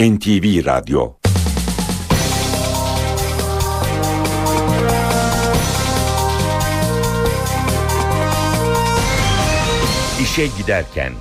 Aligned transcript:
NTV 0.00 0.66
Radyo 0.66 1.12
İşe 10.22 10.46
giderken 10.58 11.12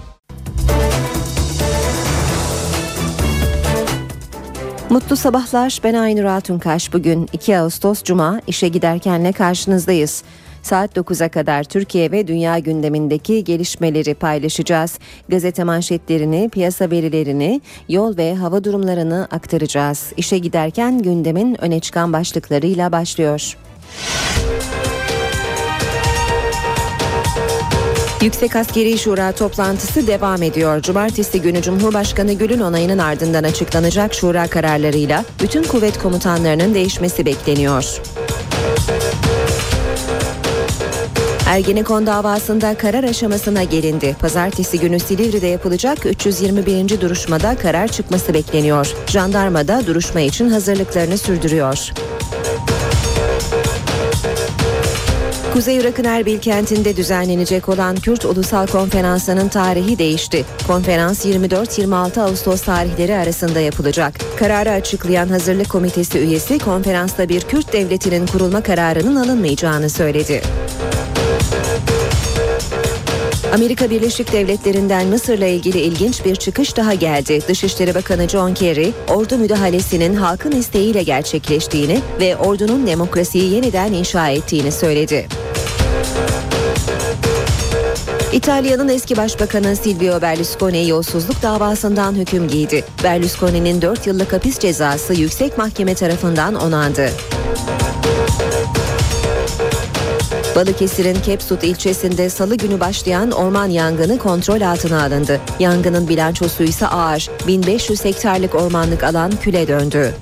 Mutlu 4.90 5.16
sabahlar. 5.16 5.80
Ben 5.84 5.94
Aynur 5.94 6.24
Altunkaş. 6.24 6.94
Bugün 6.94 7.30
2 7.34 7.58
Ağustos 7.58 8.04
Cuma 8.04 8.42
işe 8.48 8.68
giderkenle 8.68 9.32
karşınızdayız. 9.32 10.24
Saat 10.68 10.98
9'a 10.98 11.30
kadar 11.30 11.64
Türkiye 11.64 12.12
ve 12.12 12.28
dünya 12.28 12.60
gündemindeki 12.60 13.44
gelişmeleri 13.44 14.14
paylaşacağız. 14.14 15.00
Gazete 15.30 15.64
manşetlerini, 15.64 16.50
piyasa 16.50 16.92
verilerini, 16.92 17.62
yol 17.90 18.18
ve 18.18 18.36
hava 18.36 18.64
durumlarını 18.64 19.28
aktaracağız. 19.32 20.14
İşe 20.18 20.38
giderken 20.38 21.02
gündemin 21.02 21.64
öne 21.64 21.80
çıkan 21.80 22.14
başlıklarıyla 22.14 22.92
başlıyor. 22.92 23.58
Yüksek 28.22 28.56
Askeri 28.56 28.98
Şura 28.98 29.32
toplantısı 29.32 30.08
devam 30.08 30.44
ediyor. 30.44 30.82
Cumartesi 30.82 31.42
günü 31.42 31.62
Cumhurbaşkanı 31.62 32.34
Gül'ün 32.34 32.60
onayının 32.60 32.98
ardından 32.98 33.44
açıklanacak 33.44 34.14
şura 34.14 34.48
kararlarıyla 34.48 35.26
bütün 35.42 35.64
kuvvet 35.64 35.98
komutanlarının 36.00 36.74
değişmesi 36.74 37.26
bekleniyor. 37.26 38.02
Ergenekon 41.48 42.08
davasında 42.08 42.78
karar 42.78 43.04
aşamasına 43.04 43.64
gelindi. 43.64 44.16
Pazartesi 44.20 44.80
günü 44.80 45.00
Silivri'de 45.00 45.48
yapılacak 45.48 46.06
321. 46.06 47.02
duruşmada 47.02 47.56
karar 47.56 47.88
çıkması 47.88 48.34
bekleniyor. 48.34 48.94
Jandarma 49.08 49.68
da 49.68 49.88
duruşma 49.88 50.20
için 50.20 50.50
hazırlıklarını 50.50 51.18
sürdürüyor. 51.18 51.92
Kuzey 55.54 55.78
Irak'ın 55.78 56.04
Erbil 56.04 56.40
kentinde 56.40 56.98
düzenlenecek 56.98 57.70
olan 57.70 57.96
Kürt 57.96 58.26
Ulusal 58.26 58.68
Konferansı'nın 58.68 59.48
tarihi 59.48 60.00
değişti. 60.00 60.46
Konferans 60.68 61.26
24-26 61.26 62.22
Ağustos 62.22 62.62
tarihleri 62.62 63.16
arasında 63.16 63.60
yapılacak. 63.60 64.14
Kararı 64.40 64.72
açıklayan 64.72 65.28
Hazırlık 65.28 65.70
Komitesi 65.70 66.20
üyesi 66.20 66.60
konferansta 66.60 67.30
bir 67.30 67.42
Kürt 67.42 67.74
devletinin 67.74 68.28
kurulma 68.28 68.62
kararının 68.62 69.16
alınmayacağını 69.16 69.90
söyledi. 69.90 70.42
Amerika 73.54 73.90
Birleşik 73.90 74.34
Devletleri'nden 74.34 75.08
Mısır'la 75.08 75.46
ilgili 75.46 75.80
ilginç 75.80 76.26
bir 76.26 76.36
çıkış 76.36 76.78
daha 76.78 76.94
geldi. 76.94 77.40
Dışişleri 77.48 77.96
Bakanı 77.96 78.30
John 78.30 78.54
Kerry, 78.54 78.92
ordu 79.08 79.38
müdahalesinin 79.38 80.16
halkın 80.16 80.52
isteğiyle 80.52 81.04
gerçekleştiğini 81.04 82.02
ve 82.20 82.38
ordunun 82.38 82.88
demokrasiyi 82.88 83.54
yeniden 83.54 83.94
inşa 83.94 84.30
ettiğini 84.30 84.72
söyledi. 84.72 85.28
İtalya'nın 88.34 88.90
eski 88.90 89.18
başbakanı 89.18 89.76
Silvio 89.76 90.22
Berlusconi 90.22 90.88
yolsuzluk 90.88 91.42
davasından 91.42 92.16
hüküm 92.16 92.48
giydi. 92.48 92.84
Berlusconi'nin 93.04 93.82
4 93.82 94.08
yıllık 94.08 94.34
hapis 94.34 94.60
cezası 94.60 95.14
yüksek 95.14 95.58
mahkeme 95.58 95.96
tarafından 95.96 96.56
onandı. 96.56 97.10
Balıkesir'in 100.58 101.16
Kepsut 101.22 101.64
ilçesinde 101.64 102.30
salı 102.30 102.56
günü 102.56 102.80
başlayan 102.80 103.32
orman 103.32 103.68
yangını 103.68 104.18
kontrol 104.18 104.62
altına 104.62 105.04
alındı. 105.04 105.42
Yangının 105.60 106.08
bilançosu 106.08 106.64
ise 106.64 106.88
ağır. 106.88 107.30
1500 107.48 108.06
hektarlık 108.06 108.56
ormanlık 108.56 109.04
alan 109.04 109.32
küle 109.42 109.68
döndü. 109.68 110.14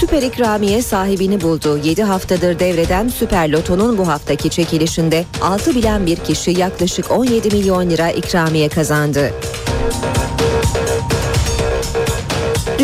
Süper 0.00 0.22
ikramiye 0.22 0.82
sahibini 0.82 1.40
buldu. 1.40 1.78
7 1.84 2.02
haftadır 2.02 2.58
devreden 2.58 3.08
Süper 3.08 3.52
Loto'nun 3.52 3.98
bu 3.98 4.08
haftaki 4.08 4.50
çekilişinde 4.50 5.24
6 5.42 5.74
bilen 5.74 6.06
bir 6.06 6.16
kişi 6.16 6.50
yaklaşık 6.50 7.10
17 7.10 7.56
milyon 7.56 7.90
lira 7.90 8.10
ikramiye 8.10 8.68
kazandı. 8.68 9.30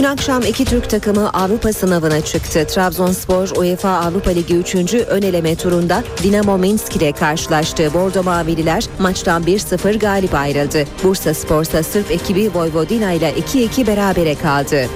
Akşam 0.06 0.42
iki 0.42 0.64
Türk 0.64 0.90
takımı 0.90 1.30
Avrupa 1.30 1.72
sınavına 1.72 2.20
çıktı. 2.20 2.66
Trabzonspor 2.66 3.48
UEFA 3.56 3.90
Avrupa 3.90 4.30
Ligi 4.30 4.56
3. 4.56 4.74
ön 4.94 5.22
eleme 5.22 5.56
turunda 5.56 6.04
Dinamo 6.22 6.58
Minsk 6.58 6.96
ile 6.96 7.12
karşılaştı. 7.12 7.94
Bordo 7.94 8.22
Mavililer 8.22 8.84
maçtan 8.98 9.42
1-0 9.42 9.98
galip 9.98 10.34
ayrıldı. 10.34 10.84
Bursa 11.04 11.34
Spor'sa 11.34 11.82
Sırp 11.82 12.10
ekibi 12.10 12.50
Vojvodina 12.54 13.12
ile 13.12 13.32
2-2 13.32 13.86
berabere 13.86 14.34
kaldı. 14.34 14.86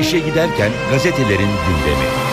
İşe 0.00 0.18
giderken 0.18 0.70
gazetelerin 0.90 1.50
gündemi. 1.66 2.31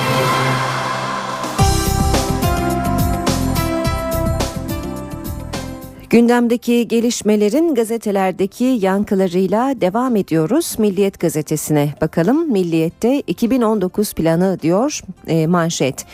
Gündemdeki 6.09 6.87
gelişmelerin 6.87 7.75
gazetelerdeki 7.75 8.63
yankılarıyla 8.63 9.81
devam 9.81 10.15
ediyoruz. 10.15 10.75
Milliyet 10.79 11.19
gazetesine 11.19 11.93
bakalım. 12.01 12.51
Milliyet'te 12.51 13.19
2019 13.19 14.13
planı 14.13 14.57
diyor 14.61 15.01
e, 15.27 15.47
manşet. 15.47 16.05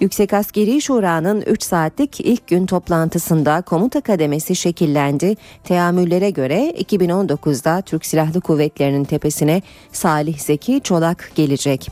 Yüksek 0.00 0.32
Askeri 0.32 0.80
Şura'nın 0.80 1.42
3 1.42 1.62
saatlik 1.62 2.20
ilk 2.20 2.46
gün 2.46 2.66
toplantısında 2.66 3.62
komuta 3.62 4.00
kademesi 4.00 4.56
şekillendi. 4.56 5.36
Teamüllere 5.64 6.30
göre 6.30 6.70
2019'da 6.70 7.80
Türk 7.80 8.06
Silahlı 8.06 8.40
Kuvvetleri'nin 8.40 9.04
tepesine 9.04 9.62
Salih 9.92 10.38
Zeki 10.38 10.80
Çolak 10.84 11.32
gelecek. 11.34 11.90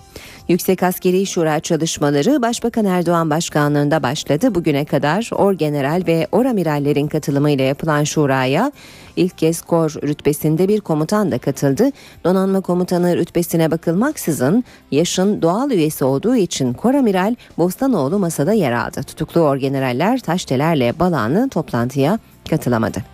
Yüksek 0.51 0.83
Askeri 0.83 1.27
Şura 1.27 1.61
çalışmaları 1.61 2.43
Başbakan 2.43 2.85
Erdoğan 2.85 3.31
başkanlığında 3.31 4.03
başladı. 4.03 4.55
Bugüne 4.55 4.85
kadar 4.85 5.31
orgeneral 5.33 6.03
ve 6.07 6.29
oramirallerin 6.33 7.09
katılımıyla 7.09 7.65
yapılan 7.65 8.05
şuraya 8.05 8.73
ilk 9.17 9.39
kez 9.39 9.63
kor 9.63 9.91
rütbesinde 10.03 10.69
bir 10.69 10.81
komutan 10.81 11.33
da 11.33 11.39
katıldı. 11.39 11.91
Donanma 12.25 12.61
komutanı 12.61 13.17
rütbesine 13.17 13.71
bakılmaksızın 13.71 14.65
yaşın 14.91 15.43
doğal 15.43 15.71
üyesi 15.71 16.05
olduğu 16.05 16.37
için 16.37 16.73
koramiral 16.73 17.35
Bostanoğlu 17.59 18.19
masada 18.19 18.53
yer 18.53 18.73
aldı. 18.73 19.03
Tutuklu 19.03 19.41
orgeneraller 19.41 20.19
Taşteler'le 20.21 20.99
Balan'ı 20.99 21.49
toplantıya 21.49 22.19
katılamadı. 22.51 23.05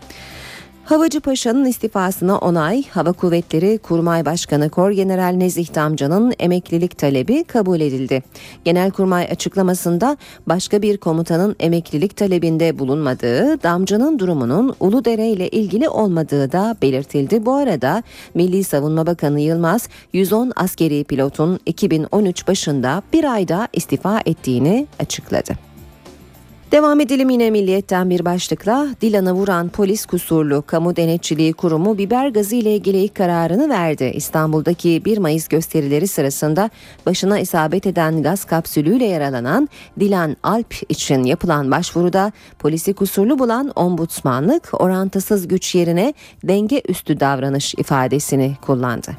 Havacı 0.87 1.21
Paşa'nın 1.21 1.65
istifasına 1.65 2.39
onay, 2.39 2.83
Hava 2.89 3.13
Kuvvetleri 3.13 3.79
Kurmay 3.79 4.25
Başkanı 4.25 4.71
Kor 4.71 4.91
General 4.91 5.35
Nezih 5.35 5.75
Damcı'nın 5.75 6.35
emeklilik 6.39 6.99
talebi 6.99 7.45
kabul 7.45 7.81
edildi. 7.81 8.23
Genelkurmay 8.65 9.25
açıklamasında 9.25 10.17
başka 10.47 10.83
bir 10.83 10.97
komutanın 10.97 11.57
emeklilik 11.61 12.17
talebinde 12.17 12.79
bulunmadığı, 12.79 13.63
Damcı'nın 13.63 14.19
durumunun 14.19 14.75
Uludere 14.81 15.29
ile 15.29 15.49
ilgili 15.49 15.89
olmadığı 15.89 16.53
da 16.53 16.77
belirtildi. 16.83 17.47
Bu 17.47 17.55
arada 17.55 18.03
Milli 18.35 18.65
Savunma 18.65 19.07
Bakanı 19.07 19.41
Yılmaz, 19.41 19.89
110 20.13 20.53
askeri 20.57 21.05
pilotun 21.05 21.61
2013 21.67 22.49
başında 22.49 23.03
bir 23.13 23.25
ayda 23.25 23.69
istifa 23.73 24.21
ettiğini 24.27 24.87
açıkladı. 25.01 25.66
Devam 26.73 27.01
edelim 27.01 27.31
yine 27.31 27.51
milliyetten 27.51 28.11
bir 28.11 28.25
başlıkla 28.25 28.89
Dilan'a 29.01 29.35
vuran 29.35 29.69
polis 29.69 30.07
kusurlu 30.07 30.63
kamu 30.67 30.97
denetçiliği 30.97 31.53
kurumu 31.53 31.99
biber 31.99 32.29
gazı 32.29 32.57
ile 32.57 32.75
ilgili 32.75 32.99
ilk 32.99 33.15
kararını 33.15 33.69
verdi. 33.69 34.13
İstanbul'daki 34.15 35.05
1 35.05 35.19
Mayıs 35.19 35.49
gösterileri 35.49 36.09
sırasında 36.09 36.71
başına 37.07 37.39
isabet 37.39 37.87
eden 37.87 38.23
gaz 38.23 38.45
kapsülüyle 38.45 39.05
yaralanan 39.05 39.69
Dilan 40.01 40.37
Alp 40.43 40.75
için 40.89 41.25
yapılan 41.25 41.71
başvuruda 41.71 42.33
polisi 42.59 42.95
kusurlu 42.95 43.39
bulan 43.39 43.73
ombudsmanlık 43.77 44.71
orantısız 44.81 45.49
güç 45.49 45.75
yerine 45.75 46.15
denge 46.45 46.83
üstü 46.89 47.21
davranış 47.21 47.75
ifadesini 47.75 48.57
kullandı. 48.67 49.11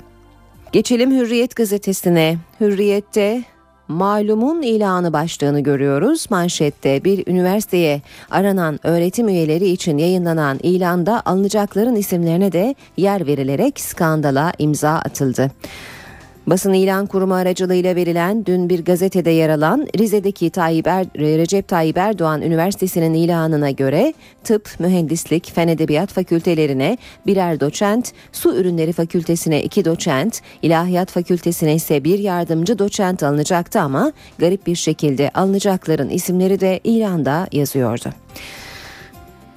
Geçelim 0.71 1.11
Hürriyet 1.11 1.55
gazetesine. 1.55 2.37
Hürriyet'te 2.59 3.43
malumun 3.87 4.61
ilanı 4.61 5.13
başlığını 5.13 5.59
görüyoruz. 5.59 6.25
Manşette 6.29 7.03
bir 7.03 7.27
üniversiteye 7.27 8.01
aranan 8.31 8.79
öğretim 8.83 9.27
üyeleri 9.27 9.69
için 9.69 9.97
yayınlanan 9.97 10.59
ilanda 10.63 11.21
alınacakların 11.25 11.95
isimlerine 11.95 12.51
de 12.51 12.75
yer 12.97 13.27
verilerek 13.27 13.79
skandala 13.79 14.53
imza 14.57 14.91
atıldı. 14.91 15.51
Basın 16.47 16.73
ilan 16.73 17.05
kurumu 17.05 17.33
aracılığıyla 17.33 17.95
verilen 17.95 18.45
dün 18.45 18.69
bir 18.69 18.85
gazetede 18.85 19.29
yer 19.29 19.49
alan 19.49 19.87
Rize'deki 19.97 20.49
Tayyip 20.49 20.87
er, 20.87 21.05
Recep 21.17 21.67
Tayyip 21.67 21.97
Erdoğan 21.97 22.41
Üniversitesi'nin 22.41 23.13
ilanına 23.13 23.71
göre 23.71 24.13
tıp, 24.43 24.69
mühendislik, 24.79 25.51
fen 25.55 25.67
edebiyat 25.67 26.13
fakültelerine 26.13 26.97
birer 27.25 27.59
doçent, 27.59 28.13
su 28.31 28.55
ürünleri 28.55 28.93
fakültesine 28.93 29.63
iki 29.63 29.85
doçent, 29.85 30.41
ilahiyat 30.61 31.11
fakültesine 31.11 31.75
ise 31.75 32.03
bir 32.03 32.19
yardımcı 32.19 32.79
doçent 32.79 33.23
alınacaktı 33.23 33.81
ama 33.81 34.11
garip 34.37 34.67
bir 34.67 34.75
şekilde 34.75 35.31
alınacakların 35.33 36.09
isimleri 36.09 36.59
de 36.59 36.79
ilanda 36.83 37.47
yazıyordu. 37.51 38.09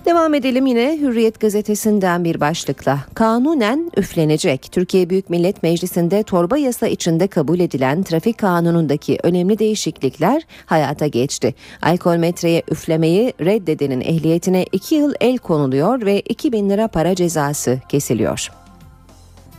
Devam 0.05 0.35
edelim 0.35 0.67
yine 0.67 0.99
Hürriyet 1.00 1.41
gazetesinden 1.41 2.25
bir 2.25 2.41
başlıkla. 2.41 2.99
Kanunen 3.14 3.91
üflenecek. 3.97 4.73
Türkiye 4.73 5.11
Büyük 5.11 5.31
Millet 5.31 5.62
Meclisi'nde 5.62 6.23
torba 6.23 6.58
yasa 6.58 6.87
içinde 6.87 7.26
kabul 7.26 7.61
edilen 7.61 8.02
trafik 8.02 8.38
kanunundaki 8.38 9.19
önemli 9.23 9.58
değişiklikler 9.58 10.43
hayata 10.67 11.06
geçti. 11.06 11.55
Alkol 11.82 12.17
metreye 12.17 12.62
üflemeyi 12.70 13.32
reddedenin 13.41 14.00
ehliyetine 14.00 14.67
2 14.73 14.94
yıl 14.94 15.12
el 15.20 15.38
konuluyor 15.38 16.06
ve 16.06 16.20
2000 16.20 16.70
lira 16.70 16.88
para 16.88 17.14
cezası 17.14 17.79
kesiliyor. 17.88 18.59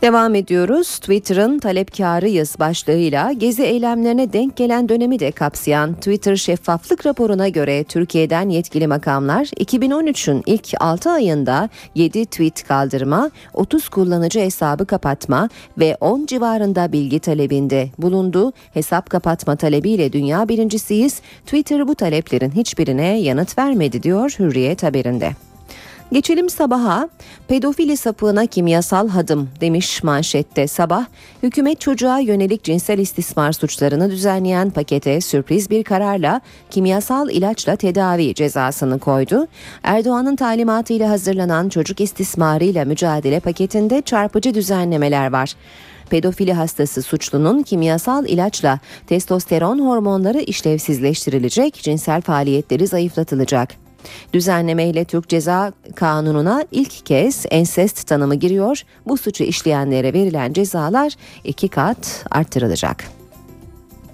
Devam 0.02 0.34
ediyoruz. 0.34 0.88
Twitter'ın 0.98 1.58
talepkarıyız 1.58 2.56
başlığıyla 2.58 3.32
gezi 3.32 3.62
eylemlerine 3.62 4.32
denk 4.32 4.56
gelen 4.56 4.88
dönemi 4.88 5.18
de 5.18 5.30
kapsayan 5.30 5.94
Twitter 5.94 6.36
şeffaflık 6.36 7.06
raporuna 7.06 7.48
göre 7.48 7.84
Türkiye'den 7.84 8.48
yetkili 8.48 8.86
makamlar 8.86 9.44
2013'ün 9.44 10.42
ilk 10.46 10.68
6 10.80 11.10
ayında 11.10 11.68
7 11.94 12.26
tweet 12.26 12.68
kaldırma, 12.68 13.30
30 13.54 13.88
kullanıcı 13.88 14.40
hesabı 14.40 14.86
kapatma 14.86 15.48
ve 15.78 15.96
10 16.00 16.26
civarında 16.26 16.92
bilgi 16.92 17.18
talebinde 17.18 17.90
bulundu. 17.98 18.52
Hesap 18.74 19.10
kapatma 19.10 19.56
talebiyle 19.56 20.12
dünya 20.12 20.48
birincisiyiz. 20.48 21.20
Twitter 21.44 21.88
bu 21.88 21.94
taleplerin 21.94 22.50
hiçbirine 22.50 23.20
yanıt 23.20 23.58
vermedi 23.58 24.02
diyor 24.02 24.34
Hürriyet 24.38 24.82
haberinde. 24.82 25.32
Geçelim 26.12 26.50
sabaha. 26.50 27.08
Pedofili 27.48 27.96
sapığına 27.96 28.46
kimyasal 28.46 29.08
hadım 29.08 29.48
demiş 29.60 30.02
manşette 30.02 30.66
sabah. 30.66 31.06
Hükümet 31.42 31.80
çocuğa 31.80 32.18
yönelik 32.18 32.64
cinsel 32.64 32.98
istismar 32.98 33.52
suçlarını 33.52 34.10
düzenleyen 34.10 34.70
pakete 34.70 35.20
sürpriz 35.20 35.70
bir 35.70 35.84
kararla 35.84 36.40
kimyasal 36.70 37.30
ilaçla 37.30 37.76
tedavi 37.76 38.34
cezasını 38.34 38.98
koydu. 38.98 39.46
Erdoğan'ın 39.82 40.36
talimatıyla 40.36 41.10
hazırlanan 41.10 41.68
çocuk 41.68 42.00
istismarıyla 42.00 42.84
mücadele 42.84 43.40
paketinde 43.40 44.02
çarpıcı 44.02 44.54
düzenlemeler 44.54 45.32
var 45.32 45.54
pedofili 46.10 46.52
hastası 46.52 47.02
suçlunun 47.02 47.62
kimyasal 47.62 48.28
ilaçla 48.28 48.78
testosteron 49.06 49.78
hormonları 49.78 50.40
işlevsizleştirilecek, 50.40 51.74
cinsel 51.74 52.20
faaliyetleri 52.20 52.86
zayıflatılacak. 52.86 53.81
Düzenleme 54.32 54.88
ile 54.88 55.04
Türk 55.04 55.28
Ceza 55.28 55.72
Kanunu'na 55.94 56.64
ilk 56.72 57.06
kez 57.06 57.46
ensest 57.50 58.06
tanımı 58.06 58.34
giriyor. 58.34 58.82
Bu 59.06 59.16
suçu 59.16 59.44
işleyenlere 59.44 60.12
verilen 60.12 60.52
cezalar 60.52 61.12
iki 61.44 61.68
kat 61.68 62.24
arttırılacak. 62.30 63.04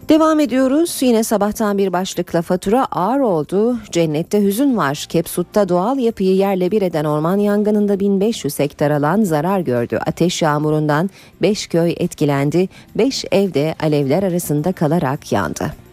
Devam 0.08 0.40
ediyoruz. 0.40 0.98
Yine 1.00 1.24
sabahtan 1.24 1.78
bir 1.78 1.92
başlıkla 1.92 2.42
fatura 2.42 2.84
ağır 2.84 3.20
oldu. 3.20 3.76
Cennette 3.90 4.42
hüzün 4.42 4.76
var. 4.76 5.06
Kepsut'ta 5.08 5.68
doğal 5.68 5.98
yapıyı 5.98 6.34
yerle 6.36 6.70
bir 6.70 6.82
eden 6.82 7.04
orman 7.04 7.36
yangınında 7.36 8.00
1500 8.00 8.58
hektar 8.58 8.90
alan 8.90 9.22
zarar 9.22 9.60
gördü. 9.60 9.98
Ateş 10.06 10.42
yağmurundan 10.42 11.10
5 11.42 11.66
köy 11.66 11.94
etkilendi. 11.96 12.68
5 12.94 13.24
evde 13.32 13.74
alevler 13.80 14.22
arasında 14.22 14.72
kalarak 14.72 15.32
yandı. 15.32 15.87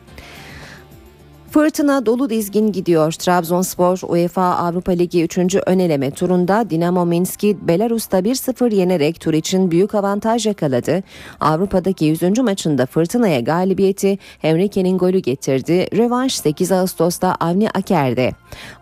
Fırtına 1.56 2.06
dolu 2.06 2.30
dizgin 2.30 2.72
gidiyor. 2.72 3.12
Trabzonspor 3.12 4.00
UEFA 4.08 4.44
Avrupa 4.44 4.92
Ligi 4.92 5.24
3. 5.24 5.38
öneleme 5.66 6.12
turunda 6.12 6.70
Dinamo 6.70 7.06
Minsk'i 7.06 7.68
Belarus'ta 7.68 8.20
1-0 8.20 8.76
yenerek 8.76 9.20
tur 9.20 9.34
için 9.34 9.72
büyük 9.72 9.96
avantaj 9.96 10.46
yakaladı. 10.46 11.04
Avrupa'daki 11.40 12.06
100. 12.06 12.40
maçında 12.40 12.86
Fırtına'ya 12.86 13.40
galibiyeti 13.40 14.18
Henrique'nin 14.40 14.98
golü 14.98 15.20
getirdi. 15.20 15.88
Revanş 15.98 16.34
8 16.34 16.72
Ağustos'ta 16.72 17.36
Avni 17.40 17.70
Aker'de. 17.70 18.32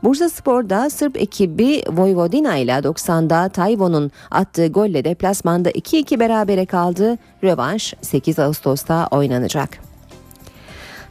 Bursa 0.03 0.29
Spor'da 0.29 0.89
Sırp 0.89 1.17
ekibi 1.17 1.83
Vojvodina 1.89 2.57
ile 2.57 2.71
90'da 2.71 3.49
Tayvon'un 3.49 4.11
attığı 4.31 4.67
golle 4.67 5.05
deplasmanda 5.05 5.71
2-2 5.71 6.19
berabere 6.19 6.65
kaldı. 6.65 7.17
Revanş 7.43 7.93
8 8.01 8.39
Ağustos'ta 8.39 9.07
oynanacak. 9.11 9.92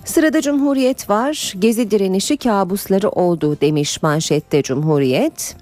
Sırada 0.05 0.41
Cumhuriyet 0.41 1.11
var. 1.11 1.55
Gezi 1.59 1.91
direnişi 1.91 2.37
kabusları 2.37 3.09
oldu 3.09 3.61
demiş 3.61 4.03
manşette 4.03 4.63
Cumhuriyet. 4.63 5.57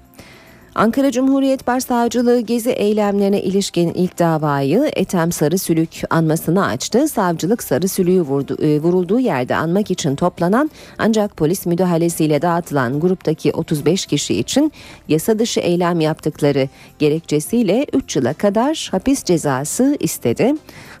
Ankara 0.75 1.11
Cumhuriyet 1.11 1.67
Başsavcılığı 1.67 2.39
gezi 2.39 2.69
eylemlerine 2.69 3.41
ilişkin 3.41 3.93
ilk 3.93 4.19
davayı 4.19 4.91
Etem 4.95 5.31
Sarı 5.31 5.57
Sülük 5.57 6.01
anmasını 6.09 6.65
açtı. 6.65 7.07
Savcılık 7.07 7.63
Sarı 7.63 8.21
vurdu, 8.21 8.57
e, 8.61 8.79
vurulduğu 8.79 9.19
yerde 9.19 9.55
anmak 9.55 9.91
için 9.91 10.15
toplanan 10.15 10.71
ancak 10.97 11.37
polis 11.37 11.65
müdahalesiyle 11.65 12.41
dağıtılan 12.41 12.99
gruptaki 12.99 13.51
35 13.51 14.05
kişi 14.05 14.35
için 14.35 14.71
yasa 15.07 15.39
dışı 15.39 15.59
eylem 15.59 15.99
yaptıkları 15.99 16.69
gerekçesiyle 16.99 17.85
3 17.93 18.15
yıla 18.15 18.33
kadar 18.33 18.87
hapis 18.91 19.23
cezası 19.23 19.97
istedi. 19.99 20.53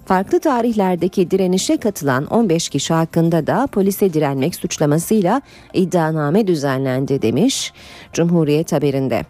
Farklı 0.05 0.39
tarihlerdeki 0.39 1.31
direnişe 1.31 1.77
katılan 1.77 2.25
15 2.25 2.69
kişi 2.69 2.93
hakkında 2.93 3.47
da 3.47 3.67
polise 3.67 4.13
direnmek 4.13 4.55
suçlamasıyla 4.55 5.41
iddianame 5.73 6.47
düzenlendi 6.47 7.21
demiş 7.21 7.73
Cumhuriyet 8.13 8.73
haberinde. 8.73 9.25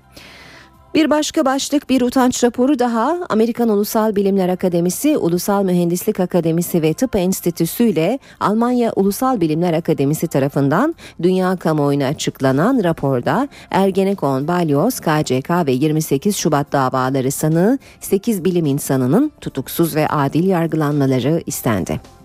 Bir 0.95 1.09
başka 1.09 1.45
başlık 1.45 1.89
bir 1.89 2.01
utanç 2.01 2.43
raporu 2.43 2.79
daha 2.79 3.17
Amerikan 3.29 3.69
Ulusal 3.69 4.15
Bilimler 4.15 4.49
Akademisi, 4.49 5.17
Ulusal 5.17 5.63
Mühendislik 5.63 6.19
Akademisi 6.19 6.81
ve 6.81 6.93
Tıp 6.93 7.15
Enstitüsü 7.15 7.83
ile 7.83 8.19
Almanya 8.39 8.93
Ulusal 8.95 9.41
Bilimler 9.41 9.73
Akademisi 9.73 10.27
tarafından 10.27 10.95
dünya 11.21 11.55
kamuoyuna 11.55 12.05
açıklanan 12.05 12.83
raporda 12.83 13.47
Ergenekon, 13.69 14.47
Balyoz, 14.47 14.99
KCK 14.99 15.49
ve 15.65 15.71
28 15.71 16.35
Şubat 16.35 16.71
davaları 16.71 17.31
sanığı 17.31 17.79
8 17.99 18.45
bilim 18.45 18.65
insanının 18.65 19.31
tutuksuz 19.41 19.95
ve 19.95 20.07
adil 20.07 20.47
yargılanmaları 20.47 21.43
istendi. 21.45 22.20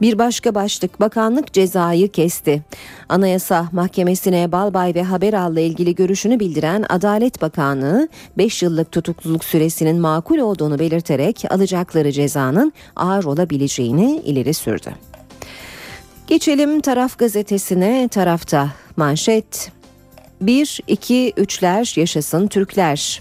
Bir 0.00 0.18
başka 0.18 0.54
başlık 0.54 1.00
bakanlık 1.00 1.52
cezayı 1.52 2.08
kesti. 2.08 2.62
Anayasa 3.08 3.68
Mahkemesi'ne 3.72 4.52
Balbay 4.52 4.94
ve 4.94 5.02
Haberal'la 5.02 5.60
ilgili 5.60 5.94
görüşünü 5.94 6.40
bildiren 6.40 6.84
Adalet 6.88 7.42
Bakanlığı 7.42 8.08
5 8.38 8.62
yıllık 8.62 8.92
tutukluluk 8.92 9.44
süresinin 9.44 10.00
makul 10.00 10.38
olduğunu 10.38 10.78
belirterek 10.78 11.44
alacakları 11.50 12.12
cezanın 12.12 12.72
ağır 12.96 13.24
olabileceğini 13.24 14.20
ileri 14.24 14.54
sürdü. 14.54 14.90
Geçelim 16.26 16.80
taraf 16.80 17.18
gazetesine 17.18 18.08
tarafta 18.08 18.68
manşet 18.96 19.72
1 20.40 20.80
2 20.86 21.32
3'ler 21.36 22.00
yaşasın 22.00 22.46
Türkler 22.46 23.20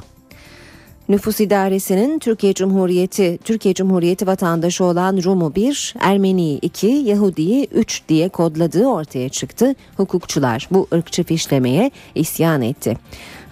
Nüfus 1.09 1.39
İdaresi'nin 1.39 2.19
Türkiye 2.19 2.53
Cumhuriyeti 2.53 3.39
Türkiye 3.43 3.73
Cumhuriyeti 3.73 4.27
vatandaşı 4.27 4.83
olan 4.83 5.23
Rum'u 5.23 5.55
1, 5.55 5.93
Ermeni'yi 5.99 6.59
2, 6.59 6.87
Yahudi'yi 6.87 7.67
3 7.71 8.01
diye 8.09 8.29
kodladığı 8.29 8.87
ortaya 8.87 9.29
çıktı. 9.29 9.75
Hukukçular 9.97 10.67
bu 10.71 10.87
ırkçı 10.93 11.23
fişlemeye 11.23 11.91
isyan 12.15 12.61
etti. 12.61 12.97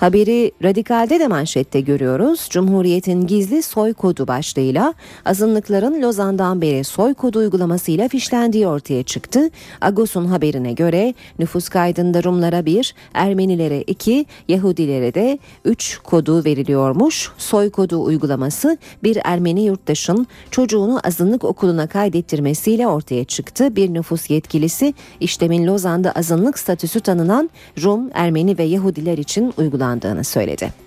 Haberi 0.04 0.52
Radikal'de 0.64 1.20
de 1.20 1.28
manşette 1.28 1.82
görüyoruz. 1.82 2.48
Cumhuriyet'in 2.50 3.28
gizli 3.28 3.64
soy 3.64 3.94
kodu 3.94 4.28
başlığıyla 4.28 4.94
azınlıkların 5.26 6.02
Lozan'dan 6.02 6.62
beri 6.62 6.84
soy 6.84 7.14
kodu 7.14 7.40
uygulamasıyla 7.40 8.08
fişlendiği 8.08 8.68
ortaya 8.68 9.04
çıktı. 9.04 9.50
Agos'un 9.82 10.26
haberine 10.26 10.74
göre 10.74 11.14
nüfus 11.40 11.70
kaydında 11.70 12.24
Rumlara 12.24 12.66
1, 12.66 12.96
Ermenilere 13.14 13.82
2, 13.82 14.26
Yahudilere 14.48 15.14
de 15.14 15.40
3 15.66 16.00
kodu 16.04 16.46
veriliyormuş. 16.46 17.32
Soy 17.38 17.70
kodu 17.70 18.04
uygulaması 18.04 18.78
bir 19.04 19.18
Ermeni 19.24 19.66
yurttaşın 19.66 20.28
çocuğunu 20.52 21.00
azınlık 21.04 21.44
okuluna 21.44 21.88
kaydettirmesiyle 21.88 22.88
ortaya 22.88 23.24
çıktı. 23.24 23.76
Bir 23.76 23.94
nüfus 23.94 24.30
yetkilisi 24.30 24.94
işlemin 25.20 25.68
Lozan'da 25.68 26.12
azınlık 26.12 26.60
statüsü 26.60 27.00
tanınan 27.00 27.50
Rum, 27.84 28.10
Ermeni 28.14 28.58
ve 28.58 28.64
Yahudiler 28.64 29.18
için 29.18 29.54
uygulandı 29.58 29.93
uygulandığını 29.94 30.24
söyledi. 30.24 30.83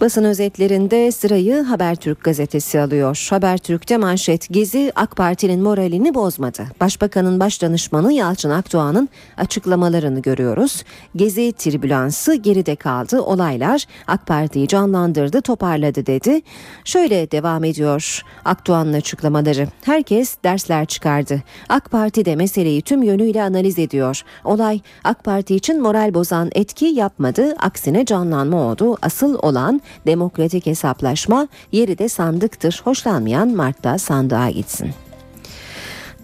Basın 0.00 0.24
özetlerinde 0.24 1.12
sırayı 1.12 1.62
Habertürk 1.62 2.24
gazetesi 2.24 2.80
alıyor. 2.80 3.26
Habertürk'te 3.30 3.96
manşet 3.96 4.48
Gezi 4.50 4.92
AK 4.96 5.16
Parti'nin 5.16 5.62
moralini 5.62 6.14
bozmadı. 6.14 6.66
Başbakanın 6.80 7.40
başdanışmanı 7.40 8.12
Yalçın 8.12 8.50
Akdoğan'ın 8.50 9.08
açıklamalarını 9.36 10.22
görüyoruz. 10.22 10.84
Gezi 11.16 11.52
tribülansı 11.52 12.34
geride 12.34 12.76
kaldı. 12.76 13.20
Olaylar 13.20 13.84
AK 14.06 14.26
Parti'yi 14.26 14.68
canlandırdı, 14.68 15.40
toparladı 15.40 16.06
dedi. 16.06 16.40
Şöyle 16.84 17.30
devam 17.30 17.64
ediyor 17.64 18.22
Akdoğan'ın 18.44 18.92
açıklamaları. 18.92 19.68
Herkes 19.84 20.36
dersler 20.44 20.86
çıkardı. 20.86 21.42
AK 21.68 21.90
Parti 21.90 22.24
de 22.24 22.36
meseleyi 22.36 22.82
tüm 22.82 23.02
yönüyle 23.02 23.42
analiz 23.42 23.78
ediyor. 23.78 24.22
Olay 24.44 24.80
AK 25.04 25.24
Parti 25.24 25.54
için 25.54 25.82
moral 25.82 26.14
bozan 26.14 26.50
etki 26.54 26.86
yapmadı. 26.86 27.54
Aksine 27.58 28.04
canlanma 28.04 28.56
oldu. 28.56 28.96
Asıl 29.02 29.38
olan 29.42 29.80
demokratik 30.06 30.66
hesaplaşma 30.66 31.48
yeri 31.72 31.98
de 31.98 32.08
sandıktır. 32.08 32.80
Hoşlanmayan 32.84 33.48
Mart'ta 33.48 33.98
sandığa 33.98 34.50
gitsin. 34.50 34.90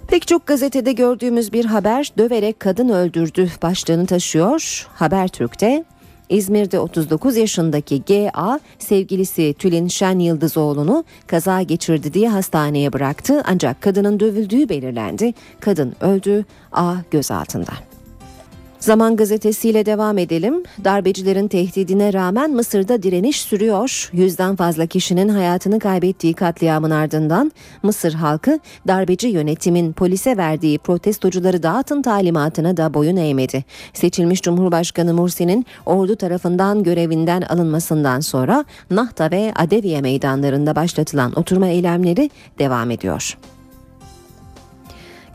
Pek 0.09 0.26
çok 0.26 0.47
gazetede 0.47 0.93
gördüğümüz 0.93 1.52
bir 1.52 1.64
haber 1.64 2.12
döverek 2.19 2.61
kadın 2.61 2.88
öldürdü 2.88 3.50
başlığını 3.62 4.07
taşıyor. 4.07 4.88
Habertürk'te 4.95 5.85
İzmir'de 6.29 6.79
39 6.79 7.37
yaşındaki 7.37 8.02
GA 8.02 8.61
sevgilisi 8.79 9.55
Tülin 9.59 9.88
Şen 9.88 10.19
Yıldızoğlu'nu 10.19 11.05
kaza 11.26 11.62
geçirdi 11.62 12.14
diye 12.14 12.29
hastaneye 12.29 12.93
bıraktı 12.93 13.43
ancak 13.47 13.83
kadının 13.83 14.21
dövüldüğü 14.21 14.69
belirlendi. 14.69 15.35
Kadın 15.61 15.95
öldü, 16.00 16.45
A 16.73 16.95
gözaltında. 17.11 17.89
Zaman 18.80 19.16
gazetesiyle 19.16 19.87
devam 19.87 20.18
edelim. 20.18 20.62
Darbecilerin 20.84 21.49
tehdidine 21.49 22.12
rağmen 22.12 22.50
Mısır'da 22.50 23.02
direniş 23.02 23.40
sürüyor. 23.40 24.10
Yüzden 24.12 24.56
fazla 24.56 24.87
kişinin 24.87 25.28
hayatını 25.28 25.78
kaybettiği 25.78 26.34
katliamın 26.34 26.90
ardından 26.90 27.52
Mısır 27.82 28.12
halkı 28.12 28.58
darbeci 28.88 29.28
yönetimin 29.28 29.92
polise 29.92 30.37
verdiği 30.37 30.78
protestocuları 30.78 31.62
dağıtın 31.62 32.02
talimatına 32.02 32.76
da 32.76 32.94
boyun 32.94 33.16
eğmedi. 33.16 33.64
Seçilmiş 33.94 34.42
Cumhurbaşkanı 34.42 35.14
Mursi'nin 35.14 35.66
ordu 35.87 36.16
tarafından 36.16 36.82
görevinden 36.82 37.42
alınmasından 37.42 38.20
sonra 38.20 38.64
Nahta 38.90 39.30
ve 39.30 39.52
Adeviye 39.56 40.00
meydanlarında 40.00 40.76
başlatılan 40.76 41.32
oturma 41.38 41.66
eylemleri 41.66 42.30
devam 42.58 42.90
ediyor. 42.90 43.37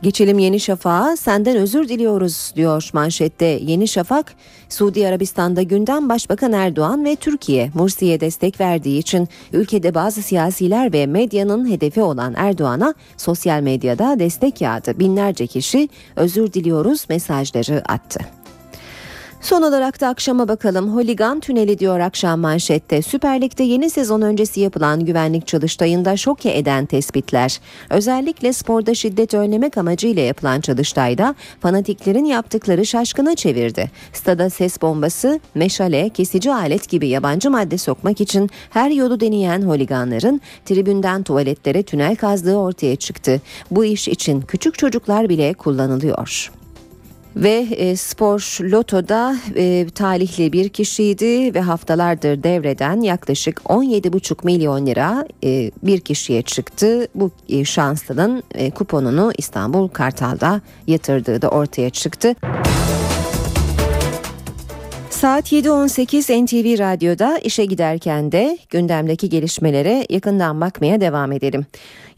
Geçelim 0.05 0.39
Yeni 0.39 0.59
Şafak'a 0.59 1.17
senden 1.17 1.57
özür 1.57 1.89
diliyoruz 1.89 2.53
diyor 2.55 2.89
manşette 2.93 3.45
Yeni 3.45 3.87
Şafak. 3.87 4.33
Suudi 4.69 5.07
Arabistan'da 5.07 5.61
gündem 5.61 6.09
Başbakan 6.09 6.53
Erdoğan 6.53 7.05
ve 7.05 7.15
Türkiye 7.15 7.71
Mursi'ye 7.73 8.19
destek 8.19 8.59
verdiği 8.59 8.99
için 8.99 9.27
ülkede 9.53 9.95
bazı 9.95 10.21
siyasiler 10.21 10.93
ve 10.93 11.05
medyanın 11.05 11.71
hedefi 11.71 12.01
olan 12.01 12.33
Erdoğan'a 12.37 12.93
sosyal 13.17 13.61
medyada 13.61 14.19
destek 14.19 14.61
yağdı. 14.61 14.99
Binlerce 14.99 15.47
kişi 15.47 15.89
özür 16.15 16.53
diliyoruz 16.53 17.05
mesajları 17.09 17.83
attı. 17.91 18.19
Son 19.45 19.61
olarak 19.61 20.01
da 20.01 20.07
akşama 20.07 20.47
bakalım. 20.47 20.95
Holigan 20.95 21.39
tüneli 21.39 21.79
diyor 21.79 21.99
akşam 21.99 22.39
manşette. 22.39 23.01
Süper 23.01 23.41
Lig'de 23.41 23.63
yeni 23.63 23.89
sezon 23.89 24.21
öncesi 24.21 24.59
yapılan 24.59 25.05
güvenlik 25.05 25.47
çalıştayında 25.47 26.17
şoke 26.17 26.57
eden 26.57 26.85
tespitler. 26.85 27.59
Özellikle 27.89 28.53
sporda 28.53 28.93
şiddet 28.93 29.33
önlemek 29.33 29.77
amacıyla 29.77 30.21
yapılan 30.21 30.61
çalıştayda 30.61 31.35
fanatiklerin 31.61 32.25
yaptıkları 32.25 32.85
şaşkına 32.85 33.35
çevirdi. 33.35 33.91
Stada 34.13 34.49
ses 34.49 34.81
bombası, 34.81 35.39
meşale, 35.55 36.09
kesici 36.09 36.53
alet 36.53 36.89
gibi 36.89 37.07
yabancı 37.07 37.51
madde 37.51 37.77
sokmak 37.77 38.21
için 38.21 38.49
her 38.69 38.91
yolu 38.91 39.19
deneyen 39.19 39.61
holiganların 39.61 40.41
tribünden 40.65 41.23
tuvaletlere 41.23 41.83
tünel 41.83 42.15
kazdığı 42.15 42.55
ortaya 42.55 42.95
çıktı. 42.95 43.41
Bu 43.71 43.85
iş 43.85 44.07
için 44.07 44.41
küçük 44.41 44.77
çocuklar 44.77 45.29
bile 45.29 45.53
kullanılıyor. 45.53 46.51
Ve 47.35 47.67
e, 47.71 47.95
spor 47.95 48.57
lotoda 48.61 49.35
e, 49.55 49.87
talihli 49.95 50.53
bir 50.53 50.69
kişiydi 50.69 51.53
ve 51.53 51.61
haftalardır 51.61 52.43
devreden 52.43 53.01
yaklaşık 53.01 53.57
17,5 53.57 54.45
milyon 54.45 54.85
lira 54.85 55.27
e, 55.43 55.71
bir 55.83 55.99
kişiye 55.99 56.41
çıktı. 56.41 57.07
Bu 57.15 57.31
e, 57.49 57.65
şanslının 57.65 58.43
e, 58.53 58.71
kuponunu 58.71 59.31
İstanbul 59.37 59.87
Kartal'da 59.87 60.61
yatırdığı 60.87 61.41
da 61.41 61.49
ortaya 61.49 61.89
çıktı. 61.89 62.35
Saat 65.15 65.51
7.18 65.51 66.43
NTV 66.45 66.79
Radyo'da 66.79 67.37
işe 67.37 67.65
giderken 67.65 68.31
de 68.31 68.57
gündemdeki 68.69 69.29
gelişmelere 69.29 70.05
yakından 70.09 70.61
bakmaya 70.61 71.01
devam 71.01 71.31
edelim. 71.31 71.65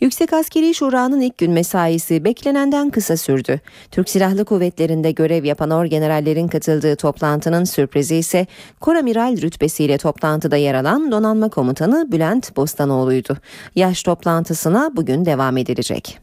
Yüksek 0.02 0.34
Askeri 0.34 0.74
Şura'nın 0.74 1.22
ilk 1.22 1.38
gün 1.38 1.52
mesaisi 1.52 2.24
beklenenden 2.24 2.90
kısa 2.90 3.18
sürdü. 3.18 3.60
Türk 3.92 4.10
Silahlı 4.10 4.46
Kuvvetleri'nde 4.46 5.12
görev 5.12 5.44
yapan 5.44 5.72
orgenerallerin 5.72 6.48
katıldığı 6.48 6.96
toplantının 6.96 7.64
sürprizi 7.64 8.16
ise 8.16 8.48
Koramiral 8.80 9.42
rütbesiyle 9.42 9.98
toplantıda 9.98 10.56
yer 10.56 10.74
alan 10.74 11.12
Donanma 11.12 11.50
Komutanı 11.50 12.12
Bülent 12.12 12.56
Bostanoğlu'ydu. 12.56 13.38
Yaş 13.76 14.04
toplantısına 14.04 14.92
bugün 14.96 15.26
devam 15.26 15.58
edilecek. 15.58 16.20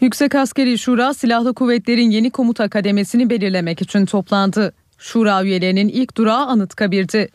Yüksek 0.00 0.34
Askeri 0.34 0.78
Şura 0.78 1.14
Silahlı 1.14 1.54
Kuvvetlerin 1.54 2.10
yeni 2.10 2.30
komuta 2.30 2.68
kademesini 2.68 3.30
belirlemek 3.30 3.82
için 3.82 4.06
toplandı. 4.06 4.72
Şura 5.06 5.44
üyelerinin 5.44 5.88
ilk 5.88 6.16
durağı 6.16 6.46
Anıtkabir'di. 6.46 7.28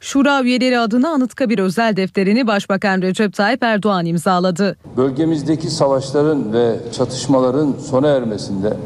Şura 0.00 0.42
üyeleri 0.42 0.78
adına 0.78 1.08
Anıtkabir 1.08 1.58
özel 1.58 1.96
defterini 1.96 2.46
Başbakan 2.46 3.02
Recep 3.02 3.34
Tayyip 3.34 3.62
Erdoğan 3.62 4.06
imzaladı. 4.06 4.76
Bölgemizdeki 4.96 5.70
savaşların 5.70 6.52
ve 6.52 6.76
çatışmaların 6.92 7.74
sona 7.90 8.08
ermesinde, 8.08 8.76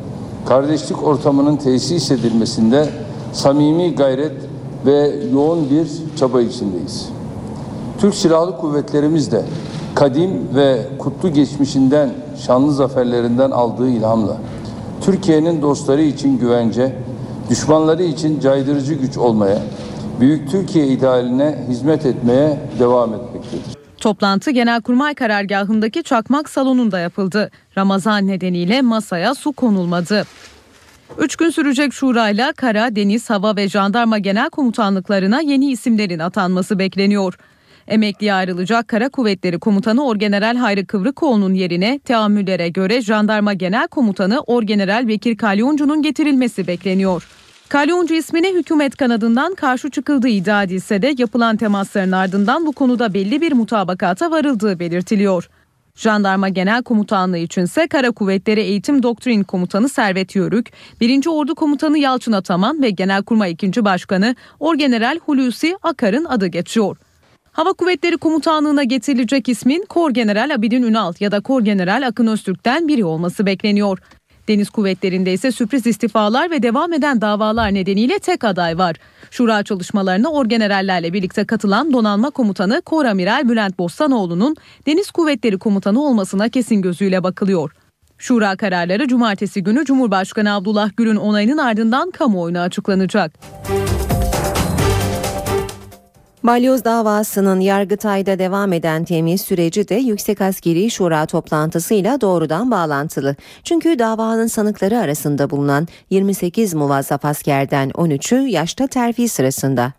kardeşlik 0.47 1.03
ortamının 1.03 1.57
tesis 1.57 2.11
edilmesinde 2.11 2.89
samimi 3.33 3.95
gayret 3.95 4.37
ve 4.87 5.15
yoğun 5.33 5.71
bir 5.71 5.89
çaba 6.17 6.41
içindeyiz. 6.41 7.09
Türk 7.99 8.15
Silahlı 8.15 8.57
Kuvvetlerimiz 8.57 9.33
de 9.33 9.43
kadim 9.95 10.31
ve 10.55 10.79
kutlu 10.99 11.33
geçmişinden, 11.33 12.11
şanlı 12.47 12.73
zaferlerinden 12.73 13.51
aldığı 13.51 13.89
ilhamla 13.89 14.37
Türkiye'nin 15.03 15.63
dostları 15.63 16.03
için 16.03 16.39
güvence, 16.39 16.97
düşmanları 17.51 18.03
için 18.03 18.41
caydırıcı 18.41 18.95
güç 18.95 19.17
olmaya, 19.17 19.59
Büyük 20.21 20.51
Türkiye 20.51 20.87
idealine 20.87 21.65
hizmet 21.69 22.07
etmeye 22.07 22.59
devam 22.79 23.15
etmektedir. 23.15 23.77
Toplantı 24.01 24.51
Genelkurmay 24.51 25.15
karargahındaki 25.15 26.03
çakmak 26.03 26.49
salonunda 26.49 26.99
yapıldı. 26.99 27.51
Ramazan 27.77 28.27
nedeniyle 28.27 28.83
masaya 28.83 29.35
su 29.35 29.53
konulmadı. 29.53 30.25
Üç 31.19 31.37
gün 31.37 31.51
sürecek 31.51 31.93
şurayla 31.93 32.53
kara, 32.53 32.97
deniz, 32.97 33.31
hava 33.31 33.57
ve 33.57 33.69
jandarma 33.69 34.19
genel 34.19 34.51
komutanlıklarına 34.51 35.41
yeni 35.41 35.71
isimlerin 35.71 36.19
atanması 36.19 36.79
bekleniyor. 36.79 37.39
Emekliye 37.89 38.35
ayrılacak 38.35 38.89
Kara 38.89 39.09
Kuvvetleri 39.09 39.59
Komutanı 39.59 40.07
Orgeneral 40.07 40.57
Hayri 40.57 40.87
Kıvrıkoğlu'nun 40.87 41.55
yerine 41.55 41.99
teamüllere 41.99 42.69
göre 42.69 43.03
Jandarma 43.03 43.53
Genel 43.53 43.89
Komutanı 43.89 44.41
Orgeneral 44.41 45.09
Bekir 45.09 45.37
Kalyoncu'nun 45.37 46.03
getirilmesi 46.03 46.67
bekleniyor. 46.67 47.29
Kalyoncu 47.69 48.15
ismine 48.15 48.53
hükümet 48.53 48.97
kanadından 48.97 49.55
karşı 49.55 49.91
çıkıldığı 49.91 50.29
iddia 50.29 50.63
edilse 50.63 51.03
de 51.03 51.15
yapılan 51.19 51.57
temasların 51.57 52.13
ardından 52.13 52.67
bu 52.67 52.73
konuda 52.73 53.15
belli 53.15 53.41
bir 53.41 53.53
mutabakata 53.53 54.31
varıldığı 54.31 54.79
belirtiliyor. 54.79 55.49
Jandarma 55.97 56.49
Genel 56.49 56.83
Komutanlığı 56.83 57.39
içinse 57.39 57.87
Kara 57.87 58.11
Kuvvetleri 58.11 58.61
Eğitim 58.61 59.03
Doktrin 59.03 59.43
Komutanı 59.43 59.89
Servet 59.89 60.37
Yörük, 60.37 60.73
1. 61.01 61.27
Ordu 61.27 61.55
Komutanı 61.55 61.99
Yalçın 61.99 62.33
Ataman 62.33 62.83
ve 62.83 62.91
Genelkurmay 62.91 63.53
2. 63.53 63.85
Başkanı 63.85 64.37
Orgeneral 64.61 65.19
Hulusi 65.27 65.77
Akar'ın 65.83 66.25
adı 66.25 66.47
geçiyor. 66.47 66.97
Hava 67.57 67.73
Kuvvetleri 67.73 68.17
Komutanlığı'na 68.17 68.85
getirilecek 68.85 69.49
ismin 69.49 69.85
Kor 69.89 70.11
General 70.11 70.55
Abidin 70.55 70.83
Ünal 70.83 71.13
ya 71.21 71.31
da 71.31 71.41
Kor 71.41 71.63
General 71.63 72.07
Akın 72.07 72.27
Öztürk'ten 72.27 72.89
biri 72.89 73.05
olması 73.05 73.47
bekleniyor. 73.47 73.99
Deniz 74.49 74.71
kuvvetlerinde 74.71 75.33
ise 75.33 75.53
sürpriz 75.53 75.87
istifalar 75.87 76.51
ve 76.51 76.63
devam 76.63 76.93
eden 76.93 77.21
davalar 77.21 77.75
nedeniyle 77.75 78.19
tek 78.19 78.45
aday 78.45 78.79
var. 78.79 78.97
Şura 79.31 79.63
çalışmalarına 79.63 80.29
orgenerallerle 80.29 81.13
birlikte 81.13 81.45
katılan 81.45 81.93
donanma 81.93 82.31
komutanı 82.31 82.83
Kor 82.83 83.05
Amiral 83.05 83.49
Bülent 83.49 83.79
Bostanoğlu'nun 83.79 84.57
Deniz 84.87 85.11
Kuvvetleri 85.11 85.59
Komutanı 85.59 86.03
olmasına 86.03 86.49
kesin 86.49 86.83
gözüyle 86.83 87.23
bakılıyor. 87.23 87.73
Şura 88.19 88.57
kararları 88.57 89.09
cumartesi 89.09 89.63
günü 89.63 89.85
Cumhurbaşkanı 89.85 90.55
Abdullah 90.55 90.91
Gül'ün 90.97 91.17
onayının 91.17 91.59
ardından 91.59 92.11
kamuoyuna 92.11 92.63
açıklanacak. 92.63 93.33
Balyoz 96.47 96.85
davasının 96.85 97.61
Yargıtay'da 97.61 98.39
devam 98.39 98.73
eden 98.73 99.05
temiz 99.05 99.41
süreci 99.41 99.89
de 99.89 99.95
Yüksek 99.95 100.41
Askeri 100.41 100.91
Şura 100.91 101.27
toplantısıyla 101.27 102.21
doğrudan 102.21 102.71
bağlantılı. 102.71 103.37
Çünkü 103.65 103.99
davanın 103.99 104.47
sanıkları 104.47 104.99
arasında 104.99 105.51
bulunan 105.51 105.89
28 106.11 106.75
muvazzaf 106.75 107.25
askerden 107.25 107.91
13'ü 107.91 108.47
yaşta 108.47 108.87
terfi 108.87 109.29
sırasında. 109.29 109.93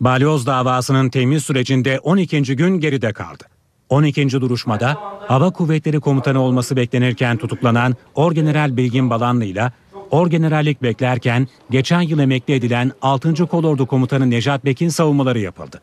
Balyoz 0.00 0.46
davasının 0.46 1.10
temiz 1.10 1.44
sürecinde 1.44 1.98
12. 1.98 2.56
gün 2.56 2.80
geride 2.80 3.12
kaldı. 3.12 3.44
12. 3.88 4.30
duruşmada 4.30 4.96
Hava 5.28 5.50
Kuvvetleri 5.50 6.00
Komutanı 6.00 6.42
olması 6.42 6.76
beklenirken 6.76 7.36
tutuklanan 7.36 7.96
Orgeneral 8.14 8.76
Bilgin 8.76 9.10
Balanlı 9.10 9.44
ile 9.44 9.72
Orgenerallik 10.12 10.82
beklerken 10.82 11.48
geçen 11.70 12.00
yıl 12.00 12.18
emekli 12.18 12.54
edilen 12.54 12.92
6. 13.02 13.46
Kolordu 13.46 13.86
Komutanı 13.86 14.30
Nejat 14.30 14.64
Bek'in 14.64 14.88
savunmaları 14.88 15.38
yapıldı. 15.38 15.80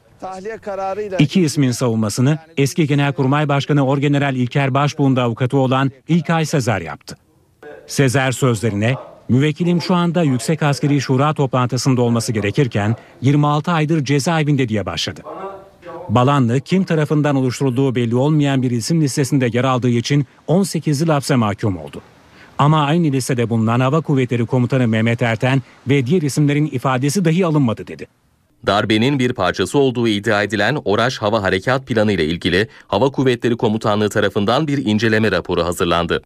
İki 1.20 1.42
ismin 1.42 1.72
savunmasını 1.72 2.38
eski 2.58 2.88
Genelkurmay 2.88 3.50
Başkanı 3.50 3.88
Orgeneral 3.88 4.36
İlker 4.36 4.74
Başbuğ'un 4.74 5.16
da 5.16 5.24
avukatı 5.24 5.58
olan 5.58 5.92
İlkay 6.08 6.46
Sezer 6.46 6.82
yaptı. 6.82 7.18
Sezer 7.88 8.32
sözlerine 8.32 8.96
müvekkilim 9.30 9.82
şu 9.82 9.96
anda 9.96 10.24
Yüksek 10.24 10.64
Askeri 10.64 11.02
Şura 11.02 11.34
toplantısında 11.34 12.02
olması 12.02 12.34
gerekirken 12.34 12.96
26 13.22 13.72
aydır 13.72 14.06
cezaevinde 14.06 14.70
diye 14.70 14.86
başladı. 14.86 15.22
Balanlı 16.10 16.60
kim 16.60 16.84
tarafından 16.84 17.36
oluşturulduğu 17.36 17.96
belli 17.96 18.16
olmayan 18.16 18.62
bir 18.62 18.72
isim 18.72 19.02
listesinde 19.02 19.50
yer 19.54 19.64
aldığı 19.64 19.90
için 19.90 20.26
18 20.48 21.02
yıl 21.02 21.10
hapse 21.10 21.36
mahkum 21.36 21.78
oldu. 21.78 22.02
Ama 22.60 22.86
aynı 22.86 23.12
listede 23.12 23.50
bulunan 23.50 23.80
Hava 23.80 24.02
Kuvvetleri 24.02 24.46
Komutanı 24.46 24.88
Mehmet 24.88 25.22
Erten 25.22 25.62
ve 25.88 26.06
diğer 26.06 26.22
isimlerin 26.22 26.66
ifadesi 26.66 27.26
dahi 27.26 27.46
alınmadı 27.46 27.88
dedi. 27.88 28.08
Darbenin 28.68 29.20
bir 29.20 29.34
parçası 29.34 29.80
olduğu 29.80 30.08
iddia 30.08 30.44
edilen 30.44 30.78
Oraş 30.86 31.18
Hava 31.18 31.44
Harekat 31.44 31.88
Planı 31.88 32.12
ile 32.12 32.26
ilgili 32.26 32.68
Hava 32.88 33.12
Kuvvetleri 33.12 33.58
Komutanlığı 33.58 34.10
tarafından 34.10 34.68
bir 34.68 34.86
inceleme 34.86 35.32
raporu 35.32 35.64
hazırlandı. 35.64 36.22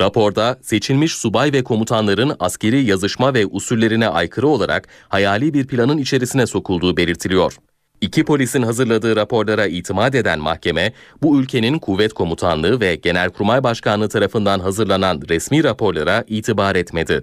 Raporda 0.00 0.58
seçilmiş 0.62 1.12
subay 1.12 1.52
ve 1.52 1.64
komutanların 1.64 2.36
askeri 2.40 2.84
yazışma 2.84 3.34
ve 3.34 3.46
usullerine 3.46 4.08
aykırı 4.08 4.48
olarak 4.48 4.88
hayali 5.08 5.54
bir 5.54 5.66
planın 5.66 5.98
içerisine 5.98 6.46
sokulduğu 6.46 6.96
belirtiliyor. 6.96 7.56
İki 8.00 8.24
polisin 8.24 8.62
hazırladığı 8.62 9.16
raporlara 9.16 9.66
itimat 9.66 10.14
eden 10.14 10.38
mahkeme, 10.38 10.92
bu 11.22 11.40
ülkenin 11.40 11.78
kuvvet 11.78 12.12
komutanlığı 12.12 12.80
ve 12.80 12.94
genelkurmay 12.94 13.62
başkanlığı 13.62 14.08
tarafından 14.08 14.60
hazırlanan 14.60 15.22
resmi 15.28 15.64
raporlara 15.64 16.24
itibar 16.28 16.76
etmedi. 16.76 17.22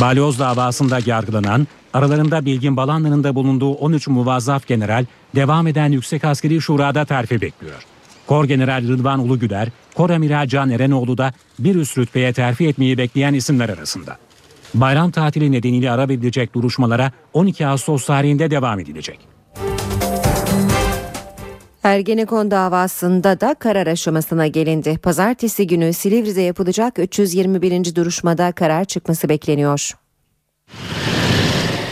Balyoz 0.00 0.38
davasında 0.38 0.98
yargılanan, 1.06 1.66
aralarında 1.94 2.44
Bilgin 2.44 2.76
Balanlı'nın 2.76 3.24
da 3.24 3.34
bulunduğu 3.34 3.72
13 3.72 4.08
muvazzaf 4.08 4.66
general 4.66 5.04
devam 5.34 5.66
eden 5.66 5.92
Yüksek 5.92 6.24
Askeri 6.24 6.60
Şura'da 6.60 7.04
terfi 7.04 7.40
bekliyor. 7.40 7.86
Kor 8.26 8.44
General 8.44 8.88
Rıdvan 8.88 9.20
Ulugüder, 9.20 9.68
Kor 9.94 10.10
Amiral 10.10 10.46
Can 10.46 10.70
Erenoğlu 10.70 11.18
da 11.18 11.32
bir 11.58 11.74
üst 11.74 11.98
rütbeye 11.98 12.32
terfi 12.32 12.68
etmeyi 12.68 12.98
bekleyen 12.98 13.34
isimler 13.34 13.68
arasında. 13.68 14.18
Bayram 14.74 15.10
tatili 15.10 15.52
nedeniyle 15.52 15.90
ara 15.90 16.08
verilecek 16.08 16.54
duruşmalara 16.54 17.12
12 17.32 17.66
Ağustos 17.66 18.06
tarihinde 18.06 18.50
devam 18.50 18.80
edilecek. 18.80 19.39
Ergenekon 21.82 22.50
davasında 22.50 23.40
da 23.40 23.54
karar 23.54 23.86
aşamasına 23.86 24.46
gelindi. 24.46 24.98
Pazartesi 24.98 25.66
günü 25.66 25.92
Silivri'de 25.92 26.40
yapılacak 26.40 26.98
321. 26.98 27.94
duruşmada 27.94 28.52
karar 28.52 28.84
çıkması 28.84 29.28
bekleniyor. 29.28 29.90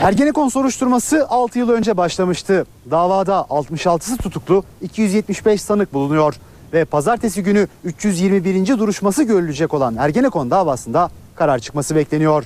Ergenekon 0.02 0.49
soruşturması 0.49 1.26
6 1.28 1.59
yıl 1.59 1.68
önce 1.68 1.97
başlamıştı. 1.97 2.66
Davada 2.90 3.47
66'sı 3.50 4.16
tutuklu, 4.16 4.64
275 4.83 5.62
sanık 5.62 5.95
bulunuyor 5.95 6.35
ve 6.73 6.85
pazartesi 6.85 7.42
günü 7.42 7.68
321. 7.85 8.66
duruşması 8.78 9.23
görülecek 9.23 9.75
olan 9.75 9.97
Ergenekon 9.97 10.50
davasında 10.50 11.11
karar 11.35 11.59
çıkması 11.59 11.97
bekleniyor. 11.97 12.45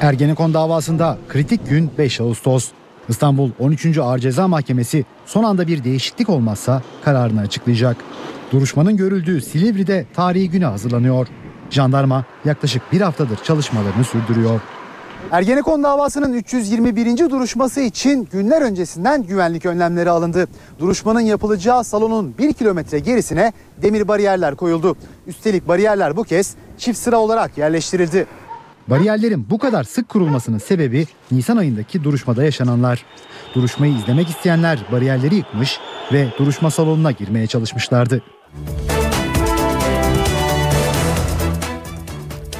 Ergenekon 0.00 0.54
davasında 0.54 1.18
kritik 1.28 1.68
gün 1.68 1.90
5 1.98 2.20
Ağustos. 2.20 2.68
İstanbul 3.08 3.50
13. 3.58 3.98
Ağır 3.98 4.18
Ceza 4.18 4.48
Mahkemesi 4.48 5.04
son 5.26 5.44
anda 5.44 5.66
bir 5.66 5.84
değişiklik 5.84 6.28
olmazsa 6.28 6.82
kararını 7.04 7.40
açıklayacak. 7.40 7.96
Duruşmanın 8.52 8.96
görüldüğü 8.96 9.40
Silivri'de 9.40 10.06
tarihi 10.14 10.50
güne 10.50 10.64
hazırlanıyor. 10.66 11.26
Jandarma 11.70 12.24
yaklaşık 12.44 12.92
bir 12.92 13.00
haftadır 13.00 13.36
çalışmalarını 13.36 14.04
sürdürüyor. 14.04 14.60
Ergenekon 15.30 15.82
davasının 15.82 16.32
321. 16.32 17.30
duruşması 17.30 17.80
için 17.80 18.28
günler 18.32 18.62
öncesinden 18.62 19.22
güvenlik 19.22 19.66
önlemleri 19.66 20.10
alındı. 20.10 20.48
Duruşmanın 20.78 21.20
yapılacağı 21.20 21.84
salonun 21.84 22.34
1 22.38 22.52
kilometre 22.52 22.98
gerisine 22.98 23.52
demir 23.82 24.08
bariyerler 24.08 24.54
koyuldu. 24.54 24.96
Üstelik 25.26 25.68
bariyerler 25.68 26.16
bu 26.16 26.24
kez 26.24 26.54
çift 26.78 26.98
sıra 26.98 27.18
olarak 27.18 27.58
yerleştirildi. 27.58 28.26
Bariyerlerin 28.88 29.46
bu 29.50 29.58
kadar 29.58 29.84
sık 29.84 30.08
kurulmasının 30.08 30.58
sebebi 30.58 31.06
Nisan 31.30 31.56
ayındaki 31.56 32.04
duruşmada 32.04 32.44
yaşananlar. 32.44 33.04
Duruşmayı 33.54 33.94
izlemek 33.94 34.28
isteyenler 34.28 34.78
bariyerleri 34.92 35.34
yıkmış 35.34 35.78
ve 36.12 36.28
duruşma 36.38 36.70
salonuna 36.70 37.10
girmeye 37.10 37.46
çalışmışlardı. 37.46 38.22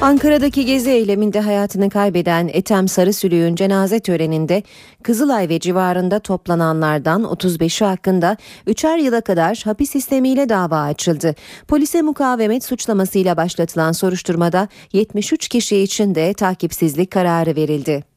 Ankara'daki 0.03 0.65
gezi 0.65 0.89
eyleminde 0.89 1.39
hayatını 1.39 1.89
kaybeden 1.89 2.49
Ethem 2.53 2.87
Sarısülüğün 2.87 3.55
cenaze 3.55 3.99
töreninde 3.99 4.63
Kızılay 5.03 5.49
ve 5.49 5.59
civarında 5.59 6.19
toplananlardan 6.19 7.23
35'i 7.23 7.87
hakkında 7.87 8.37
3'er 8.67 9.01
yıla 9.01 9.21
kadar 9.21 9.61
hapis 9.65 9.89
sistemiyle 9.89 10.49
dava 10.49 10.81
açıldı. 10.81 11.35
Polise 11.67 12.01
mukavemet 12.01 12.63
suçlamasıyla 12.63 13.37
başlatılan 13.37 13.91
soruşturmada 13.91 14.67
73 14.93 15.47
kişi 15.47 15.77
için 15.77 16.15
de 16.15 16.33
takipsizlik 16.33 17.11
kararı 17.11 17.55
verildi. 17.55 18.12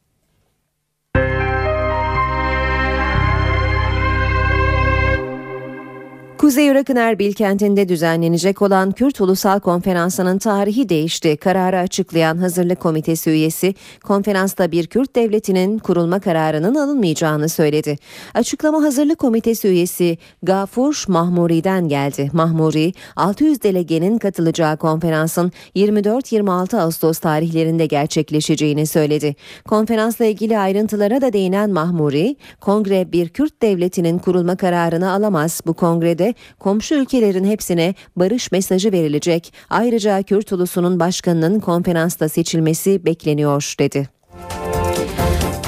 Kuzey 6.37 6.67
Irak'ın 6.67 6.95
Erbil 6.95 7.33
kentinde 7.33 7.89
düzenlenecek 7.89 8.61
olan 8.61 8.91
Kürt 8.91 9.21
Ulusal 9.21 9.59
Konferansı'nın 9.59 10.37
tarihi 10.37 10.89
değişti. 10.89 11.37
Kararı 11.37 11.79
açıklayan 11.79 12.37
Hazırlık 12.37 12.79
Komitesi 12.79 13.29
üyesi 13.29 13.75
konferansta 14.03 14.71
bir 14.71 14.87
Kürt 14.87 15.15
devletinin 15.15 15.77
kurulma 15.77 16.19
kararının 16.19 16.75
alınmayacağını 16.75 17.49
söyledi. 17.49 17.97
Açıklama 18.33 18.83
Hazırlık 18.83 19.19
Komitesi 19.19 19.67
üyesi 19.67 20.17
Gafur 20.43 21.05
Mahmuri'den 21.07 21.87
geldi. 21.87 22.29
Mahmuri 22.33 22.93
600 23.15 23.63
delegenin 23.63 24.17
katılacağı 24.17 24.77
konferansın 24.77 25.51
24-26 25.75 26.77
Ağustos 26.77 27.19
tarihlerinde 27.19 27.85
gerçekleşeceğini 27.85 28.87
söyledi. 28.87 29.35
Konferansla 29.67 30.25
ilgili 30.25 30.57
ayrıntılara 30.57 31.21
da 31.21 31.33
değinen 31.33 31.69
Mahmuri, 31.69 32.35
kongre 32.61 33.11
bir 33.11 33.29
Kürt 33.29 33.61
devletinin 33.61 34.17
kurulma 34.17 34.55
kararını 34.55 35.11
alamaz. 35.11 35.61
Bu 35.65 35.73
kongrede 35.73 36.26
komşu 36.59 36.95
ülkelerin 36.95 37.45
hepsine 37.45 37.95
barış 38.15 38.51
mesajı 38.51 38.91
verilecek. 38.91 39.53
Ayrıca 39.69 40.21
Kürt 40.21 40.51
ulusunun 40.51 40.99
başkanının 40.99 41.59
konferansta 41.59 42.29
seçilmesi 42.29 43.05
bekleniyor 43.05 43.75
dedi. 43.79 44.17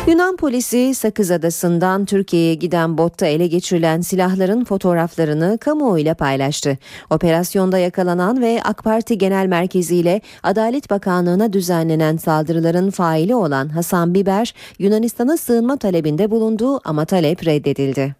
Yunan 0.09 0.35
polisi 0.35 0.95
Sakız 0.95 1.31
Adası'ndan 1.31 2.05
Türkiye'ye 2.05 2.55
giden 2.55 2.97
botta 2.97 3.25
ele 3.25 3.47
geçirilen 3.47 4.01
silahların 4.01 4.63
fotoğraflarını 4.63 5.57
kamuoyuyla 5.61 6.13
paylaştı. 6.13 6.77
Operasyonda 7.09 7.77
yakalanan 7.77 8.41
ve 8.41 8.61
AK 8.63 8.83
Parti 8.83 9.17
Genel 9.17 9.47
Merkezi 9.47 9.95
ile 9.95 10.21
Adalet 10.43 10.89
Bakanlığı'na 10.89 11.53
düzenlenen 11.53 12.17
saldırıların 12.17 12.89
faili 12.89 13.35
olan 13.35 13.69
Hasan 13.69 14.13
Biber, 14.13 14.53
Yunanistan'a 14.79 15.37
sığınma 15.37 15.77
talebinde 15.77 16.31
bulundu 16.31 16.79
ama 16.83 17.05
talep 17.05 17.45
reddedildi. 17.45 18.15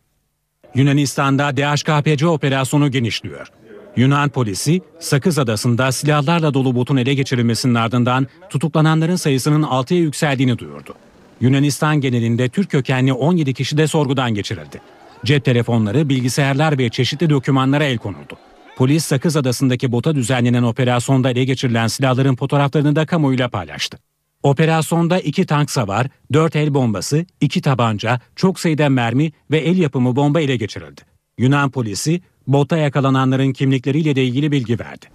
Yunanistan'da 0.76 1.58
DHKPC 1.58 2.28
operasyonu 2.28 2.92
genişliyor. 2.92 3.48
Yunan 3.96 4.30
polisi 4.30 4.82
Sakız 5.00 5.40
Adası'nda 5.40 5.92
silahlarla 5.92 6.54
dolu 6.54 6.76
botun 6.76 6.98
ele 6.98 7.14
geçirilmesinin 7.14 7.76
ardından 7.76 8.28
tutuklananların 8.50 9.16
sayısının 9.16 9.64
6'ya 9.64 10.00
yükseldiğini 10.00 10.58
duyurdu. 10.58 10.94
Yunanistan 11.42 12.02
genelinde 12.02 12.50
Türk 12.50 12.72
kökenli 12.72 13.14
17 13.14 13.54
kişi 13.54 13.78
de 13.78 13.88
sorgudan 13.88 14.34
geçirildi. 14.34 14.82
Cep 15.26 15.46
telefonları, 15.46 16.10
bilgisayarlar 16.10 16.78
ve 16.78 16.90
çeşitli 16.90 17.30
dokümanlara 17.30 17.84
el 17.84 17.98
konuldu. 17.98 18.38
Polis 18.78 19.06
Sakız 19.06 19.38
Adası'ndaki 19.38 19.92
bota 19.92 20.16
düzenlenen 20.16 20.64
operasyonda 20.64 21.32
ele 21.32 21.46
geçirilen 21.46 21.88
silahların 21.88 22.36
fotoğraflarını 22.36 22.96
da 22.96 23.06
kamuoyuyla 23.06 23.50
paylaştı. 23.50 24.00
Operasyonda 24.44 25.20
2 25.20 25.46
tank 25.46 25.72
savar, 25.72 26.08
4 26.34 26.56
el 26.56 26.74
bombası, 26.74 27.26
2 27.42 27.62
tabanca, 27.62 28.20
çok 28.36 28.60
sayıda 28.60 28.90
mermi 28.90 29.32
ve 29.52 29.58
el 29.58 29.78
yapımı 29.78 30.16
bomba 30.16 30.42
ele 30.42 30.56
geçirildi. 30.56 31.02
Yunan 31.38 31.72
polisi 31.72 32.22
bota 32.48 32.78
yakalananların 32.78 33.54
kimlikleriyle 33.54 34.16
de 34.16 34.24
ilgili 34.24 34.52
bilgi 34.52 34.80
verdi. 34.80 35.06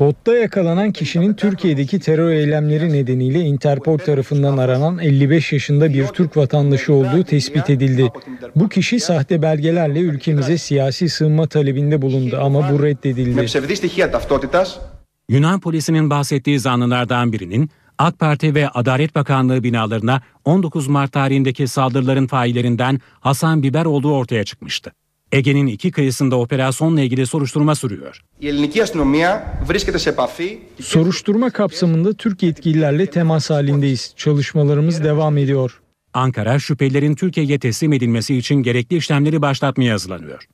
Botta 0.00 0.36
yakalanan 0.36 0.92
kişinin 0.92 1.34
Türkiye'deki 1.34 2.00
terör 2.00 2.30
eylemleri 2.30 2.92
nedeniyle 2.92 3.40
Interpol 3.40 3.98
tarafından 3.98 4.56
aranan 4.56 4.98
55 4.98 5.52
yaşında 5.52 5.94
bir 5.94 6.06
Türk 6.06 6.36
vatandaşı 6.36 6.92
olduğu 6.92 7.24
tespit 7.24 7.70
edildi. 7.70 8.12
Bu 8.56 8.68
kişi 8.68 9.00
sahte 9.00 9.42
belgelerle 9.42 10.00
ülkemize 10.00 10.58
siyasi 10.58 11.08
sığınma 11.08 11.46
talebinde 11.46 12.02
bulundu 12.02 12.38
ama 12.42 12.72
bu 12.72 12.82
reddedildi. 12.82 13.36
Yunan 15.28 15.60
polisinin 15.60 16.10
bahsettiği 16.10 16.60
zanlılardan 16.60 17.32
birinin 17.32 17.70
AK 17.98 18.18
Parti 18.18 18.54
ve 18.54 18.68
Adalet 18.68 19.14
Bakanlığı 19.14 19.62
binalarına 19.62 20.22
19 20.44 20.88
Mart 20.88 21.12
tarihindeki 21.12 21.68
saldırıların 21.68 22.26
faillerinden 22.26 23.00
Hasan 23.20 23.62
Biber 23.62 23.84
olduğu 23.84 24.14
ortaya 24.14 24.44
çıkmıştı. 24.44 24.92
Ege'nin 25.32 25.66
iki 25.66 25.90
kıyısında 25.90 26.36
operasyonla 26.36 27.00
ilgili 27.00 27.26
soruşturma 27.26 27.74
sürüyor. 27.74 28.20
Soruşturma 30.80 31.50
kapsamında 31.50 32.14
Türk 32.14 32.42
yetkililerle 32.42 33.06
temas 33.06 33.50
halindeyiz. 33.50 34.12
Çalışmalarımız 34.16 35.04
devam 35.04 35.38
ediyor. 35.38 35.80
Ankara 36.14 36.58
şüphelilerin 36.58 37.14
Türkiye'ye 37.14 37.58
teslim 37.58 37.92
edilmesi 37.92 38.36
için 38.36 38.54
gerekli 38.54 38.96
işlemleri 38.96 39.42
başlatmaya 39.42 39.92
hazırlanıyor. 39.92 40.48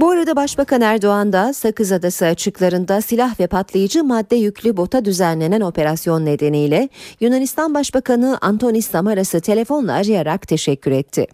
Bu 0.00 0.10
arada 0.10 0.36
Başbakan 0.36 0.80
Erdoğan 0.80 1.32
da 1.32 1.52
Sakız 1.52 1.92
Adası 1.92 2.26
açıklarında 2.26 3.00
silah 3.00 3.40
ve 3.40 3.46
patlayıcı 3.46 4.04
madde 4.04 4.36
yüklü 4.36 4.76
bota 4.76 5.04
düzenlenen 5.04 5.60
operasyon 5.60 6.24
nedeniyle 6.24 6.88
Yunanistan 7.20 7.74
Başbakanı 7.74 8.38
Antonis 8.40 8.90
Samaras'ı 8.90 9.40
telefonla 9.40 9.92
arayarak 9.92 10.48
teşekkür 10.48 10.90
etti. 10.90 11.26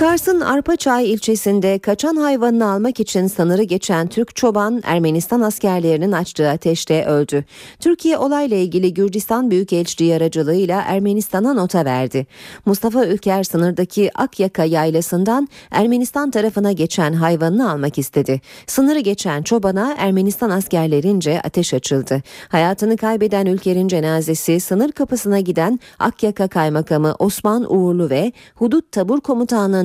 Kars'ın 0.00 0.40
Arpaçay 0.40 1.12
ilçesinde 1.12 1.78
kaçan 1.78 2.16
hayvanını 2.16 2.70
almak 2.70 3.00
için 3.00 3.26
sınırı 3.26 3.62
geçen 3.62 4.06
Türk 4.06 4.36
çoban 4.36 4.82
Ermenistan 4.84 5.40
askerlerinin 5.40 6.12
açtığı 6.12 6.50
ateşte 6.50 7.04
öldü. 7.04 7.44
Türkiye 7.80 8.18
olayla 8.18 8.56
ilgili 8.56 8.94
Gürcistan 8.94 9.50
Büyükelçiliği 9.50 10.14
aracılığıyla 10.14 10.82
Ermenistan'a 10.82 11.54
nota 11.54 11.84
verdi. 11.84 12.26
Mustafa 12.66 13.06
Ülker 13.06 13.44
sınırdaki 13.44 14.10
Akyaka 14.14 14.64
yaylasından 14.64 15.48
Ermenistan 15.70 16.30
tarafına 16.30 16.72
geçen 16.72 17.12
hayvanını 17.12 17.70
almak 17.70 17.98
istedi. 17.98 18.40
Sınırı 18.66 19.00
geçen 19.00 19.42
çobana 19.42 19.94
Ermenistan 19.98 20.50
askerlerince 20.50 21.40
ateş 21.40 21.74
açıldı. 21.74 22.22
Hayatını 22.48 22.96
kaybeden 22.96 23.46
Ülker'in 23.46 23.88
cenazesi 23.88 24.60
sınır 24.60 24.92
kapısına 24.92 25.40
giden 25.40 25.80
Akyaka 25.98 26.48
Kaymakamı 26.48 27.14
Osman 27.18 27.72
Uğurlu 27.72 28.10
ve 28.10 28.32
Hudut 28.54 28.92
Tabur 28.92 29.20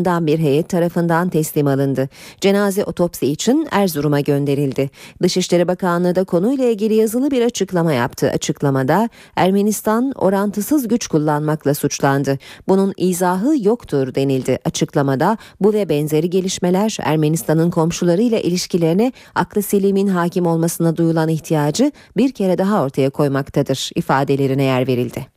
Komutanlığı'ndan 0.05 0.27
bir 0.27 0.39
heyet 0.39 0.69
tarafından 0.69 1.29
teslim 1.29 1.67
alındı. 1.67 2.09
Cenaze 2.41 2.83
otopsi 2.83 3.27
için 3.27 3.67
Erzurum'a 3.71 4.19
gönderildi. 4.19 4.89
Dışişleri 5.21 5.67
Bakanlığı 5.67 6.15
da 6.15 6.23
konuyla 6.23 6.65
ilgili 6.65 6.93
yazılı 6.93 7.31
bir 7.31 7.41
açıklama 7.41 7.93
yaptı. 7.93 8.31
Açıklamada 8.33 9.09
Ermenistan 9.35 10.11
orantısız 10.15 10.87
güç 10.87 11.07
kullanmakla 11.07 11.73
suçlandı. 11.73 12.37
Bunun 12.67 12.93
izahı 12.97 13.55
yoktur 13.61 14.15
denildi. 14.15 14.59
Açıklamada 14.65 15.37
bu 15.61 15.73
ve 15.73 15.89
benzeri 15.89 16.29
gelişmeler 16.29 16.97
Ermenistan'ın 17.01 17.71
komşularıyla 17.71 18.39
ilişkilerine 18.39 19.11
aklı 19.35 19.61
selimin 19.61 20.07
hakim 20.07 20.45
olmasına 20.45 20.97
duyulan 20.97 21.29
ihtiyacı 21.29 21.91
bir 22.17 22.31
kere 22.31 22.57
daha 22.57 22.83
ortaya 22.83 23.09
koymaktadır 23.09 23.89
ifadelerine 23.95 24.63
yer 24.63 24.87
verildi. 24.87 25.27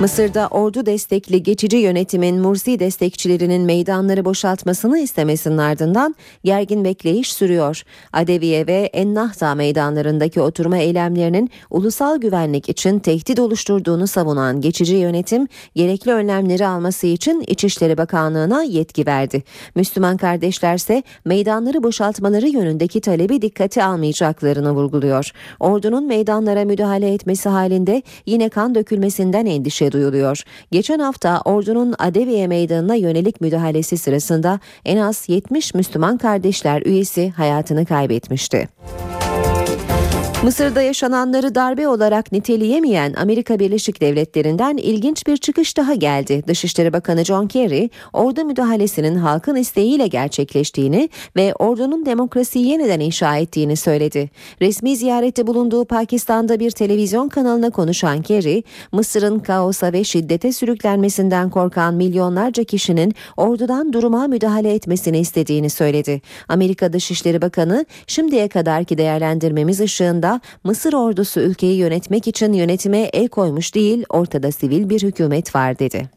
Mısır'da 0.00 0.48
ordu 0.48 0.86
destekli 0.86 1.42
geçici 1.42 1.76
yönetimin 1.76 2.40
Mursi 2.40 2.78
destekçilerinin 2.78 3.62
meydanları 3.62 4.24
boşaltmasını 4.24 4.98
istemesinin 4.98 5.58
ardından 5.58 6.14
gergin 6.44 6.84
bekleyiş 6.84 7.32
sürüyor. 7.32 7.82
Adeviye 8.12 8.66
ve 8.66 8.90
Ennahda 8.92 9.54
meydanlarındaki 9.54 10.40
oturma 10.40 10.76
eylemlerinin 10.76 11.50
ulusal 11.70 12.18
güvenlik 12.18 12.68
için 12.68 12.98
tehdit 12.98 13.38
oluşturduğunu 13.38 14.06
savunan 14.06 14.60
geçici 14.60 14.94
yönetim 14.94 15.48
gerekli 15.74 16.12
önlemleri 16.12 16.66
alması 16.66 17.06
için 17.06 17.44
İçişleri 17.46 17.98
Bakanlığı'na 17.98 18.62
yetki 18.62 19.06
verdi. 19.06 19.42
Müslüman 19.74 20.16
kardeşlerse 20.16 21.02
meydanları 21.24 21.82
boşaltmaları 21.82 22.48
yönündeki 22.48 23.00
talebi 23.00 23.42
dikkate 23.42 23.84
almayacaklarını 23.84 24.72
vurguluyor. 24.72 25.30
Ordunun 25.60 26.06
meydanlara 26.06 26.64
müdahale 26.64 27.14
etmesi 27.14 27.48
halinde 27.48 28.02
yine 28.26 28.48
kan 28.48 28.74
dökülmesinden 28.74 29.46
endişe 29.46 29.85
duyuluyor. 29.92 30.42
Geçen 30.70 30.98
hafta 30.98 31.40
ordunun 31.44 31.94
Adeviye 31.98 32.46
meydanına 32.46 32.94
yönelik 32.94 33.40
müdahalesi 33.40 33.98
sırasında 33.98 34.60
en 34.84 34.96
az 34.96 35.28
70 35.28 35.74
Müslüman 35.74 36.18
kardeşler 36.18 36.82
üyesi 36.82 37.30
hayatını 37.30 37.86
kaybetmişti. 37.86 38.68
Mısır'da 40.42 40.82
yaşananları 40.82 41.54
darbe 41.54 41.88
olarak 41.88 42.32
niteleyemeyen 42.32 43.14
Amerika 43.14 43.58
Birleşik 43.58 44.00
Devletleri'nden 44.00 44.76
ilginç 44.76 45.26
bir 45.26 45.36
çıkış 45.36 45.76
daha 45.76 45.94
geldi. 45.94 46.42
Dışişleri 46.46 46.92
Bakanı 46.92 47.24
John 47.24 47.46
Kerry, 47.46 47.90
ordu 48.12 48.44
müdahalesinin 48.44 49.14
halkın 49.14 49.56
isteğiyle 49.56 50.06
gerçekleştiğini 50.06 51.08
ve 51.36 51.54
ordunun 51.54 52.06
demokrasiyi 52.06 52.68
yeniden 52.68 53.00
inşa 53.00 53.36
ettiğini 53.36 53.76
söyledi. 53.76 54.30
Resmi 54.62 54.96
ziyarette 54.96 55.46
bulunduğu 55.46 55.84
Pakistan'da 55.84 56.60
bir 56.60 56.70
televizyon 56.70 57.28
kanalına 57.28 57.70
konuşan 57.70 58.22
Kerry, 58.22 58.62
Mısır'ın 58.92 59.38
kaosa 59.38 59.92
ve 59.92 60.04
şiddete 60.04 60.52
sürüklenmesinden 60.52 61.50
korkan 61.50 61.94
milyonlarca 61.94 62.64
kişinin 62.64 63.14
ordudan 63.36 63.92
duruma 63.92 64.26
müdahale 64.26 64.74
etmesini 64.74 65.18
istediğini 65.18 65.70
söyledi. 65.70 66.20
Amerika 66.48 66.92
Dışişleri 66.92 67.42
Bakanı, 67.42 67.86
şimdiye 68.06 68.48
kadarki 68.48 68.98
değerlendirmemiz 68.98 69.80
ışığında 69.80 70.25
Mısır 70.64 70.92
ordusu 70.92 71.40
ülkeyi 71.40 71.76
yönetmek 71.76 72.26
için 72.26 72.52
yönetime 72.52 72.98
el 72.98 73.28
koymuş 73.28 73.74
değil, 73.74 74.04
ortada 74.08 74.52
sivil 74.52 74.90
bir 74.90 75.02
hükümet 75.02 75.54
var 75.54 75.78
dedi. 75.78 76.10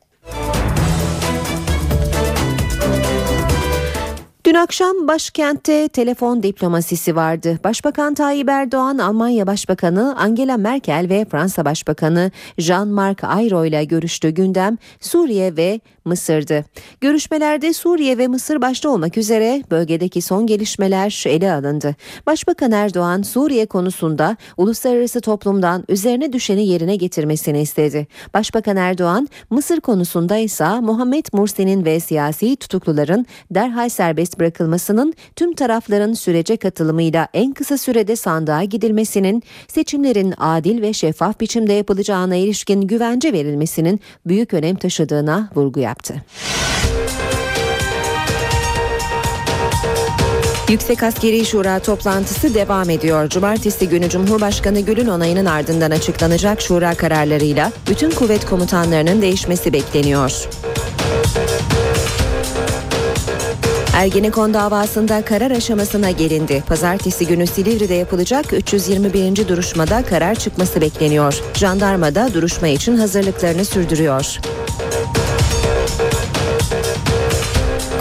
Dün 4.50 4.54
akşam 4.56 5.08
başkentte 5.08 5.88
telefon 5.88 6.44
diplomasisi 6.44 7.16
vardı. 7.16 7.60
Başbakan 7.64 8.14
Tayyip 8.14 8.50
Erdoğan, 8.50 8.98
Almanya 8.98 9.48
Başbakanı 9.48 10.16
Angela 10.18 10.58
Merkel 10.58 11.06
ve 11.10 11.26
Fransa 11.26 11.66
Başbakanı 11.66 12.32
Jean-Marc 12.58 13.28
Ayrault 13.28 13.68
ile 13.68 13.84
görüştü. 13.84 14.30
Gündem 14.30 14.78
Suriye 15.00 15.58
ve 15.58 15.80
Mısır'dı. 16.06 16.66
Görüşmelerde 17.02 17.74
Suriye 17.74 18.18
ve 18.18 18.28
Mısır 18.28 18.62
başta 18.62 18.90
olmak 18.90 19.18
üzere 19.18 19.64
bölgedeki 19.72 20.22
son 20.22 20.48
gelişmeler 20.48 21.24
ele 21.28 21.52
alındı. 21.54 21.96
Başbakan 22.28 22.72
Erdoğan 22.72 23.22
Suriye 23.22 23.66
konusunda 23.66 24.38
uluslararası 24.58 25.22
toplumdan 25.22 25.84
üzerine 25.90 26.34
düşeni 26.34 26.68
yerine 26.68 26.96
getirmesini 26.96 27.62
istedi. 27.62 28.08
Başbakan 28.34 28.78
Erdoğan 28.78 29.28
Mısır 29.50 29.80
konusunda 29.80 30.38
ise 30.38 30.80
Muhammed 30.80 31.26
Mursi'nin 31.34 31.86
ve 31.86 32.00
siyasi 32.00 32.56
tutukluların 32.56 33.26
derhal 33.52 33.90
serbest 33.90 34.39
bırakılmasının 34.40 35.14
tüm 35.36 35.54
tarafların 35.54 36.14
sürece 36.14 36.58
katılımıyla 36.58 37.28
en 37.34 37.54
kısa 37.54 37.78
sürede 37.78 38.16
sandığa 38.16 38.64
gidilmesinin, 38.64 39.44
seçimlerin 39.68 40.34
adil 40.38 40.82
ve 40.82 40.94
şeffaf 40.94 41.40
biçimde 41.40 41.74
yapılacağına 41.74 42.36
ilişkin 42.36 42.82
güvence 42.82 43.34
verilmesinin 43.34 44.00
büyük 44.26 44.54
önem 44.54 44.76
taşıdığına 44.76 45.50
vurgu 45.56 45.80
yaptı. 45.80 46.16
Yüksek 50.70 51.04
Askeri 51.04 51.46
Şura 51.46 51.80
toplantısı 51.80 52.54
devam 52.54 52.90
ediyor. 52.90 53.30
Cumartesi 53.30 53.90
günü 53.90 54.10
Cumhurbaşkanı 54.10 54.80
Gül'ün 54.80 55.08
onayının 55.08 55.46
ardından 55.46 55.92
açıklanacak 55.92 56.62
şura 56.62 56.96
kararlarıyla 56.96 57.72
bütün 57.90 58.12
kuvvet 58.12 58.46
komutanlarının 58.46 59.22
değişmesi 59.22 59.74
bekleniyor. 59.74 60.48
Ergenekon 64.00 64.54
davasında 64.54 65.22
karar 65.22 65.52
aşamasına 65.52 66.12
gelindi. 66.12 66.64
Pazartesi 66.68 67.28
günü 67.28 67.48
Silivri'de 67.48 67.94
yapılacak 67.94 68.54
321. 68.54 69.48
duruşmada 69.48 70.04
karar 70.04 70.36
çıkması 70.36 70.82
bekleniyor. 70.82 71.42
Jandarma 71.54 72.16
da 72.16 72.34
duruşma 72.34 72.68
için 72.68 72.98
hazırlıklarını 72.98 73.66
sürdürüyor. 73.66 74.40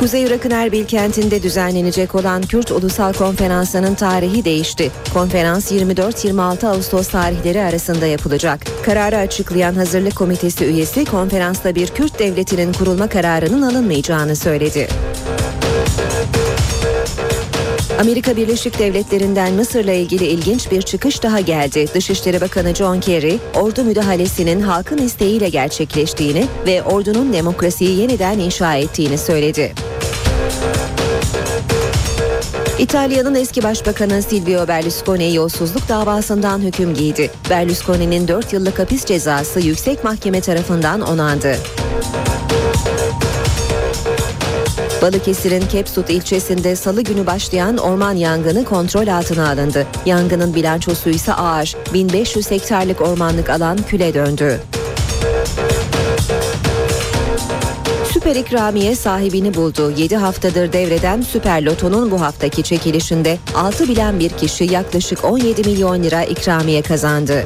Kuzey 0.00 0.22
Irak'ın 0.22 0.50
Erbil 0.50 0.84
kentinde 0.84 1.42
düzenlenecek 1.42 2.14
olan 2.14 2.42
Kürt 2.42 2.70
Ulusal 2.72 3.12
Konferansı'nın 3.12 3.94
tarihi 3.94 4.44
değişti. 4.44 4.90
Konferans 5.14 5.72
24-26 5.72 6.66
Ağustos 6.66 7.08
tarihleri 7.08 7.62
arasında 7.62 8.06
yapılacak. 8.06 8.60
Kararı 8.84 9.16
açıklayan 9.16 9.74
Hazırlık 9.74 10.16
Komitesi 10.16 10.64
üyesi 10.64 11.04
konferansta 11.04 11.74
bir 11.74 11.86
Kürt 11.88 12.18
devletinin 12.18 12.72
kurulma 12.72 13.08
kararının 13.08 13.62
alınmayacağını 13.62 14.36
söyledi. 14.36 14.88
Amerika 17.98 18.36
Birleşik 18.36 18.78
Devletleri'nden 18.78 19.52
Mısır'la 19.52 19.92
ilgili 19.92 20.26
ilginç 20.26 20.70
bir 20.70 20.82
çıkış 20.82 21.22
daha 21.22 21.40
geldi. 21.40 21.86
Dışişleri 21.94 22.40
Bakanı 22.40 22.74
John 22.74 23.00
Kerry, 23.00 23.38
ordu 23.54 23.84
müdahalesinin 23.84 24.60
halkın 24.60 24.98
isteğiyle 24.98 25.48
gerçekleştiğini 25.48 26.46
ve 26.66 26.82
ordunun 26.82 27.32
demokrasiyi 27.32 28.00
yeniden 28.00 28.38
inşa 28.38 28.74
ettiğini 28.74 29.18
söyledi. 29.18 29.72
İtalya'nın 32.78 33.34
eski 33.34 33.62
başbakanı 33.62 34.22
Silvio 34.22 34.68
Berlusconi 34.68 35.34
yolsuzluk 35.34 35.88
davasından 35.88 36.58
hüküm 36.58 36.94
giydi. 36.94 37.30
Berlusconi'nin 37.50 38.28
4 38.28 38.52
yıllık 38.52 38.78
hapis 38.78 39.04
cezası 39.04 39.60
yüksek 39.60 40.04
mahkeme 40.04 40.40
tarafından 40.40 41.00
onandı. 41.00 41.56
Balıkesir'in 45.02 45.60
Kepsut 45.60 46.10
ilçesinde 46.10 46.76
salı 46.76 47.02
günü 47.02 47.26
başlayan 47.26 47.76
orman 47.76 48.12
yangını 48.12 48.64
kontrol 48.64 49.06
altına 49.08 49.50
alındı. 49.50 49.86
Yangının 50.06 50.54
bilançosu 50.54 51.10
ise 51.10 51.34
ağır. 51.34 51.76
1500 51.94 52.50
hektarlık 52.50 53.00
ormanlık 53.00 53.50
alan 53.50 53.78
küle 53.88 54.14
döndü. 54.14 54.60
Süper 58.12 58.36
İkramiye 58.36 58.94
sahibini 58.94 59.54
buldu. 59.54 59.92
7 59.96 60.16
haftadır 60.16 60.72
devreden 60.72 61.22
Süper 61.22 61.62
Loto'nun 61.62 62.10
bu 62.10 62.20
haftaki 62.20 62.62
çekilişinde 62.62 63.38
6 63.54 63.88
bilen 63.88 64.18
bir 64.18 64.30
kişi 64.30 64.64
yaklaşık 64.64 65.24
17 65.24 65.68
milyon 65.70 66.02
lira 66.02 66.24
ikramiye 66.24 66.82
kazandı. 66.82 67.44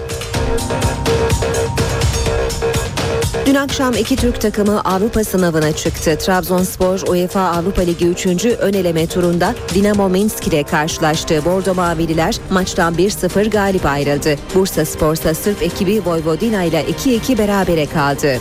Dün 3.46 3.54
akşam 3.54 3.94
iki 3.94 4.16
Türk 4.16 4.40
takımı 4.40 4.80
Avrupa 4.80 5.24
sınavına 5.24 5.72
çıktı. 5.72 6.18
Trabzonspor 6.18 7.00
UEFA 7.08 7.40
Avrupa 7.40 7.82
Ligi 7.82 8.06
3. 8.06 8.26
ön 8.46 8.72
eleme 8.72 9.06
turunda 9.06 9.54
Dinamo 9.74 10.08
Minsk 10.08 10.46
ile 10.48 10.62
karşılaştı. 10.62 11.44
Bordo 11.44 11.74
Mavililer 11.74 12.36
maçtan 12.50 12.94
1-0 12.94 13.50
galip 13.50 13.86
ayrıldı. 13.86 14.36
Bursa 14.54 14.84
Spor 14.84 15.14
ise 15.14 15.34
Sırp 15.34 15.62
ekibi 15.62 16.02
Vojvodina 16.06 16.62
ile 16.62 16.84
2-2 16.84 17.38
berabere 17.38 17.86
kaldı. 17.86 18.38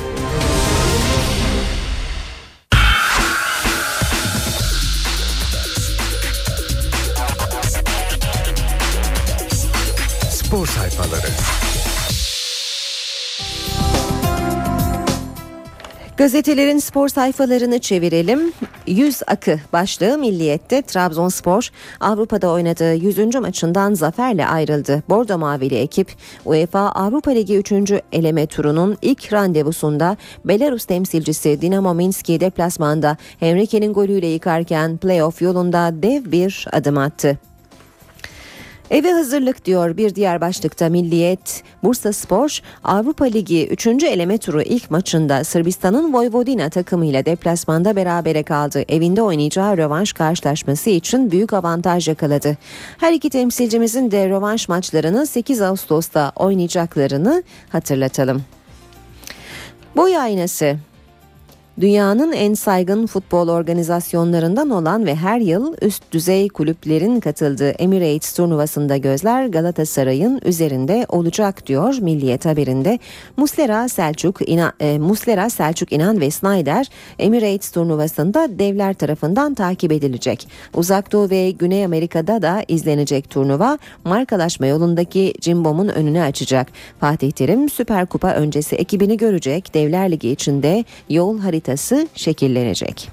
Spor 10.32 10.68
sayfaları. 10.68 11.71
Gazetelerin 16.17 16.78
spor 16.78 17.08
sayfalarını 17.08 17.80
çevirelim. 17.80 18.54
100 18.88 19.21
akı 19.28 19.60
başlığı 19.74 20.17
Milliyet'te 20.17 20.82
Trabzonspor 20.82 21.69
Avrupa'da 22.00 22.52
oynadığı 22.52 22.93
100. 22.93 23.36
maçından 23.36 23.93
zaferle 23.93 24.47
ayrıldı. 24.47 25.04
Bordo 25.10 25.38
Mavili 25.38 25.76
ekip 25.76 26.08
UEFA 26.45 26.80
Avrupa 26.80 27.32
Ligi 27.32 27.58
3. 27.58 27.71
eleme 28.12 28.47
turunun 28.47 28.97
ilk 29.02 29.34
randevusunda 29.34 30.17
Belarus 30.45 30.86
temsilcisi 30.86 31.62
Dinamo 31.62 31.93
Minsk'i 31.93 32.39
deplasmanda 32.39 33.17
Henrique'nin 33.39 33.93
golüyle 33.93 34.28
yıkarken 34.28 34.97
playoff 34.97 35.41
yolunda 35.41 36.04
dev 36.04 36.32
bir 36.32 36.67
adım 36.71 36.97
attı. 36.97 37.51
Eve 38.91 39.12
hazırlık 39.12 39.65
diyor 39.65 39.97
bir 39.97 40.15
diğer 40.15 40.41
başlıkta 40.41 40.89
Milliyet. 40.89 41.63
Bursa 41.84 42.13
Spor 42.13 42.60
Avrupa 42.84 43.25
Ligi 43.25 43.67
3. 43.67 43.88
eleme 43.88 44.38
turu 44.38 44.62
ilk 44.62 44.91
maçında 44.91 45.43
Sırbistan'ın 45.43 46.13
Vojvodina 46.13 46.69
takımıyla 46.69 47.25
deplasmanda 47.25 47.95
berabere 47.95 48.43
kaldı. 48.43 48.84
Evinde 48.89 49.21
oynayacağı 49.21 49.77
rövanş 49.77 50.13
karşılaşması 50.13 50.89
için 50.89 51.32
büyük 51.32 51.54
avantaj 51.54 52.08
yakaladı. 52.08 52.58
Her 52.97 53.13
iki 53.13 53.30
temsilcimizin 53.30 54.12
de 54.12 54.30
rövanş 54.30 54.69
maçlarını 54.69 55.27
8 55.27 55.62
Ağustos'ta 55.62 56.32
oynayacaklarını 56.36 57.43
hatırlatalım. 57.69 58.43
Boy 59.95 60.17
aynası 60.17 60.77
Dünyanın 61.80 62.32
en 62.32 62.54
saygın 62.54 63.08
futbol 63.08 63.48
organizasyonlarından 63.48 64.70
olan 64.70 65.06
ve 65.06 65.16
her 65.16 65.40
yıl 65.40 65.76
üst 65.82 66.12
düzey 66.12 66.50
kulüplerin 66.50 67.20
katıldığı 67.20 67.70
Emirates 67.70 68.34
turnuvasında 68.34 68.98
gözler 68.98 69.48
Galatasaray'ın 69.48 70.42
üzerinde 70.46 71.06
olacak 71.10 71.68
diyor 71.68 71.98
Milliyet 72.02 72.46
haberinde. 72.46 73.00
Muslera 73.38 73.88
Selçuk, 73.88 74.50
İnan, 74.50 74.72
e, 74.80 75.00
Muslera 75.00 75.50
Selçuk 75.50 75.92
İnan 75.92 76.22
ve 76.22 76.32
Snyder 76.32 76.90
Emirates 77.20 77.72
turnuvasında 77.72 78.60
devler 78.60 78.94
tarafından 78.94 79.54
takip 79.54 79.92
edilecek. 79.92 80.48
Uzak 80.74 81.12
Doğu 81.12 81.30
ve 81.30 81.52
Güney 81.52 81.86
Amerika'da 81.86 82.42
da 82.42 82.64
izlenecek 82.68 83.30
turnuva 83.30 83.78
markalaşma 84.04 84.66
yolundaki 84.66 85.34
Cimbom'un 85.42 85.88
önünü 85.88 86.22
açacak. 86.22 86.68
Fatih 87.00 87.32
Terim 87.32 87.70
Süper 87.70 88.06
Kupa 88.06 88.34
öncesi 88.34 88.76
ekibini 88.76 89.18
görecek. 89.18 89.74
Devler 89.74 90.12
Ligi 90.12 90.30
içinde 90.30 90.86
yol 91.10 91.40
haritası 91.40 91.61
haritası 91.62 92.08
şekillenecek. 92.15 93.10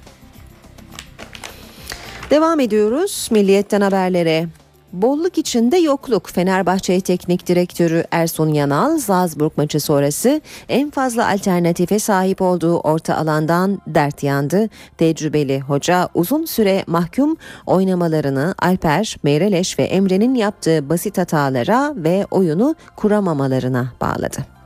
Devam 2.29 2.59
ediyoruz 2.59 3.27
Milliyet'ten 3.31 3.81
haberlere. 3.81 4.47
Bolluk 4.93 5.37
içinde 5.37 5.77
yokluk. 5.77 6.29
Fenerbahçe 6.29 7.01
Teknik 7.01 7.47
Direktörü 7.47 8.03
Ersun 8.11 8.53
Yanal, 8.53 8.97
Salzburg 8.97 9.51
maçı 9.57 9.79
sonrası 9.79 10.41
en 10.69 10.89
fazla 10.89 11.27
alternatife 11.27 11.99
sahip 11.99 12.41
olduğu 12.41 12.79
orta 12.79 13.15
alandan 13.15 13.81
dert 13.87 14.23
yandı. 14.23 14.69
Tecrübeli 14.97 15.59
hoca 15.59 16.09
uzun 16.13 16.45
süre 16.45 16.83
mahkum 16.87 17.37
oynamalarını 17.65 18.55
Alper, 18.59 19.17
Meyreleş 19.23 19.79
ve 19.79 19.83
Emre'nin 19.83 20.35
yaptığı 20.35 20.89
basit 20.89 21.17
hatalara 21.17 21.93
ve 21.95 22.25
oyunu 22.31 22.75
kuramamalarına 22.95 23.93
bağladı. 24.01 24.58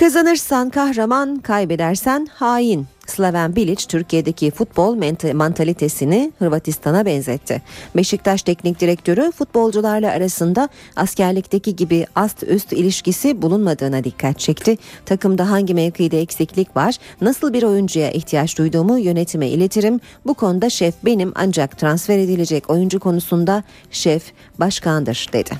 Kazanırsan 0.00 0.70
kahraman, 0.70 1.36
kaybedersen 1.36 2.28
hain. 2.32 2.86
Slaven 3.06 3.56
Bilic 3.56 3.86
Türkiye'deki 3.88 4.50
futbol 4.50 4.96
mantalitesini 5.34 6.32
Hırvatistan'a 6.38 7.06
benzetti. 7.06 7.62
Beşiktaş 7.96 8.42
Teknik 8.42 8.80
Direktörü 8.80 9.32
futbolcularla 9.32 10.10
arasında 10.10 10.68
askerlikteki 10.96 11.76
gibi 11.76 12.06
ast 12.14 12.42
üst 12.42 12.72
ilişkisi 12.72 13.42
bulunmadığına 13.42 14.04
dikkat 14.04 14.38
çekti. 14.38 14.78
Takımda 15.06 15.50
hangi 15.50 15.74
mevkide 15.74 16.20
eksiklik 16.20 16.76
var, 16.76 16.96
nasıl 17.20 17.52
bir 17.52 17.62
oyuncuya 17.62 18.10
ihtiyaç 18.10 18.58
duyduğumu 18.58 18.98
yönetime 18.98 19.48
iletirim. 19.48 20.00
Bu 20.26 20.34
konuda 20.34 20.70
şef 20.70 20.94
benim 21.04 21.32
ancak 21.34 21.78
transfer 21.78 22.18
edilecek 22.18 22.70
oyuncu 22.70 23.00
konusunda 23.00 23.64
şef 23.90 24.32
başkandır 24.58 25.26
dedi. 25.32 25.50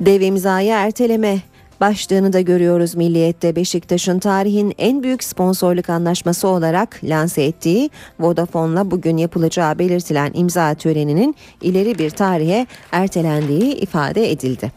Dev 0.00 0.20
imzayı 0.20 0.70
erteleme 0.72 1.38
başlığını 1.80 2.32
da 2.32 2.40
görüyoruz 2.40 2.94
Milliyet'te 2.94 3.56
Beşiktaş'ın 3.56 4.18
tarihin 4.18 4.74
en 4.78 5.02
büyük 5.02 5.24
sponsorluk 5.24 5.90
anlaşması 5.90 6.48
olarak 6.48 7.00
lanse 7.04 7.42
ettiği 7.42 7.90
Vodafone'la 8.20 8.90
bugün 8.90 9.16
yapılacağı 9.16 9.78
belirtilen 9.78 10.30
imza 10.34 10.74
töreninin 10.74 11.34
ileri 11.60 11.98
bir 11.98 12.10
tarihe 12.10 12.66
ertelendiği 12.92 13.74
ifade 13.74 14.30
edildi. 14.30 14.72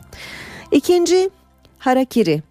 İkinci 0.71 1.29
Harakiri 1.79 2.43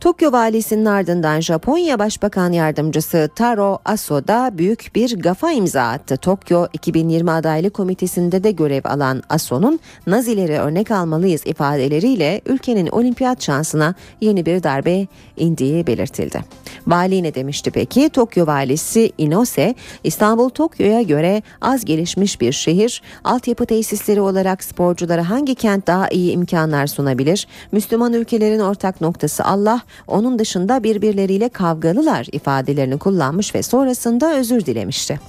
Tokyo 0.00 0.32
valisinin 0.32 0.84
ardından 0.84 1.40
Japonya 1.40 1.98
Başbakan 1.98 2.52
Yardımcısı 2.52 3.28
Taro 3.36 3.78
Aso 3.84 4.28
da 4.28 4.50
büyük 4.58 4.90
bir 4.94 5.20
gafa 5.20 5.52
imza 5.52 5.82
attı. 5.82 6.16
Tokyo 6.16 6.66
2020 6.72 7.30
adaylık 7.30 7.74
komitesinde 7.74 8.44
de 8.44 8.50
görev 8.50 8.82
alan 8.84 9.22
Aso'nun 9.28 9.80
Nazileri 10.06 10.58
örnek 10.58 10.90
almalıyız 10.90 11.46
ifadeleriyle 11.46 12.40
ülkenin 12.46 12.86
olimpiyat 12.86 13.42
şansına 13.42 13.94
yeni 14.20 14.46
bir 14.46 14.62
darbe 14.62 15.06
indiği 15.36 15.86
belirtildi. 15.86 16.44
Vali 16.86 17.22
ne 17.22 17.34
demişti 17.34 17.70
peki? 17.70 18.08
Tokyo 18.08 18.46
valisi 18.46 19.12
Inose, 19.18 19.74
İstanbul 20.04 20.48
Tokyo'ya 20.48 21.02
göre 21.02 21.42
az 21.60 21.84
gelişmiş 21.84 22.40
bir 22.40 22.52
şehir, 22.52 23.02
altyapı 23.24 23.66
tesisleri 23.66 24.20
olarak 24.20 24.64
sporculara 24.64 25.30
hangi 25.30 25.54
kent 25.54 25.86
daha 25.86 26.08
iyi 26.08 26.32
imkanlar 26.32 26.86
sunabilir? 26.86 27.46
Müslüman 27.72 28.12
ülkelerin 28.12 28.60
ortak 28.60 29.00
noktası 29.00 29.44
Allah, 29.44 29.80
onun 30.06 30.38
dışında 30.38 30.82
birbirleriyle 30.82 31.48
kavgalılar 31.48 32.26
ifadelerini 32.32 32.98
kullanmış 32.98 33.54
ve 33.54 33.62
sonrasında 33.62 34.34
özür 34.34 34.66
dilemişti. 34.66 35.20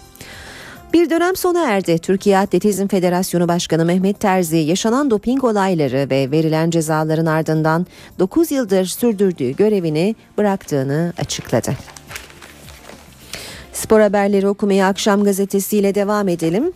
Bir 0.93 1.09
dönem 1.09 1.35
sona 1.35 1.69
erdi. 1.69 1.99
Türkiye 1.99 2.37
Atletizm 2.37 2.87
Federasyonu 2.87 3.47
Başkanı 3.47 3.85
Mehmet 3.85 4.19
Terzi 4.19 4.57
yaşanan 4.57 5.11
doping 5.11 5.43
olayları 5.43 6.09
ve 6.09 6.31
verilen 6.31 6.69
cezaların 6.69 7.25
ardından 7.25 7.87
9 8.19 8.51
yıldır 8.51 8.85
sürdürdüğü 8.85 9.51
görevini 9.55 10.15
bıraktığını 10.37 11.13
açıkladı. 11.17 11.73
Spor 13.73 13.99
haberleri 13.99 14.47
okumaya 14.47 14.87
akşam 14.87 15.23
gazetesiyle 15.23 15.95
devam 15.95 16.27
edelim. 16.27 16.71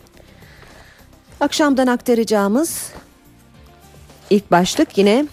Akşamdan 1.40 1.86
aktaracağımız 1.86 2.92
ilk 4.30 4.50
başlık 4.50 4.98
yine 4.98 5.26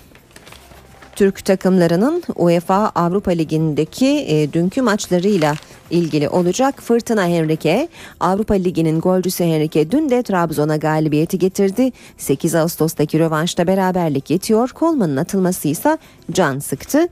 Türk 1.18 1.46
takımlarının 1.46 2.24
UEFA 2.36 2.92
Avrupa 2.96 3.32
Ligi'ndeki 3.32 4.26
e, 4.28 4.54
dünkü 4.54 4.82
maçlarıyla 4.82 5.56
ilgili 5.92 6.30
olacak. 6.30 6.82
Fırtına 6.82 7.28
Henrique 7.28 7.88
Avrupa 8.20 8.54
Ligi'nin 8.54 9.02
golcüsü 9.02 9.44
Henrique 9.44 9.92
dün 9.92 10.10
de 10.10 10.24
Trabzon'a 10.24 10.78
galibiyeti 10.78 11.40
getirdi. 11.40 11.92
8 12.18 12.56
Ağustos'taki 12.56 13.20
rövanşta 13.20 13.68
beraberlik 13.68 14.30
yetiyor. 14.30 14.70
Kolman'ın 14.70 15.18
atılması 15.18 15.68
ise 15.68 15.98
can 16.32 16.60
sıktı. 16.60 17.08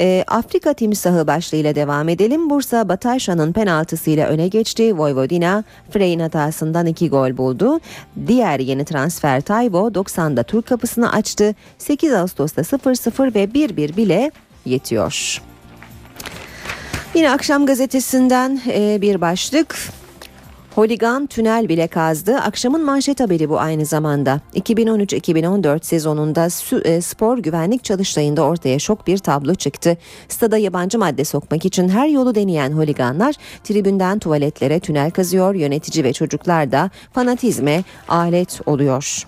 E, 0.00 0.24
Afrika 0.26 0.74
timsahı 0.74 1.26
başlığıyla 1.26 1.74
devam 1.74 2.08
edelim. 2.08 2.50
Bursa 2.50 2.88
Bataşan'ın 2.88 3.52
penaltısıyla 3.52 4.28
öne 4.28 4.48
geçti. 4.48 4.98
Vojvodina 4.98 5.64
Frey'in 5.90 6.20
hatasından 6.20 6.86
iki 6.86 7.08
gol 7.08 7.36
buldu. 7.36 7.80
Diğer 8.26 8.60
yeni 8.60 8.84
transfer 8.84 9.40
Tayvo 9.40 9.88
90'da 9.88 10.42
Türk 10.42 10.66
kapısını 10.66 11.12
açtı. 11.12 11.54
8 11.78 12.12
Ağustos'ta 12.12 12.62
0-0 12.62 13.34
ve 13.34 13.44
1-1 13.44 13.96
bile 13.96 14.30
yetiyor. 14.64 15.42
Yine 17.14 17.30
akşam 17.30 17.66
gazetesinden 17.66 18.60
e, 18.66 18.98
bir 19.00 19.20
başlık. 19.20 19.76
Holigan 20.80 21.26
tünel 21.26 21.68
bile 21.68 21.88
kazdı. 21.88 22.36
Akşamın 22.36 22.84
manşet 22.84 23.20
haberi 23.20 23.48
bu 23.48 23.60
aynı 23.60 23.86
zamanda. 23.86 24.40
2013-2014 24.54 25.84
sezonunda 25.84 26.48
e, 26.84 27.00
spor 27.00 27.38
güvenlik 27.38 27.84
çalıştayında 27.84 28.42
ortaya 28.42 28.78
şok 28.78 29.06
bir 29.06 29.18
tablo 29.18 29.54
çıktı. 29.54 29.96
Stada 30.28 30.58
yabancı 30.58 30.98
madde 30.98 31.24
sokmak 31.24 31.64
için 31.64 31.88
her 31.88 32.08
yolu 32.08 32.34
deneyen 32.34 32.72
holiganlar 32.72 33.34
tribünden 33.64 34.18
tuvaletlere 34.18 34.80
tünel 34.80 35.10
kazıyor. 35.10 35.54
Yönetici 35.54 36.04
ve 36.04 36.12
çocuklar 36.12 36.72
da 36.72 36.90
fanatizme 37.12 37.84
alet 38.08 38.60
oluyor. 38.66 39.26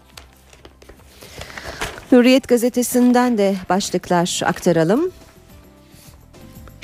Hürriyet 2.13 2.49
gazetesinden 2.49 3.39
de 3.39 3.55
başlıklar 3.69 4.41
aktaralım. 4.45 5.11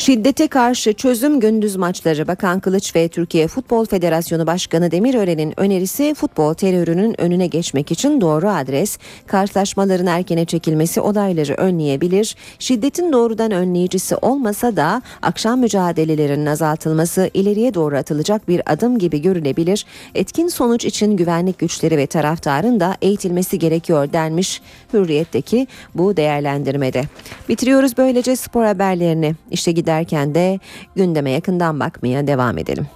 Şiddete 0.08 0.48
karşı 0.48 0.92
çözüm 0.92 1.40
gündüz 1.40 1.76
maçları 1.76 2.28
Bakan 2.28 2.60
Kılıç 2.60 2.96
ve 2.96 3.08
Türkiye 3.08 3.48
Futbol 3.48 3.86
Federasyonu 3.86 4.46
Başkanı 4.46 4.90
Demirören'in 4.90 5.60
önerisi 5.60 6.14
futbol 6.14 6.54
terörünün 6.54 7.20
önüne 7.20 7.46
geçmek 7.46 7.92
için 7.92 8.20
doğru 8.20 8.48
adres. 8.48 8.98
Karşılaşmaların 9.26 10.06
erkene 10.06 10.44
çekilmesi 10.44 11.00
olayları 11.00 11.54
önleyebilir. 11.54 12.36
Şiddetin 12.58 13.12
doğrudan 13.12 13.50
önleyicisi 13.50 14.16
olmasa 14.16 14.76
da 14.76 15.02
akşam 15.22 15.60
mücadelelerinin 15.60 16.46
azaltılması 16.46 17.30
ileriye 17.34 17.74
doğru 17.74 17.96
atılacak 17.96 18.48
bir 18.48 18.72
adım 18.72 18.98
gibi 18.98 19.22
görülebilir. 19.22 19.86
Etkin 20.14 20.48
sonuç 20.48 20.84
için 20.84 21.16
güvenlik 21.16 21.58
güçleri 21.58 21.96
ve 21.96 22.06
taraftarın 22.06 22.80
da 22.80 22.96
eğitilmesi 23.02 23.58
gerekiyor 23.58 24.12
denmiş 24.12 24.62
Hürriyet'teki 24.92 25.66
bu 25.94 26.16
değerlendirmede. 26.16 27.02
Bitiriyoruz 27.48 27.98
böylece 27.98 28.36
spor 28.36 28.64
haberlerini. 28.64 29.34
İşte 29.50 29.72
giderken 30.02 30.34
de 30.34 30.58
gündeme 30.96 31.30
yakından 31.30 31.80
bakmaya 31.80 32.26
devam 32.26 32.58
edelim. 32.58 32.86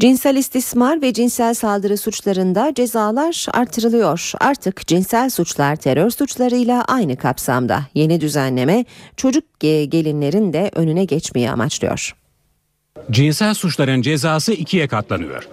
Cinsel 0.00 0.36
istismar 0.36 1.02
ve 1.02 1.12
cinsel 1.12 1.54
saldırı 1.54 1.96
suçlarında 1.96 2.74
cezalar 2.74 3.46
artırılıyor. 3.52 4.32
Artık 4.40 4.86
cinsel 4.86 5.30
suçlar 5.30 5.76
terör 5.76 6.10
suçlarıyla 6.10 6.84
aynı 6.84 7.16
kapsamda. 7.16 7.86
Yeni 7.94 8.20
düzenleme 8.20 8.84
çocuk 9.16 9.60
gelinlerin 9.60 10.52
de 10.52 10.70
önüne 10.74 11.04
geçmeyi 11.04 11.50
amaçlıyor. 11.50 12.16
Cinsel 13.10 13.54
suçların 13.54 14.02
cezası 14.02 14.52
ikiye 14.52 14.88
katlanıyor. 14.88 15.48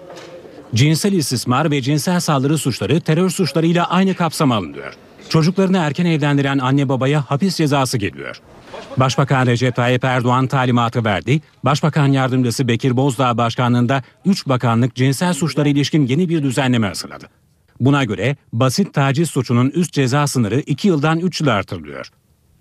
Cinsel 0.76 1.14
istismar 1.14 1.72
ve 1.72 1.82
cinsel 1.82 2.20
saldırı 2.20 2.58
suçları 2.58 3.02
terör 3.02 3.30
suçlarıyla 3.30 3.90
aynı 3.90 4.16
kapsama 4.16 4.56
alınıyor. 4.56 4.94
Çocuklarını 5.30 5.78
erken 5.78 6.06
evlendiren 6.06 6.58
anne 6.58 6.90
babaya 6.90 7.22
hapis 7.22 7.56
cezası 7.56 7.98
geliyor. 7.98 8.42
Başbakan 8.98 9.48
Recep 9.48 9.76
Tayyip 9.76 10.04
Erdoğan 10.04 10.48
talimatı 10.48 11.06
verdi. 11.06 11.42
Başbakan 11.66 12.08
Yardımcısı 12.08 12.68
Bekir 12.68 12.98
Bozdağ 12.98 13.38
başkanlığında 13.38 14.04
3 14.26 14.48
bakanlık 14.48 14.96
cinsel 14.96 15.34
suçlara 15.34 15.70
ilişkin 15.70 16.08
yeni 16.08 16.30
bir 16.30 16.44
düzenleme 16.44 16.88
hazırladı. 16.88 17.26
Buna 17.80 18.04
göre 18.04 18.36
basit 18.54 18.94
taciz 18.94 19.30
suçunun 19.30 19.70
üst 19.70 19.94
ceza 19.94 20.28
sınırı 20.28 20.60
2 20.60 20.88
yıldan 20.88 21.20
3 21.20 21.42
yıla 21.42 21.54
artırılıyor. 21.54 22.10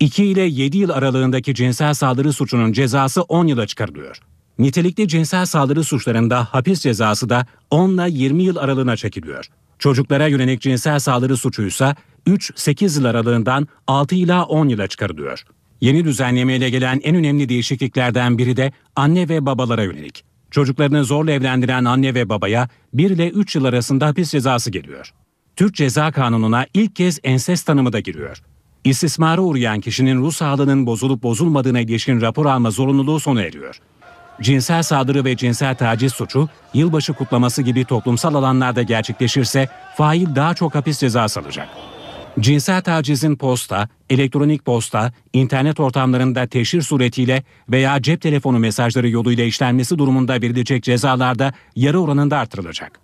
2 0.00 0.24
ile 0.24 0.42
7 0.42 0.78
yıl 0.78 0.90
aralığındaki 0.90 1.54
cinsel 1.54 1.94
saldırı 1.94 2.32
suçunun 2.32 2.72
cezası 2.72 3.22
10 3.22 3.46
yıla 3.46 3.66
çıkarılıyor. 3.66 4.20
Nitelikli 4.58 5.08
cinsel 5.08 5.46
saldırı 5.46 5.84
suçlarında 5.84 6.44
hapis 6.44 6.80
cezası 6.80 7.28
da 7.28 7.46
10 7.70 7.90
ile 7.90 8.10
20 8.10 8.42
yıl 8.42 8.56
aralığına 8.56 8.96
çekiliyor. 8.96 9.46
Çocuklara 9.78 10.26
yönelik 10.26 10.60
cinsel 10.60 10.98
saldırı 10.98 11.36
suçuysa 11.36 11.96
3-8 12.26 12.98
yıl 12.98 13.04
aralığından 13.04 13.68
6 13.86 14.14
ila 14.14 14.44
10 14.44 14.68
yıla 14.68 14.86
çıkarılıyor. 14.86 15.44
Yeni 15.80 16.04
düzenlemeyle 16.04 16.70
gelen 16.70 17.00
en 17.04 17.16
önemli 17.16 17.48
değişikliklerden 17.48 18.38
biri 18.38 18.56
de 18.56 18.72
anne 18.96 19.28
ve 19.28 19.46
babalara 19.46 19.82
yönelik. 19.82 20.24
Çocuklarını 20.50 21.04
zorla 21.04 21.32
evlendiren 21.32 21.84
anne 21.84 22.14
ve 22.14 22.28
babaya 22.28 22.68
1 22.92 23.10
ile 23.10 23.28
3 23.28 23.56
yıl 23.56 23.64
arasında 23.64 24.06
hapis 24.06 24.30
cezası 24.30 24.70
geliyor. 24.70 25.12
Türk 25.56 25.74
Ceza 25.74 26.12
Kanunu'na 26.12 26.66
ilk 26.74 26.96
kez 26.96 27.18
ensest 27.24 27.66
tanımı 27.66 27.92
da 27.92 28.00
giriyor. 28.00 28.42
İstismara 28.84 29.40
uğrayan 29.40 29.80
kişinin 29.80 30.18
ruh 30.18 30.32
sağlığının 30.32 30.86
bozulup 30.86 31.22
bozulmadığına 31.22 31.80
ilişkin 31.80 32.20
rapor 32.20 32.46
alma 32.46 32.70
zorunluluğu 32.70 33.20
sona 33.20 33.42
eriyor. 33.42 33.80
Cinsel 34.40 34.82
saldırı 34.82 35.24
ve 35.24 35.36
cinsel 35.36 35.74
taciz 35.74 36.12
suçu 36.12 36.48
yılbaşı 36.74 37.12
kutlaması 37.12 37.62
gibi 37.62 37.84
toplumsal 37.84 38.34
alanlarda 38.34 38.82
gerçekleşirse 38.82 39.68
fail 39.96 40.34
daha 40.34 40.54
çok 40.54 40.74
hapis 40.74 40.98
cezası 40.98 41.40
alacak. 41.40 41.68
Cinsel 42.40 42.82
tacizin 42.82 43.36
posta, 43.36 43.88
elektronik 44.10 44.64
posta, 44.64 45.12
internet 45.32 45.80
ortamlarında 45.80 46.46
teşhir 46.46 46.82
suretiyle 46.82 47.42
veya 47.68 48.02
cep 48.02 48.20
telefonu 48.20 48.58
mesajları 48.58 49.08
yoluyla 49.08 49.44
işlenmesi 49.44 49.98
durumunda 49.98 50.34
verilecek 50.34 50.82
cezalarda 50.82 51.52
yarı 51.76 52.00
oranında 52.00 52.38
artırılacak. 52.38 53.00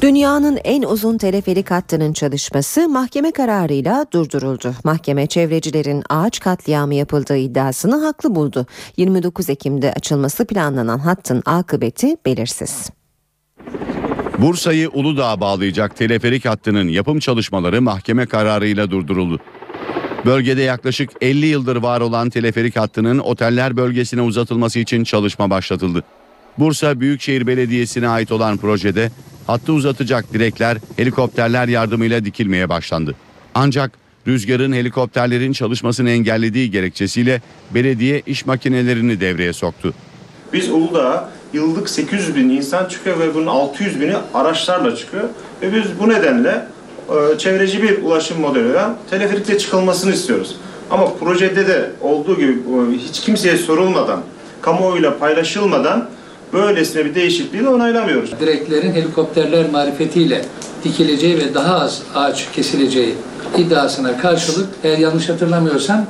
Dünyanın 0.00 0.58
en 0.64 0.82
uzun 0.82 1.18
teleferik 1.18 1.70
hattının 1.70 2.12
çalışması 2.12 2.88
mahkeme 2.88 3.32
kararıyla 3.32 4.06
durduruldu. 4.12 4.74
Mahkeme 4.84 5.26
çevrecilerin 5.26 6.02
ağaç 6.10 6.40
katliamı 6.40 6.94
yapıldığı 6.94 7.36
iddiasını 7.36 8.04
haklı 8.04 8.34
buldu. 8.34 8.66
29 8.96 9.50
Ekim'de 9.50 9.92
açılması 9.92 10.46
planlanan 10.46 10.98
hattın 10.98 11.42
akıbeti 11.46 12.16
belirsiz. 12.26 12.90
Bursa'yı 14.38 14.90
Uludağ'a 14.90 15.40
bağlayacak 15.40 15.96
teleferik 15.96 16.44
hattının 16.44 16.88
yapım 16.88 17.18
çalışmaları 17.18 17.82
mahkeme 17.82 18.26
kararıyla 18.26 18.90
durduruldu. 18.90 19.40
Bölgede 20.26 20.62
yaklaşık 20.62 21.10
50 21.20 21.46
yıldır 21.46 21.76
var 21.76 22.00
olan 22.00 22.30
teleferik 22.30 22.76
hattının 22.76 23.18
oteller 23.18 23.76
bölgesine 23.76 24.22
uzatılması 24.22 24.78
için 24.78 25.04
çalışma 25.04 25.50
başlatıldı. 25.50 26.04
Bursa 26.60 27.00
Büyükşehir 27.00 27.46
Belediyesi'ne 27.46 28.08
ait 28.08 28.32
olan 28.32 28.56
projede 28.56 29.10
hattı 29.46 29.72
uzatacak 29.72 30.32
direkler 30.32 30.76
helikopterler 30.96 31.68
yardımıyla 31.68 32.24
dikilmeye 32.24 32.68
başlandı. 32.68 33.14
Ancak 33.54 33.90
rüzgarın 34.26 34.72
helikopterlerin 34.72 35.52
çalışmasını 35.52 36.10
engellediği 36.10 36.70
gerekçesiyle 36.70 37.42
belediye 37.74 38.22
iş 38.26 38.46
makinelerini 38.46 39.20
devreye 39.20 39.52
soktu. 39.52 39.94
Biz 40.52 40.70
Uludağ'a 40.70 41.30
yıllık 41.52 41.90
800 41.90 42.36
bin 42.36 42.48
insan 42.48 42.84
çıkıyor 42.84 43.20
ve 43.20 43.34
bunun 43.34 43.46
600 43.46 44.00
bini 44.00 44.14
araçlarla 44.34 44.96
çıkıyor. 44.96 45.24
Ve 45.62 45.74
biz 45.74 45.84
bu 46.00 46.08
nedenle 46.08 46.66
e, 47.08 47.38
çevreci 47.38 47.82
bir 47.82 48.02
ulaşım 48.02 48.40
modeliyle 48.40 48.82
teleferikle 49.10 49.58
çıkılmasını 49.58 50.12
istiyoruz. 50.12 50.56
Ama 50.90 51.14
projede 51.14 51.66
de 51.66 51.90
olduğu 52.00 52.36
gibi 52.36 52.52
e, 52.52 52.98
hiç 52.98 53.20
kimseye 53.20 53.56
sorulmadan, 53.56 54.22
kamuoyuyla 54.62 55.18
paylaşılmadan 55.18 56.08
böylesine 56.52 57.04
bir 57.04 57.14
değişikliği 57.14 57.64
de 57.64 57.68
onaylamıyoruz. 57.68 58.40
Direklerin 58.40 58.92
helikopterler 58.92 59.70
marifetiyle 59.70 60.44
dikileceği 60.84 61.38
ve 61.38 61.54
daha 61.54 61.80
az 61.80 62.02
ağaç 62.14 62.52
kesileceği 62.52 63.14
iddiasına 63.58 64.18
karşılık 64.18 64.68
eğer 64.84 64.98
yanlış 64.98 65.28
hatırlamıyorsam 65.28 66.06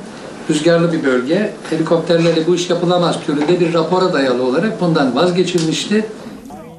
rüzgarlı 0.49 0.93
bir 0.93 1.03
bölge 1.03 1.53
helikopterlerle 1.69 2.47
bu 2.47 2.55
iş 2.55 2.69
yapılamaz 2.69 3.25
türünde 3.25 3.59
bir 3.59 3.73
rapora 3.73 4.13
dayalı 4.13 4.43
olarak 4.43 4.81
bundan 4.81 5.15
vazgeçilmişti. 5.15 6.05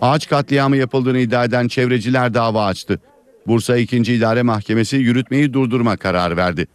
Ağaç 0.01 0.29
katliamı 0.29 0.77
yapıldığını 0.77 1.19
iddia 1.19 1.45
eden 1.45 1.69
çevreciler 1.69 2.35
dava 2.35 2.65
açtı. 2.65 3.01
Bursa 3.47 3.77
2. 3.77 3.97
İdare 3.97 4.43
Mahkemesi 4.43 4.97
yürütmeyi 4.97 5.53
durdurma 5.53 5.97
kararı 5.97 6.37
verdi. 6.37 6.67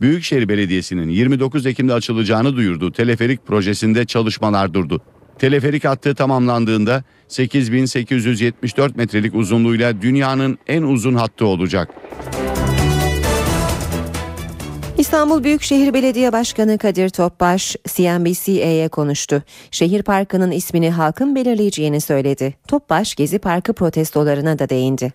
Büyükşehir 0.00 0.48
Belediyesi'nin 0.48 1.08
29 1.08 1.66
Ekim'de 1.66 1.94
açılacağını 1.94 2.56
duyurduğu 2.56 2.92
teleferik 2.92 3.46
projesinde 3.46 4.04
çalışmalar 4.04 4.74
durdu. 4.74 5.00
Teleferik 5.38 5.84
hattı 5.84 6.14
tamamlandığında 6.14 7.04
8874 7.28 8.96
metrelik 8.96 9.34
uzunluğuyla 9.34 10.02
dünyanın 10.02 10.58
en 10.66 10.82
uzun 10.82 11.14
hattı 11.14 11.46
olacak. 11.46 11.90
İstanbul 14.98 15.44
Büyükşehir 15.44 15.94
Belediye 15.94 16.32
Başkanı 16.32 16.78
Kadir 16.78 17.08
Topbaş 17.08 17.76
CNBC'ye 17.88 18.88
konuştu. 18.88 19.42
Şehir 19.70 20.02
parkının 20.02 20.50
ismini 20.50 20.90
halkın 20.90 21.34
belirleyeceğini 21.34 22.00
söyledi. 22.00 22.54
Topbaş 22.68 23.14
Gezi 23.14 23.38
Parkı 23.38 23.72
protestolarına 23.72 24.58
da 24.58 24.68
değindi. 24.68 25.12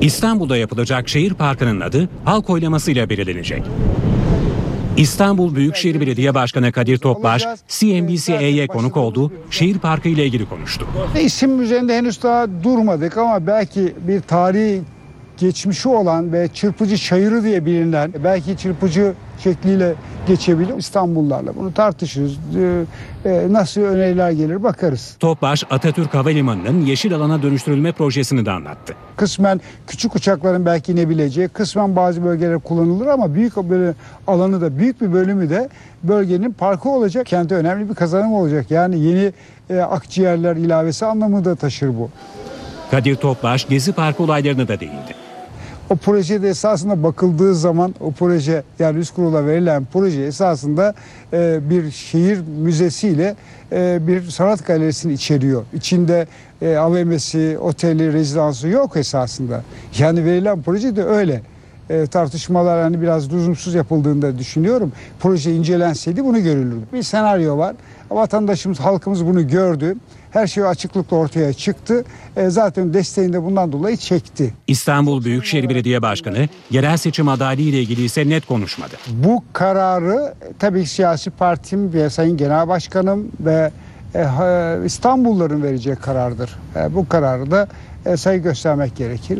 İstanbul'da 0.00 0.56
yapılacak 0.56 1.08
şehir 1.08 1.34
parkının 1.34 1.80
adı 1.80 2.08
halk 2.24 2.50
oylamasıyla 2.50 3.10
belirlenecek. 3.10 3.62
İstanbul 5.00 5.54
Büyükşehir 5.54 6.00
Belediye 6.00 6.34
Başkanı 6.34 6.72
Kadir 6.72 6.98
Topbaş, 6.98 7.46
CNBC'ye 7.68 8.66
konuk 8.66 8.96
oldu, 8.96 9.32
şehir 9.50 9.78
parkı 9.78 10.08
ile 10.08 10.26
ilgili 10.26 10.48
konuştu. 10.48 10.86
İsim 11.20 11.62
üzerinde 11.62 11.96
henüz 11.96 12.22
daha 12.22 12.46
durmadık 12.64 13.18
ama 13.18 13.46
belki 13.46 13.94
bir 14.08 14.20
tarihi 14.20 14.82
geçmişi 15.40 15.88
olan 15.88 16.32
ve 16.32 16.48
çırpıcı 16.54 16.96
çayırı 16.96 17.44
diye 17.44 17.66
bilinen 17.66 18.12
belki 18.24 18.56
çırpıcı 18.56 19.12
şekliyle 19.38 19.94
geçebilir. 20.26 20.76
İstanbullularla 20.76 21.56
bunu 21.56 21.74
tartışırız. 21.74 22.38
Ee, 23.24 23.46
nasıl 23.50 23.80
öneriler 23.80 24.30
gelir 24.30 24.62
bakarız. 24.62 25.16
Topbaş 25.20 25.64
Atatürk 25.70 26.14
Havalimanı'nın 26.14 26.86
yeşil 26.86 27.14
alana 27.14 27.42
dönüştürülme 27.42 27.92
projesini 27.92 28.46
de 28.46 28.50
anlattı. 28.50 28.94
Kısmen 29.16 29.60
küçük 29.86 30.16
uçakların 30.16 30.66
belki 30.66 30.92
inebileceği, 30.92 31.48
kısmen 31.48 31.96
bazı 31.96 32.24
bölgeler 32.24 32.58
kullanılır 32.58 33.06
ama 33.06 33.34
büyük 33.34 33.56
böyle 33.56 33.94
alanı 34.26 34.60
da 34.60 34.78
büyük 34.78 35.00
bir 35.00 35.12
bölümü 35.12 35.50
de 35.50 35.68
bölgenin 36.02 36.52
parkı 36.52 36.88
olacak. 36.88 37.26
Kente 37.26 37.54
önemli 37.54 37.90
bir 37.90 37.94
kazanım 37.94 38.32
olacak. 38.32 38.70
Yani 38.70 39.00
yeni 39.00 39.32
e, 39.70 39.78
akciğerler 39.80 40.56
ilavesi 40.56 41.06
anlamı 41.06 41.44
da 41.44 41.54
taşır 41.54 41.88
bu. 41.88 42.10
Kadir 42.90 43.16
Topbaş 43.16 43.68
Gezi 43.68 43.92
Parkı 43.92 44.22
olaylarına 44.22 44.68
da 44.68 44.80
değindi. 44.80 45.19
O 45.90 45.96
projede 45.96 46.48
esasında 46.48 47.02
bakıldığı 47.02 47.54
zaman 47.54 47.94
o 48.00 48.12
proje 48.12 48.62
yani 48.78 48.98
üst 48.98 49.14
kurula 49.14 49.46
verilen 49.46 49.86
proje 49.92 50.22
esasında 50.22 50.94
e, 51.32 51.70
bir 51.70 51.90
şehir 51.90 52.38
müzesiyle 52.62 53.36
e, 53.72 54.06
bir 54.06 54.22
sanat 54.22 54.66
galerisini 54.66 55.12
içeriyor. 55.12 55.62
İçinde 55.72 56.26
e, 56.62 56.76
AVM'si, 56.76 57.58
oteli, 57.58 58.12
rezidansı 58.12 58.68
yok 58.68 58.96
esasında. 58.96 59.62
Yani 59.98 60.24
verilen 60.24 60.62
proje 60.62 60.96
de 60.96 61.04
öyle. 61.04 61.42
E, 61.90 62.06
tartışmalar 62.06 62.82
hani 62.82 63.02
biraz 63.02 63.32
lüzumsuz 63.32 63.74
yapıldığında 63.74 64.38
düşünüyorum. 64.38 64.92
Proje 65.20 65.52
incelenseydi 65.54 66.24
bunu 66.24 66.42
görülürdü. 66.42 66.84
Bir 66.92 67.02
senaryo 67.02 67.58
var. 67.58 67.76
Vatandaşımız, 68.10 68.80
halkımız 68.80 69.26
bunu 69.26 69.48
gördü. 69.48 69.96
Her 70.30 70.46
şey 70.46 70.66
açıklıkla 70.66 71.16
ortaya 71.16 71.52
çıktı. 71.52 72.04
E, 72.36 72.50
zaten 72.50 72.94
desteğini 72.94 73.32
de 73.32 73.42
bundan 73.42 73.72
dolayı 73.72 73.96
çekti. 73.96 74.54
İstanbul 74.66 75.24
Büyükşehir 75.24 75.68
Belediye 75.68 76.02
Başkanı 76.02 76.48
yerel 76.70 76.96
seçim 76.96 77.28
adaylığı 77.28 77.62
ile 77.62 77.80
ilgili 77.80 78.04
ise 78.04 78.28
net 78.28 78.46
konuşmadı. 78.46 78.96
Bu 79.08 79.44
kararı 79.52 80.34
tabii 80.58 80.86
siyasi 80.86 81.30
partim 81.30 81.92
ve 81.92 82.10
Sayın 82.10 82.36
Genel 82.36 82.68
Başkanım 82.68 83.28
ve 83.40 83.70
e, 84.14 84.26
İstanbulluların 84.84 85.62
vereceği 85.62 85.96
karardır. 85.96 86.50
E, 86.76 86.94
bu 86.94 87.08
kararı 87.08 87.50
da 87.50 87.68
e, 88.06 88.16
saygı 88.16 88.42
göstermek 88.42 88.96
gerekir. 88.96 89.38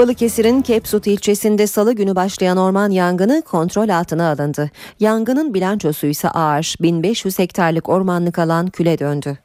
Balıkesir'in 0.00 0.62
Kepsut 0.62 1.06
ilçesinde 1.06 1.66
salı 1.66 1.92
günü 1.92 2.16
başlayan 2.16 2.56
orman 2.56 2.90
yangını 2.90 3.42
kontrol 3.42 3.88
altına 3.88 4.30
alındı. 4.30 4.70
Yangının 5.00 5.54
bilançosu 5.54 6.06
ise 6.06 6.28
ağır. 6.28 6.74
1500 6.82 7.38
hektarlık 7.38 7.88
ormanlık 7.88 8.38
alan 8.38 8.66
küle 8.66 8.98
döndü. 8.98 9.38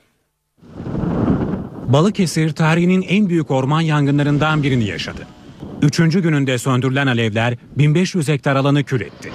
Balıkesir 1.87 2.51
tarihinin 2.51 3.01
en 3.01 3.29
büyük 3.29 3.51
orman 3.51 3.81
yangınlarından 3.81 4.63
birini 4.63 4.83
yaşadı. 4.83 5.27
Üçüncü 5.81 6.21
gününde 6.21 6.57
söndürülen 6.57 7.07
alevler 7.07 7.57
1500 7.77 8.27
hektar 8.27 8.55
alanı 8.55 8.83
kül 8.83 9.01
etti. 9.01 9.31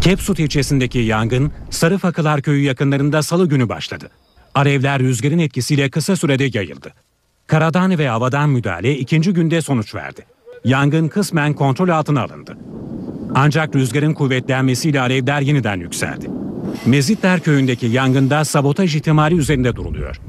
Kepsut 0.00 0.38
ilçesindeki 0.38 0.98
yangın 0.98 1.52
Sarıfakılar 1.70 2.42
köyü 2.42 2.64
yakınlarında 2.64 3.22
salı 3.22 3.48
günü 3.48 3.68
başladı. 3.68 4.10
Alevler 4.54 5.02
rüzgarın 5.02 5.38
etkisiyle 5.38 5.90
kısa 5.90 6.16
sürede 6.16 6.58
yayıldı. 6.58 6.94
Karadan 7.46 7.98
ve 7.98 8.08
havadan 8.08 8.48
müdahale 8.48 8.96
ikinci 8.98 9.32
günde 9.32 9.62
sonuç 9.62 9.94
verdi. 9.94 10.26
Yangın 10.64 11.08
kısmen 11.08 11.54
kontrol 11.54 11.88
altına 11.88 12.22
alındı. 12.22 12.56
Ancak 13.34 13.76
rüzgarın 13.76 14.14
kuvvetlenmesiyle 14.14 15.00
alevler 15.00 15.40
yeniden 15.40 15.80
yükseldi. 15.80 16.30
Mezitler 16.86 17.40
köyündeki 17.40 17.86
yangında 17.86 18.44
sabotaj 18.44 18.96
ihtimali 18.96 19.34
üzerinde 19.34 19.76
duruluyor. 19.76 20.20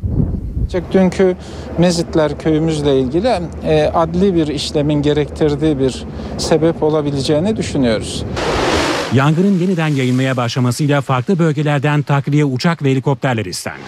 Dünkü 0.93 1.35
Mezitler 1.77 2.39
köyümüzle 2.39 2.99
ilgili 2.99 3.39
e, 3.65 3.83
adli 3.93 4.35
bir 4.35 4.47
işlemin 4.47 5.01
gerektirdiği 5.01 5.79
bir 5.79 6.03
sebep 6.37 6.83
olabileceğini 6.83 7.57
düşünüyoruz. 7.57 8.23
Yangının 9.13 9.59
yeniden 9.59 9.87
yayılmaya 9.87 10.37
başlamasıyla 10.37 11.01
farklı 11.01 11.39
bölgelerden 11.39 12.01
takviye 12.01 12.45
uçak 12.45 12.83
ve 12.83 12.91
helikopterler 12.91 13.45
istendi. 13.45 13.81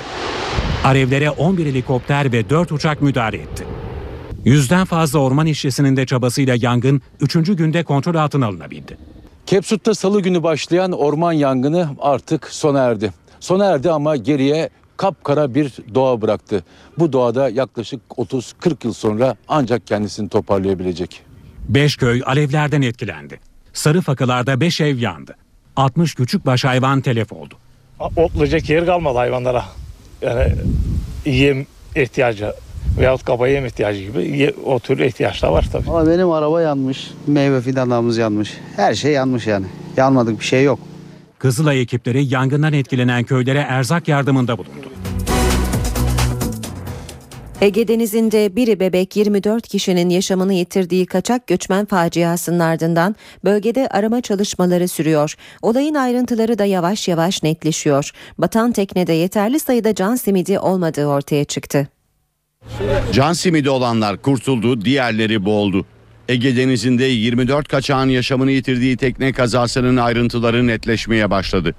Alevlere 0.86 1.30
11 1.30 1.66
helikopter 1.66 2.32
ve 2.32 2.50
4 2.50 2.72
uçak 2.72 3.02
müdahale 3.02 3.38
etti. 3.38 3.66
Yüzden 4.46 4.86
fazla 4.86 5.20
orman 5.20 5.46
işçisinin 5.46 5.98
de 5.98 6.06
çabasıyla 6.06 6.56
yangın 6.62 7.02
3. 7.22 7.34
günde 7.34 7.84
kontrol 7.84 8.16
altına 8.16 8.46
alınabildi. 8.46 8.98
Kepsut'ta 9.46 9.94
salı 9.94 10.22
günü 10.22 10.44
başlayan 10.44 10.92
orman 10.92 11.34
yangını 11.34 11.90
artık 12.00 12.48
sona 12.48 12.80
erdi. 12.80 13.14
Sona 13.40 13.66
erdi 13.66 13.92
ama 13.92 14.16
geriye 14.16 14.70
kapkara 14.98 15.56
bir 15.56 15.74
doğa 15.96 16.22
bıraktı. 16.22 16.64
Bu 17.00 17.14
doğada 17.14 17.50
yaklaşık 17.50 18.02
30-40 18.10 18.76
yıl 18.84 18.94
sonra 18.94 19.36
ancak 19.48 19.88
kendisini 19.88 20.30
toparlayabilecek. 20.30 21.22
Beş 21.70 21.98
köy 21.98 22.22
alevlerden 22.26 22.82
etkilendi. 22.82 23.40
Sarıfakılar'da 23.74 24.62
5 24.62 24.82
ev 24.82 24.98
yandı. 24.98 25.36
60 25.76 26.16
küçükbaş 26.16 26.66
hayvan 26.66 27.02
telef 27.02 27.34
oldu. 27.34 27.56
otlayacak 28.16 28.70
yer 28.70 28.86
kalmadı 28.86 29.18
hayvanlara. 29.18 29.66
Yani 30.22 30.54
yem 31.26 31.66
ihtiyacı 31.96 32.54
veyahut 33.00 33.24
kaba 33.26 33.48
yem 33.48 33.66
ihtiyacı 33.66 34.00
gibi 34.00 34.38
ye- 34.38 34.54
o 34.66 34.80
tür 34.80 35.00
ihtiyaçlar 35.00 35.50
var 35.50 35.66
tabii. 35.72 35.90
Ama 35.90 36.08
benim 36.08 36.32
araba 36.32 36.62
yanmış, 36.62 37.12
meyve 37.28 37.62
fidanlarımız 37.62 38.18
yanmış. 38.18 38.54
Her 38.76 38.94
şey 38.94 39.12
yanmış 39.12 39.48
yani. 39.48 39.66
Yanmadık 39.98 40.40
bir 40.40 40.46
şey 40.46 40.64
yok. 40.64 40.80
Kızılay 41.40 41.82
ekipleri 41.82 42.26
yangından 42.26 42.74
etkilenen 42.74 43.24
köylere 43.24 43.60
erzak 43.60 44.08
yardımında 44.08 44.58
bulundu. 44.58 44.88
Ege 47.66 47.88
Denizi'nde 47.88 48.56
biri 48.56 48.80
bebek 48.80 49.16
24 49.16 49.68
kişinin 49.68 50.10
yaşamını 50.10 50.54
yitirdiği 50.54 51.06
kaçak 51.06 51.48
göçmen 51.48 51.86
faciasının 51.86 52.60
ardından 52.60 53.16
bölgede 53.46 53.88
arama 53.88 54.22
çalışmaları 54.22 54.88
sürüyor. 54.88 55.36
Olayın 55.62 55.96
ayrıntıları 55.96 56.60
da 56.60 56.66
yavaş 56.66 57.08
yavaş 57.08 57.44
netleşiyor. 57.44 58.12
Batan 58.38 58.72
teknede 58.72 59.14
yeterli 59.14 59.60
sayıda 59.60 59.96
can 59.96 60.16
simidi 60.16 60.60
olmadığı 60.60 61.06
ortaya 61.06 61.46
çıktı. 61.46 61.88
Can 63.12 63.34
simidi 63.34 63.70
olanlar 63.70 64.22
kurtuldu, 64.22 64.86
diğerleri 64.86 65.46
boğuldu. 65.46 65.86
Ege 66.30 66.58
Denizi'nde 66.58 67.06
24 67.06 67.68
kaçağın 67.68 68.10
yaşamını 68.10 68.52
yitirdiği 68.52 68.98
tekne 68.98 69.32
kazasının 69.34 69.98
ayrıntıları 69.98 70.68
netleşmeye 70.68 71.32
başladı. 71.32 71.76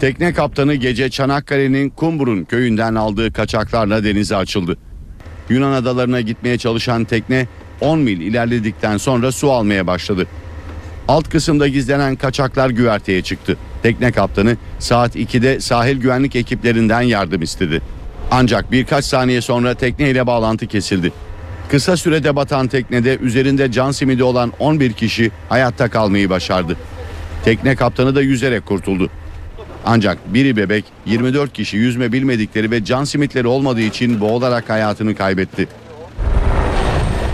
Tekne 0.00 0.32
kaptanı 0.32 0.74
gece 0.74 1.10
Çanakkale'nin 1.10 1.90
Kumburun 1.90 2.44
köyünden 2.44 2.94
aldığı 2.94 3.32
kaçaklarla 3.32 4.04
denize 4.04 4.36
açıldı. 4.36 4.76
Yunan 5.48 5.72
adalarına 5.72 6.20
gitmeye 6.20 6.58
çalışan 6.58 7.04
tekne 7.04 7.46
10 7.80 7.98
mil 7.98 8.20
ilerledikten 8.20 8.96
sonra 8.96 9.32
su 9.32 9.52
almaya 9.52 9.86
başladı. 9.86 10.26
Alt 11.08 11.28
kısımda 11.28 11.68
gizlenen 11.68 12.16
kaçaklar 12.16 12.70
güverteye 12.70 13.22
çıktı. 13.22 13.56
Tekne 13.82 14.12
kaptanı 14.12 14.56
saat 14.78 15.16
2'de 15.16 15.60
sahil 15.60 15.96
güvenlik 15.96 16.36
ekiplerinden 16.36 17.00
yardım 17.00 17.42
istedi. 17.42 17.82
Ancak 18.30 18.72
birkaç 18.72 19.04
saniye 19.04 19.40
sonra 19.40 19.74
tekneyle 19.74 20.26
bağlantı 20.26 20.66
kesildi. 20.66 21.12
Kısa 21.70 21.96
sürede 21.96 22.36
batan 22.36 22.68
teknede 22.68 23.16
üzerinde 23.16 23.72
can 23.72 23.90
simidi 23.90 24.24
olan 24.24 24.52
11 24.58 24.92
kişi 24.92 25.30
hayatta 25.48 25.90
kalmayı 25.90 26.30
başardı. 26.30 26.76
Tekne 27.44 27.76
kaptanı 27.76 28.14
da 28.14 28.22
yüzerek 28.22 28.66
kurtuldu. 28.66 29.10
Ancak 29.86 30.34
biri 30.34 30.56
bebek 30.56 30.84
24 31.06 31.52
kişi 31.52 31.76
yüzme 31.76 32.12
bilmedikleri 32.12 32.70
ve 32.70 32.84
can 32.84 33.04
simitleri 33.04 33.46
olmadığı 33.46 33.80
için 33.80 34.20
boğularak 34.20 34.70
hayatını 34.70 35.14
kaybetti. 35.14 35.68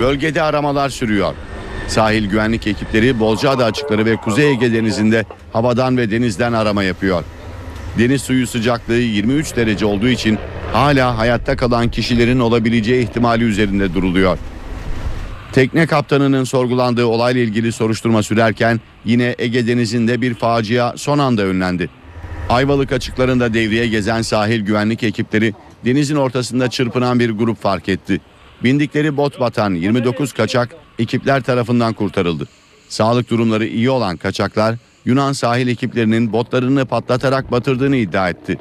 Bölgede 0.01 0.43
aramalar 0.43 0.89
sürüyor. 0.89 1.35
Sahil 1.89 2.27
güvenlik 2.27 2.67
ekipleri 2.67 3.21
Bozcaada 3.21 3.65
açıkları 3.65 4.05
ve 4.05 4.17
Kuzey 4.17 4.51
Ege 4.51 4.73
denizinde 4.73 5.25
havadan 5.53 5.97
ve 5.97 6.11
denizden 6.11 6.53
arama 6.53 6.83
yapıyor. 6.83 7.25
Deniz 7.99 8.23
suyu 8.23 8.47
sıcaklığı 8.47 8.95
23 8.95 9.57
derece 9.57 9.87
olduğu 9.87 10.09
için 10.09 10.39
hala 10.73 11.19
hayatta 11.19 11.57
kalan 11.57 11.89
kişilerin 11.89 12.41
olabileceği 12.41 13.03
ihtimali 13.03 13.45
üzerinde 13.45 13.95
duruluyor. 13.95 14.39
Tekne 15.53 15.87
kaptanının 15.87 16.45
sorgulandığı 16.45 17.07
olayla 17.07 17.41
ilgili 17.41 17.73
soruşturma 17.73 18.23
sürerken 18.23 18.81
yine 19.05 19.35
Ege 19.39 19.67
Denizi'nde 19.67 20.21
bir 20.21 20.35
facia 20.35 20.97
son 20.97 21.19
anda 21.19 21.43
önlendi. 21.43 22.02
Ayvalık 22.49 22.93
açıklarında 22.93 23.55
devreye 23.55 23.86
gezen 23.86 24.22
sahil 24.22 24.61
güvenlik 24.61 25.03
ekipleri 25.03 25.55
denizin 25.84 26.16
ortasında 26.16 26.70
çırpınan 26.70 27.20
bir 27.20 27.30
grup 27.30 27.62
fark 27.62 27.88
etti. 27.88 28.20
Bindikleri 28.64 29.16
bot 29.16 29.40
batan 29.40 29.74
29 29.74 30.32
kaçak 30.32 30.76
ekipler 30.99 31.43
tarafından 31.43 31.93
kurtarıldı. 31.93 32.49
Sağlık 32.88 33.30
durumları 33.30 33.66
iyi 33.66 33.90
olan 33.90 34.16
kaçaklar 34.16 34.76
Yunan 35.05 35.32
sahil 35.32 35.68
ekiplerinin 35.68 36.32
botlarını 36.32 36.86
patlatarak 36.86 37.51
batırdığını 37.53 37.97
iddia 37.97 38.30
etti. 38.30 38.59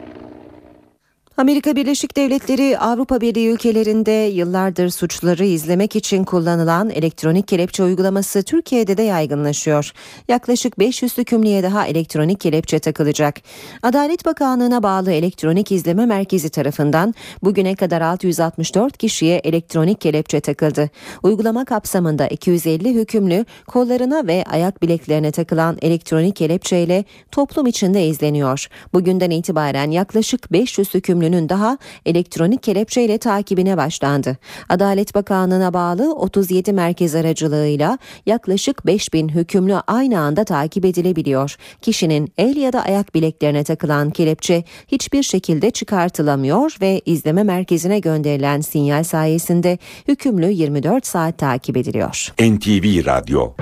Amerika 1.38 1.76
Birleşik 1.76 2.18
Devletleri 2.18 2.78
Avrupa 2.80 3.22
Birliği 3.22 3.50
ülkelerinde 3.50 4.12
yıllardır 4.12 4.90
suçları 4.90 5.46
izlemek 5.46 5.96
için 5.96 6.24
kullanılan 6.24 6.90
elektronik 6.90 7.48
kelepçe 7.48 7.84
uygulaması 7.84 8.44
Türkiye'de 8.44 8.98
de 8.98 9.02
yaygınlaşıyor. 9.02 9.92
Yaklaşık 10.28 10.80
500 10.80 11.18
hükümlüye 11.18 11.64
daha 11.64 11.88
elektronik 11.88 12.40
kelepçe 12.40 12.80
takılacak. 12.80 13.36
Adalet 13.84 14.26
Bakanlığı'na 14.26 14.84
bağlı 14.84 15.12
elektronik 15.12 15.72
izleme 15.72 16.06
merkezi 16.06 16.50
tarafından 16.50 17.14
bugüne 17.44 17.76
kadar 17.76 18.02
664 18.02 18.98
kişiye 18.98 19.38
elektronik 19.38 20.02
kelepçe 20.02 20.40
takıldı. 20.40 20.90
Uygulama 21.24 21.66
kapsamında 21.66 22.28
250 22.28 22.94
hükümlü 22.94 23.46
kollarına 23.68 24.28
ve 24.28 24.44
ayak 24.50 24.82
bileklerine 24.82 25.32
takılan 25.32 25.78
elektronik 25.82 26.36
kelepçeyle 26.36 27.06
toplum 27.32 27.68
içinde 27.68 28.08
izleniyor. 28.08 28.68
Bugünden 28.94 29.30
itibaren 29.30 29.92
yaklaşık 29.92 30.52
500 30.52 30.94
hükümlü 30.94 31.21
hükümlünün 31.22 31.50
daha 31.50 31.78
elektronik 32.06 32.64
kelepçeyle 32.64 33.18
takibine 33.18 33.78
başlandı. 33.78 34.38
Adalet 34.70 35.16
Bakanlığı'na 35.16 35.74
bağlı 35.74 36.14
37 36.14 36.74
merkez 36.74 37.16
aracılığıyla 37.16 37.98
yaklaşık 38.26 38.86
5000 38.86 39.30
hükümlü 39.30 39.76
aynı 39.76 40.20
anda 40.20 40.44
takip 40.44 40.86
edilebiliyor. 40.86 41.56
Kişinin 41.82 42.32
el 42.38 42.56
ya 42.56 42.74
da 42.74 42.84
ayak 42.84 43.16
bileklerine 43.16 43.64
takılan 43.64 44.10
kelepçe 44.10 44.64
hiçbir 44.88 45.24
şekilde 45.24 45.72
çıkartılamıyor 45.72 46.76
ve 46.82 47.02
izleme 47.06 47.44
merkezine 47.44 48.00
gönderilen 48.00 48.62
sinyal 48.62 49.04
sayesinde 49.04 49.78
hükümlü 50.08 50.52
24 50.52 51.06
saat 51.06 51.38
takip 51.38 51.78
ediliyor. 51.78 52.34
NTV 52.40 53.06
Radyo 53.06 53.54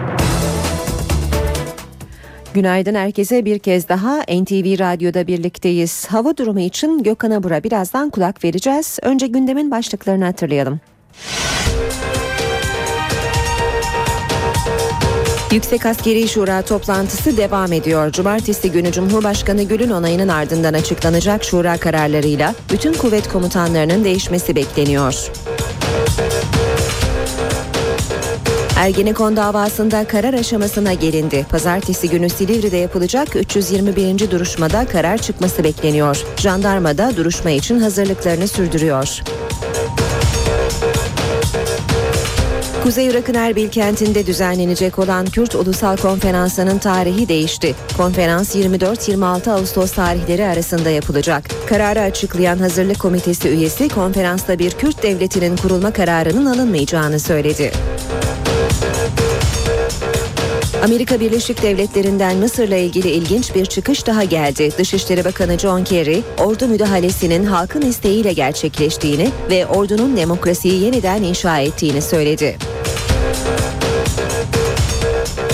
Günaydın 2.60 2.95
herkese 2.95 3.45
bir 3.45 3.60
kez 3.60 3.89
daha 3.89 4.20
NTV 4.22 4.80
Radyo'da 4.80 5.28
birlikteyiz. 5.28 6.05
Hava 6.05 6.38
durumu 6.38 6.60
için 6.60 7.03
Gökhan 7.03 7.32
Abur'a 7.32 7.64
birazdan 7.64 8.10
kulak 8.10 8.43
vereceğiz. 8.43 8.99
Önce 9.01 9.28
gündemin 9.28 9.72
başlıklarını 9.72 10.26
hatırlayalım. 10.26 10.80
Yüksek 15.51 15.86
Askeri 15.86 16.28
Şura 16.28 16.62
toplantısı 16.62 17.38
devam 17.38 17.74
ediyor. 17.74 18.12
Cumartesi 18.12 18.72
günü 18.72 18.91
Cumhurbaşkanı 18.91 19.64
Gül'ün 19.64 19.89
onayının 19.89 20.28
ardından 20.28 20.74
açıklanacak 20.74 21.43
şura 21.43 21.78
kararlarıyla 21.78 22.55
bütün 22.72 22.93
kuvvet 22.93 23.28
komutanlarının 23.28 24.03
değişmesi 24.03 24.55
bekleniyor. 24.55 25.32
Ergenekon 28.80 29.36
davasında 29.36 30.08
karar 30.08 30.34
aşamasına 30.34 30.94
gelindi. 30.94 31.46
Pazartesi 31.50 32.10
günü 32.10 32.30
Silivri'de 32.30 32.78
yapılacak 32.78 33.36
321. 33.36 34.32
duruşmada 34.32 34.86
karar 34.86 35.18
çıkması 35.18 35.64
bekleniyor. 35.64 36.24
Jandarma 36.38 36.98
da 36.98 37.18
duruşma 37.18 37.50
için 37.50 37.80
hazırlıklarını 37.80 38.48
sürdürüyor. 38.48 39.20
Kuzey 42.84 43.08
Irak'ın 43.08 43.34
Erbil 43.34 43.70
kentinde 43.70 44.28
düzenlenecek 44.28 45.00
olan 45.00 45.26
Kürt 45.26 45.56
Ulusal 45.56 45.98
Konferansı'nın 45.98 46.78
tarihi 46.78 47.28
değişti. 47.28 47.76
Konferans 47.98 48.56
24-26 48.56 49.52
Ağustos 49.52 49.92
tarihleri 49.92 50.46
arasında 50.46 50.90
yapılacak. 50.90 51.44
Kararı 51.70 52.02
açıklayan 52.02 52.58
Hazırlık 52.58 53.00
Komitesi 53.00 53.50
üyesi 53.50 53.90
konferansta 53.90 54.60
bir 54.60 54.72
Kürt 54.72 55.04
devletinin 55.04 55.58
kurulma 55.58 55.92
kararının 55.92 56.46
alınmayacağını 56.46 57.20
söyledi. 57.20 57.72
Amerika 60.84 61.20
Birleşik 61.20 61.62
Devletleri'nden 61.62 62.38
Mısır'la 62.38 62.76
ilgili 62.76 63.10
ilginç 63.10 63.56
bir 63.56 63.66
çıkış 63.66 64.08
daha 64.08 64.24
geldi. 64.24 64.70
Dışişleri 64.78 65.26
Bakanı 65.26 65.60
John 65.60 65.84
Kerry, 65.84 66.22
ordu 66.38 66.68
müdahalesinin 66.68 67.46
halkın 67.46 67.82
isteğiyle 67.82 68.34
gerçekleştiğini 68.34 69.30
ve 69.50 69.66
ordunun 69.66 70.18
demokrasiyi 70.18 70.84
yeniden 70.84 71.24
inşa 71.24 71.60
ettiğini 71.60 72.02
söyledi. 72.02 72.58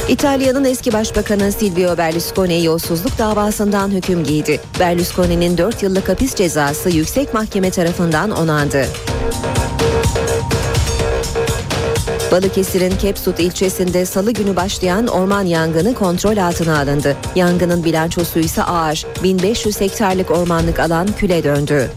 İtalya'nın 0.10 0.66
eski 0.66 0.94
başbakanı 0.94 1.52
Silvio 1.52 1.98
Berlusconi 1.98 2.64
yolsuzluk 2.64 3.18
davasından 3.18 3.92
hüküm 3.92 4.24
giydi. 4.24 4.60
Berlusconi'nin 4.80 5.58
4 5.58 5.84
yıllık 5.84 6.10
hapis 6.10 6.36
cezası 6.36 6.90
yüksek 6.90 7.34
mahkeme 7.34 7.72
tarafından 7.72 8.32
onandı. 8.32 8.86
Balıkesir'in 12.36 12.92
Kepsut 12.92 13.40
ilçesinde 13.40 14.06
salı 14.06 14.32
günü 14.32 14.56
başlayan 14.56 15.08
orman 15.08 15.44
yangını 15.44 15.94
kontrol 15.94 16.38
altına 16.38 16.80
alındı. 16.80 17.16
Yangının 17.36 17.84
bilançosu 17.84 18.40
ise 18.40 18.64
ağır. 18.64 19.06
1500 19.24 19.82
hektarlık 19.82 20.32
ormanlık 20.32 20.80
alan 20.80 21.08
küle 21.18 21.44
döndü. 21.44 21.90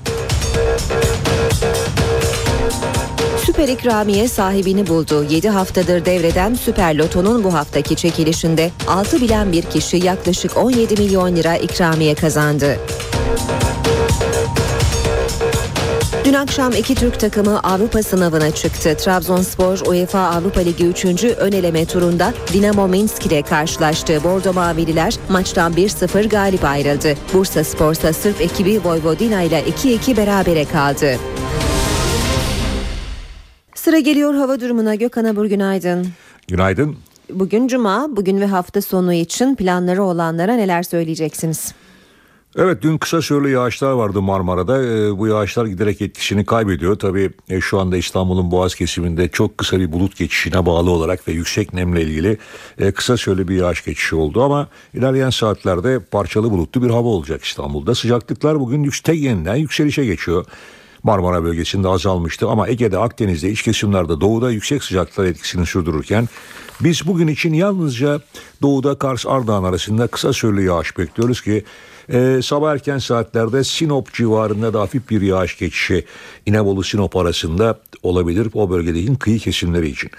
Süper 3.44 3.68
ikramiye 3.68 4.28
sahibini 4.28 4.86
buldu. 4.86 5.26
7 5.30 5.48
haftadır 5.48 6.04
devreden 6.04 6.54
Süper 6.54 6.98
Loto'nun 6.98 7.44
bu 7.44 7.54
haftaki 7.54 7.96
çekilişinde 7.96 8.70
6 8.88 9.20
bilen 9.20 9.52
bir 9.52 9.62
kişi 9.62 9.96
yaklaşık 9.96 10.56
17 10.56 11.02
milyon 11.02 11.36
lira 11.36 11.56
ikramiye 11.56 12.14
kazandı. 12.14 12.78
Akşam 16.38 16.72
iki 16.72 16.94
Türk 16.94 17.20
takımı 17.20 17.60
Avrupa 17.60 18.02
sınavına 18.02 18.50
çıktı. 18.50 18.96
Trabzonspor 18.96 19.80
UEFA 19.86 20.20
Avrupa 20.20 20.60
Ligi 20.60 20.86
3. 20.86 21.04
ön 21.24 21.52
eleme 21.52 21.84
turunda 21.84 22.34
Dinamo 22.52 22.88
Minsk 22.88 23.26
ile 23.26 23.42
karşılaştı. 23.42 24.24
Bordo 24.24 24.52
Mavililer 24.52 25.14
maçtan 25.28 25.72
1-0 25.72 26.28
galip 26.28 26.64
ayrıldı. 26.64 27.14
Bursa 27.34 27.64
Spor'sa 27.64 28.12
Sırp 28.12 28.40
ekibi 28.40 28.84
Vojvodina 28.84 29.42
ile 29.42 29.62
2-2 29.62 30.16
berabere 30.16 30.64
kaldı. 30.64 31.16
Sıra 33.74 33.98
geliyor 33.98 34.34
hava 34.34 34.60
durumuna 34.60 34.94
Gökhan 34.94 35.24
Abur 35.24 35.46
günaydın. 35.46 36.08
Günaydın. 36.48 36.96
Bugün 37.30 37.68
cuma, 37.68 38.16
bugün 38.16 38.40
ve 38.40 38.46
hafta 38.46 38.82
sonu 38.82 39.12
için 39.12 39.54
planları 39.54 40.02
olanlara 40.04 40.54
neler 40.54 40.82
söyleyeceksiniz? 40.82 41.74
Evet 42.60 42.82
dün 42.82 42.98
kısa 42.98 43.22
süreli 43.22 43.52
yağışlar 43.52 43.92
vardı 43.92 44.22
Marmara'da. 44.22 44.82
E, 44.82 45.18
bu 45.18 45.26
yağışlar 45.26 45.66
giderek 45.66 46.02
etkisini 46.02 46.46
kaybediyor. 46.46 46.98
Tabii 46.98 47.30
e, 47.48 47.60
şu 47.60 47.80
anda 47.80 47.96
İstanbul'un 47.96 48.50
Boğaz 48.50 48.74
kesiminde 48.74 49.28
çok 49.28 49.58
kısa 49.58 49.78
bir 49.78 49.92
bulut 49.92 50.16
geçişine 50.16 50.66
bağlı 50.66 50.90
olarak 50.90 51.28
ve 51.28 51.32
yüksek 51.32 51.74
nemle 51.74 52.02
ilgili 52.02 52.38
e, 52.78 52.92
kısa 52.92 53.16
süreli 53.16 53.48
bir 53.48 53.56
yağış 53.56 53.84
geçişi 53.84 54.16
oldu. 54.16 54.42
Ama 54.42 54.68
ilerleyen 54.94 55.30
saatlerde 55.30 55.98
parçalı 55.98 56.50
bulutlu 56.50 56.82
bir 56.82 56.90
hava 56.90 57.08
olacak 57.08 57.44
İstanbul'da. 57.44 57.94
Sıcaklıklar 57.94 58.60
bugün 58.60 58.82
yüksek 58.82 59.20
yeniden 59.20 59.56
yükselişe 59.56 60.04
geçiyor. 60.04 60.46
Marmara 61.02 61.44
bölgesinde 61.44 61.88
azalmıştı 61.88 62.48
ama 62.48 62.68
Ege'de, 62.68 62.98
Akdeniz'de, 62.98 63.50
iç 63.50 63.62
kesimlerde 63.62 64.20
doğuda 64.20 64.50
yüksek 64.50 64.84
sıcaklıklar 64.84 65.24
etkisini 65.24 65.66
sürdürürken 65.66 66.28
biz 66.80 67.06
bugün 67.06 67.28
için 67.28 67.52
yalnızca 67.52 68.20
doğuda 68.62 68.98
Kars 68.98 69.26
Ardahan 69.26 69.64
arasında 69.64 70.06
kısa 70.06 70.32
süreli 70.32 70.64
yağış 70.64 70.98
bekliyoruz 70.98 71.40
ki 71.42 71.64
ee, 72.12 72.40
sabah 72.42 72.72
erken 72.72 72.98
saatlerde 72.98 73.64
Sinop 73.64 74.14
civarında 74.14 74.74
da 74.74 74.80
hafif 74.80 75.10
bir 75.10 75.22
yağış 75.22 75.58
geçişi 75.58 76.04
İnebolu 76.46 76.82
Sinop 76.82 77.16
arasında 77.16 77.78
olabilir 78.02 78.48
o 78.54 78.70
bölgedeki 78.70 79.18
kıyı 79.18 79.38
kesimleri 79.38 79.88
için. 79.88 80.10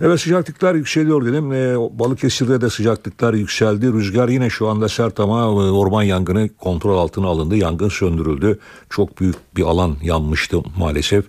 Evet 0.00 0.20
sıcaklıklar 0.20 0.74
yükseliyor 0.74 1.26
dedim. 1.26 1.52
Ee, 1.52 1.76
Balıkesir'de 1.98 2.60
de 2.60 2.70
sıcaklıklar 2.70 3.34
yükseldi. 3.34 3.92
Rüzgar 3.92 4.28
yine 4.28 4.50
şu 4.50 4.68
anda 4.68 4.88
sert 4.88 5.20
ama 5.20 5.40
e, 5.40 5.70
orman 5.70 6.02
yangını 6.02 6.48
kontrol 6.48 6.98
altına 6.98 7.26
alındı. 7.26 7.56
Yangın 7.56 7.88
söndürüldü. 7.88 8.58
Çok 8.90 9.20
büyük 9.20 9.36
bir 9.56 9.62
alan 9.62 9.96
yanmıştı 10.02 10.58
maalesef. 10.78 11.24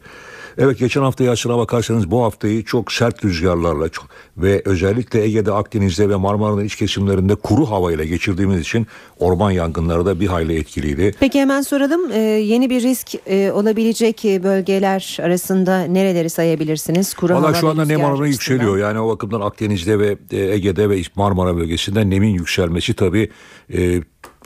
Evet 0.57 0.79
geçen 0.79 1.01
hafta 1.01 1.23
yaşına 1.23 1.57
bakarsanız 1.57 2.11
bu 2.11 2.23
haftayı 2.23 2.63
çok 2.63 2.91
sert 2.91 3.25
rüzgarlarla 3.25 3.89
çok, 3.89 4.07
ve 4.37 4.61
özellikle 4.65 5.23
Ege'de, 5.23 5.51
Akdeniz'de 5.51 6.09
ve 6.09 6.15
Marmara'nın 6.15 6.65
iç 6.65 6.75
kesimlerinde 6.75 7.35
kuru 7.35 7.69
havayla 7.69 8.03
geçirdiğimiz 8.03 8.59
için 8.59 8.87
orman 9.19 9.51
yangınları 9.51 10.05
da 10.05 10.19
bir 10.19 10.27
hayli 10.27 10.59
etkiliydi. 10.59 11.15
Peki 11.19 11.41
hemen 11.41 11.61
soralım 11.61 12.11
ee, 12.11 12.19
yeni 12.19 12.69
bir 12.69 12.81
risk 12.81 13.15
e, 13.27 13.51
olabilecek 13.51 14.23
bölgeler 14.23 15.17
arasında 15.21 15.83
nereleri 15.83 16.29
sayabilirsiniz? 16.29 17.13
Kuru 17.13 17.33
Valla 17.33 17.53
şu 17.53 17.69
anda 17.69 17.85
nem 17.85 18.03
oranı 18.03 18.27
yükseliyor. 18.27 18.77
Yani 18.77 18.99
o 18.99 19.09
bakımdan 19.09 19.41
Akdeniz'de 19.41 19.99
ve 19.99 20.17
e, 20.31 20.37
Ege'de 20.37 20.89
ve 20.89 21.01
Marmara 21.15 21.57
bölgesinde 21.57 22.09
nemin 22.09 22.33
yükselmesi 22.33 22.93
tabii 22.93 23.29
e, 23.73 24.01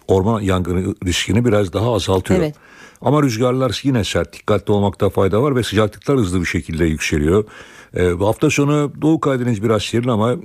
orman 0.07 0.41
yangını 0.41 0.95
riskini 1.05 1.45
biraz 1.45 1.73
daha 1.73 1.93
azaltıyor. 1.93 2.39
Evet. 2.39 2.55
Ama 3.01 3.23
rüzgarlar 3.23 3.81
yine 3.83 4.03
sert. 4.03 4.33
Dikkatli 4.33 4.71
olmakta 4.73 5.09
fayda 5.09 5.43
var 5.43 5.55
ve 5.55 5.63
sıcaklıklar 5.63 6.17
hızlı 6.17 6.41
bir 6.41 6.45
şekilde 6.45 6.85
yükseliyor. 6.85 7.45
E, 7.97 8.19
bu 8.19 8.27
hafta 8.27 8.49
sonu 8.49 8.91
Doğu 9.01 9.19
Karadeniz 9.19 9.63
biraz 9.63 9.83
serin 9.83 10.07
ama 10.07 10.35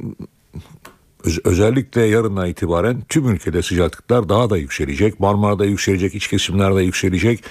öz- 1.24 1.40
özellikle 1.44 2.02
yarından 2.02 2.46
itibaren 2.48 3.02
tüm 3.08 3.28
ülkede 3.28 3.62
sıcaklıklar 3.62 4.28
daha 4.28 4.50
da 4.50 4.56
yükselecek. 4.56 5.20
Marmara'da 5.20 5.64
yükselecek, 5.64 6.14
iç 6.14 6.28
kesimlerde 6.28 6.82
yükselecek. 6.82 7.44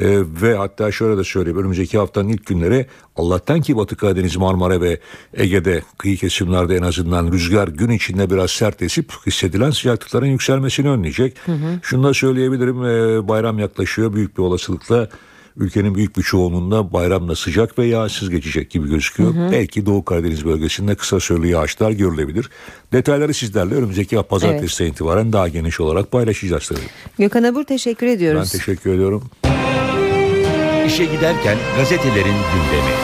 Ee, 0.00 0.18
ve 0.42 0.54
hatta 0.54 0.92
şöyle 0.92 1.18
de 1.18 1.24
söyleyeyim 1.24 1.58
önümüzdeki 1.58 1.98
haftanın 1.98 2.28
ilk 2.28 2.46
günleri 2.46 2.86
Allah'tan 3.16 3.60
ki 3.60 3.76
Batı 3.76 3.96
Karadeniz, 3.96 4.36
Marmara 4.36 4.80
ve 4.80 5.00
Ege'de 5.34 5.82
kıyı 5.98 6.16
kesimlerde 6.16 6.76
en 6.76 6.82
azından 6.82 7.32
rüzgar 7.32 7.68
gün 7.68 7.90
içinde 7.90 8.30
biraz 8.30 8.50
sert 8.50 8.82
esip 8.82 9.12
hissedilen 9.26 9.70
sıcaklıkların 9.70 10.26
yükselmesini 10.26 10.88
önleyecek. 10.88 11.36
Hı 11.46 11.52
hı. 11.52 11.78
Şunu 11.82 12.04
da 12.04 12.14
söyleyebilirim 12.14 12.84
e, 12.84 13.28
bayram 13.28 13.58
yaklaşıyor 13.58 14.14
büyük 14.14 14.38
bir 14.38 14.42
olasılıkla 14.42 15.08
ülkenin 15.56 15.94
büyük 15.94 16.16
bir 16.16 16.22
çoğunluğunda 16.22 16.92
bayramda 16.92 17.34
sıcak 17.34 17.78
ve 17.78 17.86
yağsız 17.86 18.30
geçecek 18.30 18.70
gibi 18.70 18.88
gözüküyor. 18.88 19.34
Hı 19.34 19.46
hı. 19.46 19.52
Belki 19.52 19.86
Doğu 19.86 20.04
Karadeniz 20.04 20.44
bölgesinde 20.44 20.94
kısa 20.94 21.20
süreli 21.20 21.48
yağışlar 21.48 21.90
görülebilir. 21.90 22.50
Detayları 22.92 23.34
sizlerle 23.34 23.74
önümüzdeki 23.74 24.16
pazartesiden 24.16 24.90
itibaren 24.90 25.32
daha 25.32 25.48
geniş 25.48 25.80
olarak 25.80 26.10
paylaşacağız 26.10 26.68
tabii. 26.68 26.80
Gökhan 27.18 27.42
Abur 27.42 27.64
teşekkür 27.64 28.06
ediyoruz. 28.06 28.50
Ben 28.52 28.58
teşekkür 28.58 28.94
ediyorum. 28.94 29.24
İşe 30.86 31.04
giderken 31.04 31.58
gazetelerin 31.76 32.24
gündemi. 32.24 32.94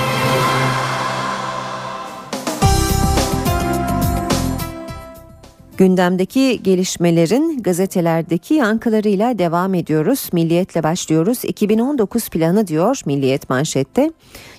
Gündemdeki 5.76 6.62
gelişmelerin 6.62 7.62
gazetelerdeki 7.62 8.54
yankılarıyla 8.54 9.38
devam 9.38 9.74
ediyoruz. 9.74 10.28
Milliyetle 10.32 10.82
başlıyoruz. 10.82 11.44
2019 11.44 12.28
planı 12.28 12.66
diyor 12.66 13.00
Milliyet 13.06 13.50
manşette. 13.50 14.12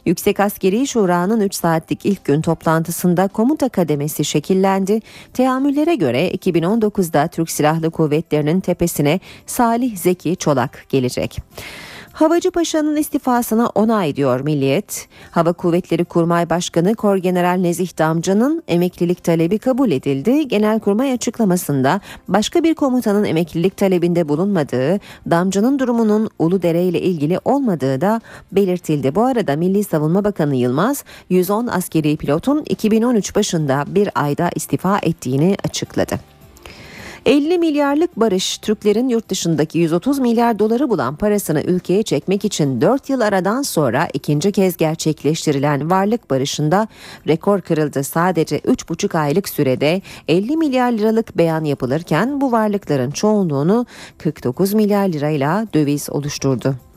Yüksek 0.06 0.40
Askeri 0.40 0.88
Şura'nın 0.88 1.42
3 1.42 1.56
saatlik 1.56 2.06
ilk 2.06 2.26
gün 2.26 2.42
toplantısında 2.42 3.28
komuta 3.28 3.70
kademesi 3.70 4.26
şekillendi. 4.26 5.00
Teamüllere 5.34 5.96
göre 5.96 6.32
2019'da 6.32 7.28
Türk 7.28 7.52
Silahlı 7.52 7.92
Kuvvetleri'nin 7.92 8.60
tepesine 8.60 9.20
Salih 9.46 9.98
Zeki 9.98 10.36
Çolak 10.36 10.86
gelecek. 10.90 11.38
Havacı 12.14 12.52
Paşa'nın 12.52 12.96
istifasına 12.96 13.68
onay 13.68 14.16
diyor 14.16 14.40
Milliyet. 14.40 15.08
Hava 15.32 15.54
Kuvvetleri 15.54 16.06
Kurmay 16.06 16.50
Başkanı 16.50 16.96
Korgeneral 16.96 17.58
Nezih 17.58 17.98
Damcı'nın 17.98 18.64
emeklilik 18.68 19.24
talebi 19.24 19.60
kabul 19.60 19.92
edildi. 19.92 20.48
Genelkurmay 20.48 21.12
açıklamasında 21.14 22.02
başka 22.28 22.64
bir 22.64 22.74
komutanın 22.76 23.24
emeklilik 23.24 23.78
talebinde 23.78 24.30
bulunmadığı, 24.30 25.00
Damcı'nın 25.30 25.80
durumunun 25.80 26.30
Uludere 26.40 26.84
ile 26.84 27.02
ilgili 27.02 27.40
olmadığı 27.46 28.02
da 28.02 28.22
belirtildi. 28.52 29.16
Bu 29.16 29.26
arada 29.26 29.56
Milli 29.56 29.84
Savunma 29.84 30.24
Bakanı 30.24 30.56
Yılmaz 30.56 31.04
110 31.30 31.68
askeri 31.68 32.18
pilotun 32.18 32.64
2013 32.70 33.36
başında 33.36 33.86
bir 33.88 34.10
ayda 34.16 34.50
istifa 34.56 35.00
ettiğini 35.04 35.58
açıkladı. 35.66 36.31
50 37.26 37.58
milyarlık 37.58 38.20
barış 38.20 38.58
Türklerin 38.58 39.10
yurt 39.10 39.30
dışındaki 39.30 39.80
130 39.80 40.20
milyar 40.20 40.60
doları 40.60 40.90
bulan 40.90 41.16
parasını 41.16 41.62
ülkeye 41.62 42.04
çekmek 42.04 42.46
için 42.46 42.82
4 42.82 43.10
yıl 43.10 43.22
aradan 43.22 43.62
sonra 43.62 44.08
ikinci 44.14 44.52
kez 44.52 44.78
gerçekleştirilen 44.78 45.90
varlık 45.90 46.30
barışında 46.30 46.88
rekor 47.28 47.62
kırıldı. 47.62 48.04
Sadece 48.04 48.58
3,5 48.58 49.18
aylık 49.18 49.50
sürede 49.50 50.02
50 50.28 50.58
milyar 50.58 50.92
liralık 50.92 51.38
beyan 51.38 51.64
yapılırken 51.64 52.42
bu 52.42 52.52
varlıkların 52.52 53.12
çoğunluğunu 53.12 53.86
49 54.18 54.74
milyar 54.74 55.08
lirayla 55.08 55.68
döviz 55.74 56.10
oluşturdu. 56.10 56.91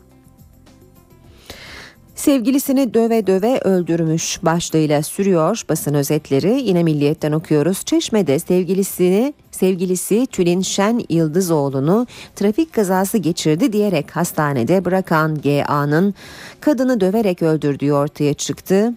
Sevgilisini 2.15 2.95
döve 2.95 3.27
döve 3.27 3.59
öldürmüş 3.59 4.39
başlığıyla 4.43 5.03
sürüyor 5.03 5.63
basın 5.69 5.95
özetleri. 5.95 6.61
Yine 6.61 6.83
Milliyet'ten 6.83 7.33
okuyoruz. 7.33 7.85
Çeşme'de 7.85 8.39
sevgilisini 8.39 9.35
sevgilisi 9.51 10.27
Tülin 10.27 10.61
Şen 10.61 11.01
Yıldızoğlu'nu 11.11 12.07
trafik 12.37 12.73
kazası 12.73 13.19
geçirdi 13.19 13.73
diyerek 13.73 14.17
hastanede 14.17 14.85
bırakan 14.85 15.41
GA'nın 15.41 16.15
kadını 16.61 17.01
döverek 17.01 17.43
öldürdüğü 17.43 17.93
ortaya 17.93 18.35
çıktı. 18.35 18.93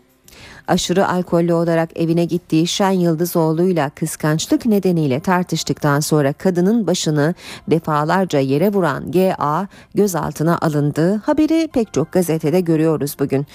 Aşırı 0.68 1.08
alkollü 1.08 1.54
olarak 1.54 1.90
evine 2.00 2.26
gittiği 2.26 2.68
Şen 2.68 2.92
Yıldızoğlu'yla 2.92 3.90
kıskançlık 3.90 4.66
nedeniyle 4.66 5.20
tartıştıktan 5.20 6.00
sonra 6.00 6.34
kadının 6.34 6.88
başını 6.88 7.36
defalarca 7.68 8.40
yere 8.40 8.74
vuran 8.74 9.12
GA 9.12 9.68
gözaltına 9.96 10.58
alındı. 10.62 11.22
Haberi 11.26 11.68
pek 11.74 11.94
çok 11.94 12.12
gazetede 12.12 12.60
görüyoruz 12.60 13.16
bugün. 13.20 13.46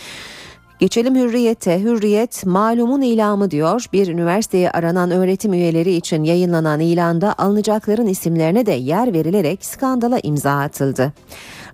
Geçelim 0.83 1.15
Hürriyet'e. 1.15 1.81
Hürriyet 1.81 2.47
malumun 2.47 3.03
ilamı 3.03 3.51
diyor. 3.51 3.85
Bir 3.93 4.09
üniversiteye 4.09 4.71
aranan 4.71 5.11
öğretim 5.11 5.53
üyeleri 5.53 5.95
için 5.95 6.25
yayınlanan 6.25 6.81
ilanda 6.81 7.35
alınacakların 7.39 8.07
isimlerine 8.07 8.67
de 8.67 8.73
yer 8.73 9.13
verilerek 9.13 9.65
skandala 9.65 10.19
imza 10.23 10.53
atıldı. 10.53 11.13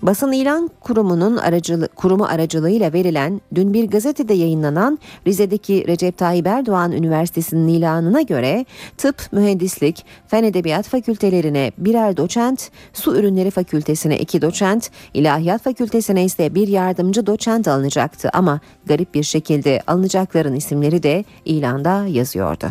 Basın 0.03 0.33
ilan 0.33 0.71
kurumunun 0.81 1.37
aracılı, 1.37 1.89
kurumu 1.89 2.25
aracılığıyla 2.25 2.93
verilen 2.93 3.41
dün 3.55 3.75
bir 3.75 3.91
gazetede 3.91 4.35
yayınlanan 4.35 4.99
Rize'deki 5.27 5.87
Recep 5.89 6.19
Tayyip 6.19 6.47
Erdoğan 6.47 6.93
Üniversitesi'nin 6.93 7.69
ilanına 7.69 8.23
göre 8.23 8.67
tıp, 8.97 9.33
mühendislik, 9.33 10.05
fen 10.27 10.45
edebiyat 10.45 10.89
fakültelerine 10.89 11.73
birer 11.79 12.17
doçent, 12.17 12.71
su 12.93 13.17
ürünleri 13.17 13.51
fakültesine 13.51 14.19
iki 14.19 14.43
doçent, 14.43 14.91
ilahiyat 15.15 15.63
fakültesine 15.63 16.25
ise 16.25 16.55
bir 16.55 16.69
yardımcı 16.69 17.27
doçent 17.27 17.69
alınacaktı 17.69 18.31
ama 18.33 18.61
garip 18.87 19.15
bir 19.15 19.23
şekilde 19.23 19.83
alınacakların 19.87 20.55
isimleri 20.55 21.03
de 21.03 21.25
ilanda 21.45 22.07
yazıyordu. 22.07 22.67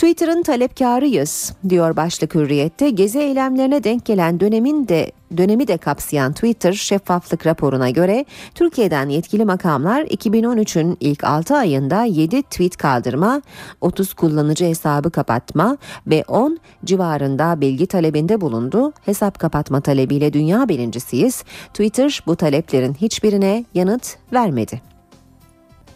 Twitter'ın 0.00 0.42
talepkarıyız 0.42 1.52
diyor 1.68 1.96
başlık 1.96 2.34
hürriyette. 2.34 2.90
Gezi 2.90 3.18
eylemlerine 3.18 3.84
denk 3.84 4.04
gelen 4.04 4.40
dönemin 4.40 4.88
de 4.88 5.12
dönemi 5.36 5.68
de 5.68 5.76
kapsayan 5.76 6.32
Twitter 6.32 6.72
şeffaflık 6.72 7.46
raporuna 7.46 7.90
göre 7.90 8.24
Türkiye'den 8.54 9.08
yetkili 9.08 9.44
makamlar 9.44 10.02
2013'ün 10.02 10.96
ilk 11.00 11.24
6 11.24 11.56
ayında 11.56 12.04
7 12.04 12.42
tweet 12.42 12.76
kaldırma, 12.76 13.42
30 13.80 14.14
kullanıcı 14.14 14.64
hesabı 14.64 15.10
kapatma 15.10 15.76
ve 16.06 16.24
10 16.28 16.58
civarında 16.84 17.60
bilgi 17.60 17.86
talebinde 17.86 18.40
bulundu. 18.40 18.92
Hesap 19.04 19.38
kapatma 19.38 19.80
talebiyle 19.80 20.32
dünya 20.32 20.68
birincisiyiz. 20.68 21.44
Twitter 21.68 22.22
bu 22.26 22.36
taleplerin 22.36 22.94
hiçbirine 22.94 23.64
yanıt 23.74 24.16
vermedi. 24.32 24.80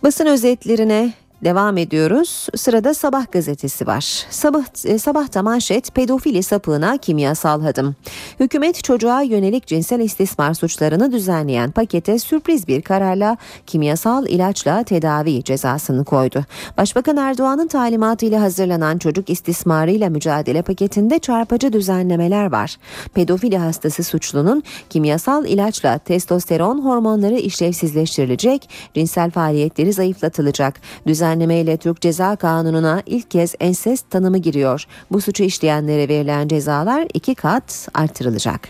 Basın 0.02 0.26
özetlerine 0.26 1.12
Devam 1.42 1.76
ediyoruz. 1.76 2.48
Sırada 2.56 2.94
Sabah 2.94 3.32
gazetesi 3.32 3.86
var. 3.86 4.26
Sabah 4.30 4.64
e, 4.84 4.98
sabahta 4.98 5.42
manşet 5.42 5.94
pedofili 5.94 6.42
sapığına 6.42 6.96
kimyasal 6.96 7.62
hadım. 7.62 7.96
Hükümet 8.40 8.84
çocuğa 8.84 9.22
yönelik 9.22 9.66
cinsel 9.66 10.00
istismar 10.00 10.54
suçlarını 10.54 11.12
düzenleyen 11.12 11.70
pakete 11.70 12.18
sürpriz 12.18 12.68
bir 12.68 12.82
kararla 12.82 13.36
kimyasal 13.66 14.26
ilaçla 14.26 14.82
tedavi 14.82 15.44
cezasını 15.44 16.04
koydu. 16.04 16.44
Başbakan 16.76 17.16
Erdoğan'ın 17.16 17.68
talimatıyla 17.68 18.40
hazırlanan 18.40 18.98
çocuk 18.98 19.30
istismarıyla 19.30 20.10
mücadele 20.10 20.62
paketinde 20.62 21.18
çarpıcı 21.18 21.72
düzenlemeler 21.72 22.52
var. 22.52 22.76
Pedofili 23.14 23.58
hastası 23.58 24.04
suçlunun 24.04 24.62
kimyasal 24.90 25.46
ilaçla 25.46 25.98
testosteron 25.98 26.84
hormonları 26.84 27.38
işlevsizleştirilecek, 27.38 28.68
cinsel 28.94 29.30
faaliyetleri 29.30 29.92
zayıflatılacak. 29.92 30.80
Düzen 31.06 31.33
düzenlemeyle 31.34 31.76
Türk 31.76 32.00
Ceza 32.00 32.36
Kanunu'na 32.36 33.02
ilk 33.06 33.30
kez 33.30 33.54
ensest 33.60 34.10
tanımı 34.10 34.38
giriyor. 34.38 34.84
Bu 35.12 35.20
suçu 35.20 35.42
işleyenlere 35.42 36.08
verilen 36.08 36.48
cezalar 36.48 37.06
iki 37.14 37.34
kat 37.34 37.88
artırılacak. 37.94 38.68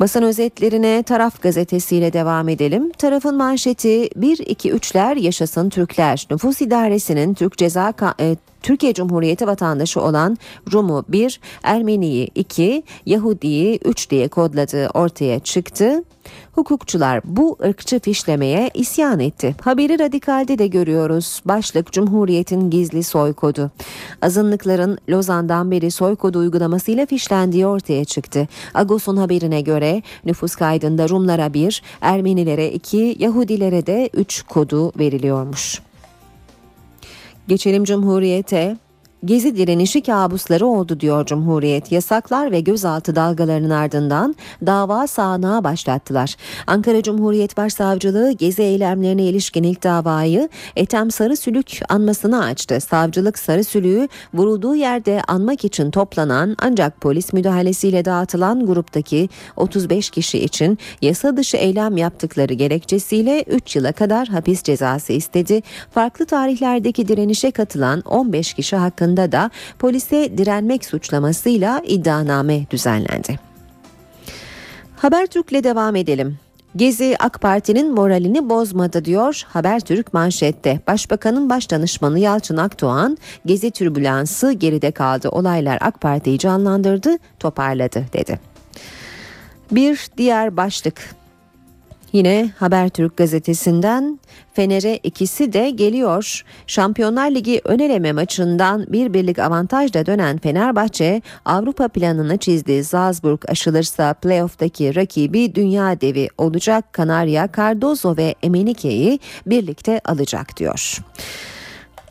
Basın 0.00 0.22
özetlerine 0.22 1.02
Taraf 1.02 1.42
gazetesiyle 1.42 2.12
devam 2.12 2.48
edelim. 2.48 2.92
Tarafın 2.98 3.36
manşeti 3.36 4.08
1-2-3'ler 4.08 5.18
yaşasın 5.18 5.68
Türkler. 5.68 6.26
Nüfus 6.30 6.60
İdaresi'nin 6.60 7.34
Türk 7.34 7.56
Ceza 7.56 7.94
e, 8.20 8.36
Türkiye 8.62 8.94
Cumhuriyeti 8.94 9.46
vatandaşı 9.46 10.00
olan 10.00 10.38
Rum'u 10.72 11.04
1, 11.08 11.40
Ermeni'yi 11.62 12.30
2, 12.34 12.82
Yahudi'yi 13.06 13.78
3 13.84 14.10
diye 14.10 14.28
kodladığı 14.28 14.88
ortaya 14.88 15.38
çıktı. 15.38 16.02
Hukukçular 16.58 17.20
bu 17.24 17.56
ırkçı 17.64 18.00
fişlemeye 18.00 18.70
isyan 18.74 19.20
etti. 19.20 19.56
Haberi 19.62 19.98
radikalde 19.98 20.58
de 20.58 20.66
görüyoruz. 20.66 21.42
Başlık 21.44 21.92
Cumhuriyet'in 21.92 22.70
gizli 22.70 23.02
soykodu. 23.02 23.70
Azınlıkların 24.22 24.98
Lozan'dan 25.08 25.70
beri 25.70 25.90
soykodu 25.90 26.38
uygulamasıyla 26.38 27.06
fişlendiği 27.06 27.66
ortaya 27.66 28.04
çıktı. 28.04 28.48
Agos'un 28.74 29.16
haberine 29.16 29.60
göre 29.60 30.02
nüfus 30.24 30.56
kaydında 30.56 31.08
Rumlara 31.08 31.54
1, 31.54 31.82
Ermenilere 32.00 32.72
2, 32.72 33.16
Yahudilere 33.18 33.86
de 33.86 34.10
3 34.14 34.42
kodu 34.42 34.92
veriliyormuş. 34.98 35.82
Geçelim 37.48 37.84
Cumhuriyet'e. 37.84 38.76
Gezi 39.24 39.56
direnişi 39.56 40.02
kabusları 40.02 40.66
oldu 40.66 41.00
diyor 41.00 41.26
Cumhuriyet. 41.26 41.92
Yasaklar 41.92 42.52
ve 42.52 42.60
gözaltı 42.60 43.16
dalgalarının 43.16 43.70
ardından 43.70 44.34
dava 44.66 45.06
sağanağı 45.06 45.64
başlattılar. 45.64 46.36
Ankara 46.66 47.02
Cumhuriyet 47.02 47.56
Başsavcılığı 47.56 48.32
gezi 48.32 48.62
eylemlerine 48.62 49.24
ilişkin 49.24 49.62
ilk 49.62 49.82
davayı 49.82 50.48
Etem 50.76 51.10
Sarısülük 51.10 51.80
anmasını 51.88 52.44
açtı. 52.44 52.80
Savcılık 52.80 53.38
Sarısülük'ü 53.38 54.08
vurulduğu 54.34 54.74
yerde 54.74 55.22
anmak 55.28 55.64
için 55.64 55.90
toplanan 55.90 56.56
ancak 56.62 57.00
polis 57.00 57.32
müdahalesiyle 57.32 58.04
dağıtılan 58.04 58.66
gruptaki 58.66 59.28
35 59.56 60.10
kişi 60.10 60.38
için 60.38 60.78
yasa 61.02 61.36
dışı 61.36 61.56
eylem 61.56 61.96
yaptıkları 61.96 62.54
gerekçesiyle 62.54 63.42
3 63.42 63.76
yıla 63.76 63.92
kadar 63.92 64.28
hapis 64.28 64.62
cezası 64.62 65.12
istedi. 65.12 65.62
Farklı 65.90 66.26
tarihlerdeki 66.26 67.08
direnişe 67.08 67.50
katılan 67.50 68.00
15 68.00 68.54
kişi 68.54 68.76
hakkında 68.76 69.07
hakkında 69.08 69.32
da 69.32 69.50
polise 69.78 70.38
direnmek 70.38 70.84
suçlamasıyla 70.84 71.82
iddianame 71.86 72.66
düzenlendi. 72.70 73.38
Habertürk'le 74.96 75.64
devam 75.64 75.96
edelim. 75.96 76.38
Gezi 76.76 77.16
AK 77.18 77.40
Parti'nin 77.40 77.94
moralini 77.94 78.48
bozmadı 78.48 79.04
diyor 79.04 79.42
Habertürk 79.48 80.14
manşette. 80.14 80.80
Başbakanın 80.86 81.50
baş 81.50 81.70
danışmanı 81.70 82.18
Yalçın 82.18 82.56
Akdoğan, 82.56 83.18
Gezi 83.46 83.70
türbülansı 83.70 84.52
geride 84.52 84.90
kaldı. 84.90 85.28
Olaylar 85.28 85.78
AK 85.80 86.00
Parti'yi 86.00 86.38
canlandırdı, 86.38 87.18
toparladı 87.38 88.04
dedi. 88.12 88.40
Bir 89.70 90.08
diğer 90.16 90.56
başlık 90.56 91.17
Yine 92.12 92.50
Habertürk 92.58 93.16
gazetesinden 93.16 94.20
Fener'e 94.52 94.96
ikisi 94.96 95.52
de 95.52 95.70
geliyor. 95.70 96.44
Şampiyonlar 96.66 97.30
Ligi 97.30 97.60
ön 97.64 97.78
eleme 97.78 98.12
maçından 98.12 98.86
bir 98.92 99.12
birlik 99.12 99.38
avantajla 99.38 100.06
dönen 100.06 100.38
Fenerbahçe 100.38 101.22
Avrupa 101.44 101.88
planını 101.88 102.38
çizdi. 102.38 102.84
Salzburg 102.84 103.42
aşılırsa 103.48 104.14
playoff'taki 104.14 104.94
rakibi 104.94 105.54
dünya 105.54 106.00
devi 106.00 106.28
olacak. 106.38 106.92
Kanarya, 106.92 107.48
Cardozo 107.56 108.16
ve 108.16 108.34
Emenike'yi 108.42 109.20
birlikte 109.46 110.00
alacak 110.04 110.56
diyor. 110.56 110.98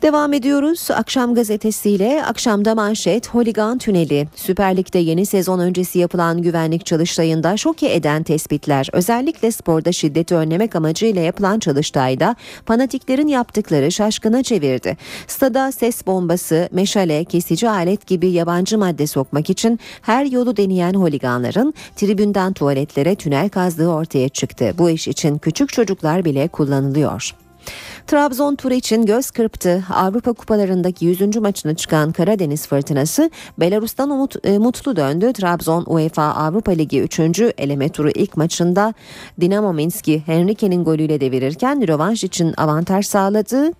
Devam 0.02 0.32
ediyoruz 0.32 0.90
akşam 0.90 1.34
gazetesiyle 1.34 2.24
akşamda 2.24 2.74
manşet 2.74 3.28
Holigan 3.28 3.78
Tüneli 3.78 4.28
Süper 4.34 4.76
Lig'de 4.76 4.98
yeni 4.98 5.26
sezon 5.26 5.58
öncesi 5.58 5.98
yapılan 5.98 6.42
güvenlik 6.42 6.86
çalıştayında 6.86 7.56
şoke 7.56 7.94
eden 7.94 8.22
tespitler 8.22 8.88
özellikle 8.92 9.52
sporda 9.52 9.92
şiddeti 9.92 10.34
önlemek 10.34 10.76
amacıyla 10.76 11.22
yapılan 11.22 11.58
çalıştayda 11.58 12.36
fanatiklerin 12.64 13.28
yaptıkları 13.28 13.92
şaşkına 13.92 14.42
çevirdi. 14.42 14.96
Stada 15.26 15.72
ses 15.72 16.06
bombası, 16.06 16.68
meşale, 16.72 17.24
kesici 17.24 17.70
alet 17.70 18.06
gibi 18.06 18.28
yabancı 18.28 18.78
madde 18.78 19.06
sokmak 19.06 19.50
için 19.50 19.80
her 20.02 20.24
yolu 20.24 20.56
deneyen 20.56 20.94
holiganların 20.94 21.74
tribünden 21.96 22.52
tuvaletlere 22.52 23.14
tünel 23.14 23.48
kazdığı 23.48 23.88
ortaya 23.88 24.28
çıktı. 24.28 24.74
Bu 24.78 24.90
iş 24.90 25.08
için 25.08 25.38
küçük 25.38 25.72
çocuklar 25.72 26.24
bile 26.24 26.48
kullanılıyor. 26.48 27.47
Trabzon 28.06 28.54
turu 28.54 28.74
için 28.74 29.06
göz 29.06 29.30
kırptı. 29.30 29.84
Avrupa 29.94 30.32
kupalarındaki 30.32 31.06
100. 31.06 31.36
maçına 31.36 31.74
çıkan 31.74 32.12
Karadeniz 32.12 32.66
fırtınası 32.66 33.30
Belarus'tan 33.58 34.10
umut, 34.10 34.46
e, 34.46 34.58
mutlu 34.58 34.96
döndü. 34.96 35.32
Trabzon 35.32 35.84
UEFA 35.86 36.22
Avrupa 36.22 36.72
Ligi 36.72 37.00
3. 37.00 37.20
eleme 37.58 37.88
turu 37.88 38.10
ilk 38.10 38.36
maçında 38.36 38.94
Dinamo 39.40 39.72
Minsk'i 39.72 40.22
Henrique'nin 40.26 40.84
golüyle 40.84 41.20
devirirken 41.20 41.88
rövanş 41.88 42.24
için 42.24 42.54
avantaj 42.56 43.06
sağladı. 43.06 43.72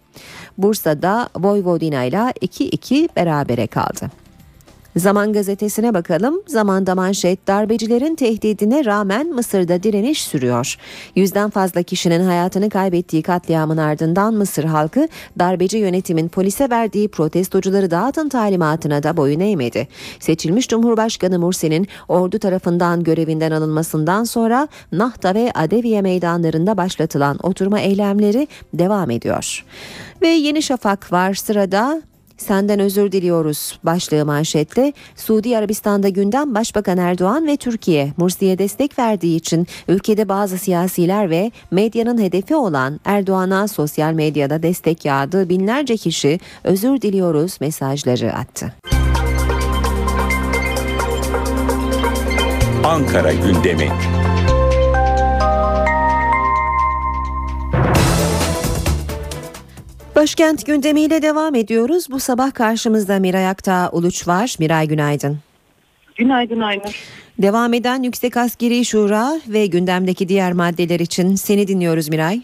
Bursa'da 0.58 1.28
Vojvodina 1.36 2.04
ile 2.04 2.32
2-2 2.40 3.08
berabere 3.16 3.66
kaldı. 3.66 4.27
Zaman 4.99 5.32
gazetesine 5.32 5.94
bakalım. 5.94 6.42
Zamanda 6.46 6.94
manşet 6.94 7.46
darbecilerin 7.46 8.14
tehdidine 8.14 8.84
rağmen 8.84 9.26
Mısır'da 9.26 9.82
direniş 9.82 10.22
sürüyor. 10.22 10.76
Yüzden 11.16 11.51
fazla 11.51 11.82
kişinin 11.82 12.24
hayatını 12.24 12.70
kaybettiği 12.70 13.22
katliamın 13.22 13.76
ardından 13.76 14.34
Mısır 14.34 14.64
halkı 14.64 15.09
darbeci 15.38 15.78
yönetimin 15.78 16.28
polise 16.28 16.70
verdiği 16.70 17.09
protestocuları 17.09 17.90
dağıtın 17.90 18.28
talimatına 18.28 19.03
da 19.03 19.16
boyun 19.16 19.40
eğmedi. 19.40 19.88
Seçilmiş 20.20 20.68
Cumhurbaşkanı 20.68 21.38
Mursi'nin 21.38 21.88
ordu 22.09 22.38
tarafından 22.38 23.05
görevinden 23.05 23.51
alınmasından 23.51 24.24
sonra 24.24 24.68
Nahta 24.92 25.34
ve 25.34 25.53
Adeviye 25.55 26.03
meydanlarında 26.03 26.76
başlatılan 26.76 27.38
oturma 27.42 27.80
eylemleri 27.80 28.49
devam 28.74 29.11
ediyor. 29.11 29.64
Ve 30.22 30.28
Yeni 30.28 30.62
Şafak 30.62 31.12
var 31.12 31.34
sırada 31.34 32.03
Senden 32.39 32.80
özür 32.80 33.12
diliyoruz 33.12 33.78
başlığı 33.84 34.24
manşette 34.24 34.93
Suudi 35.16 35.59
Arabistan'da 35.59 36.09
gündem 36.09 36.55
Başbakan 36.55 36.99
Erdoğan 36.99 37.47
ve 37.47 37.57
Türkiye 37.57 38.12
Mursi'ye 38.16 38.59
destek 38.59 38.99
verdiği 38.99 39.36
için 39.36 39.66
ülkede 39.89 40.28
bazı 40.28 40.59
siyasiler 40.59 41.30
ve 41.30 41.53
medyanın 41.70 42.22
hedefi 42.22 42.57
olan 42.57 43.01
Erdoğan'a 43.05 43.68
sosyal 43.68 44.12
medyada 44.12 44.62
destek 44.62 45.05
yağdı 45.05 45.49
binlerce 45.49 45.97
kişi 45.97 46.41
özür 46.64 47.01
diliyoruz 47.01 47.61
mesajları 47.61 48.32
attı. 48.32 48.72
Ankara 52.84 53.32
gündemi. 53.32 53.89
Başkent 60.18 60.66
gündemiyle 60.66 61.22
devam 61.22 61.54
ediyoruz. 61.54 62.06
Bu 62.10 62.20
sabah 62.20 62.54
karşımızda 62.54 63.18
Miray 63.18 63.48
Aktağ 63.48 63.90
Uluç 63.92 64.28
var. 64.28 64.56
Miray 64.58 64.88
günaydın. 64.88 65.38
Günaydın 66.16 66.60
Aynur. 66.60 67.08
Devam 67.38 67.74
eden 67.74 68.02
Yüksek 68.02 68.36
Askeri 68.36 68.84
Şura 68.84 69.40
ve 69.48 69.66
gündemdeki 69.66 70.28
diğer 70.28 70.52
maddeler 70.52 71.00
için 71.00 71.34
seni 71.34 71.68
dinliyoruz 71.68 72.08
Miray. 72.08 72.40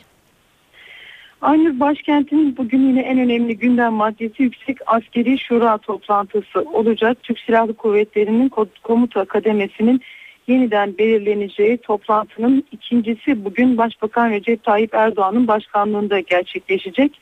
Aynur 1.41 1.81
başkentin 1.81 2.57
bugün 2.57 2.89
yine 2.89 3.01
en 3.01 3.19
önemli 3.19 3.59
gündem 3.59 3.93
maddesi 3.93 4.43
Yüksek 4.43 4.77
Askeri 4.87 5.39
Şura 5.39 5.79
toplantısı 5.79 6.61
olacak. 6.61 7.19
Türk 7.23 7.39
Silahlı 7.39 7.75
Kuvvetleri'nin 7.75 8.53
komuta 8.83 9.25
kademesinin 9.25 10.01
yeniden 10.47 10.99
belirleneceği 10.99 11.77
toplantının 11.77 12.65
ikincisi 12.73 13.45
bugün 13.45 13.79
Başbakan 13.79 14.31
Recep 14.31 14.65
Tayyip 14.65 14.95
Erdoğan'ın 14.95 15.47
başkanlığında 15.47 16.21
gerçekleşecek. 16.21 17.13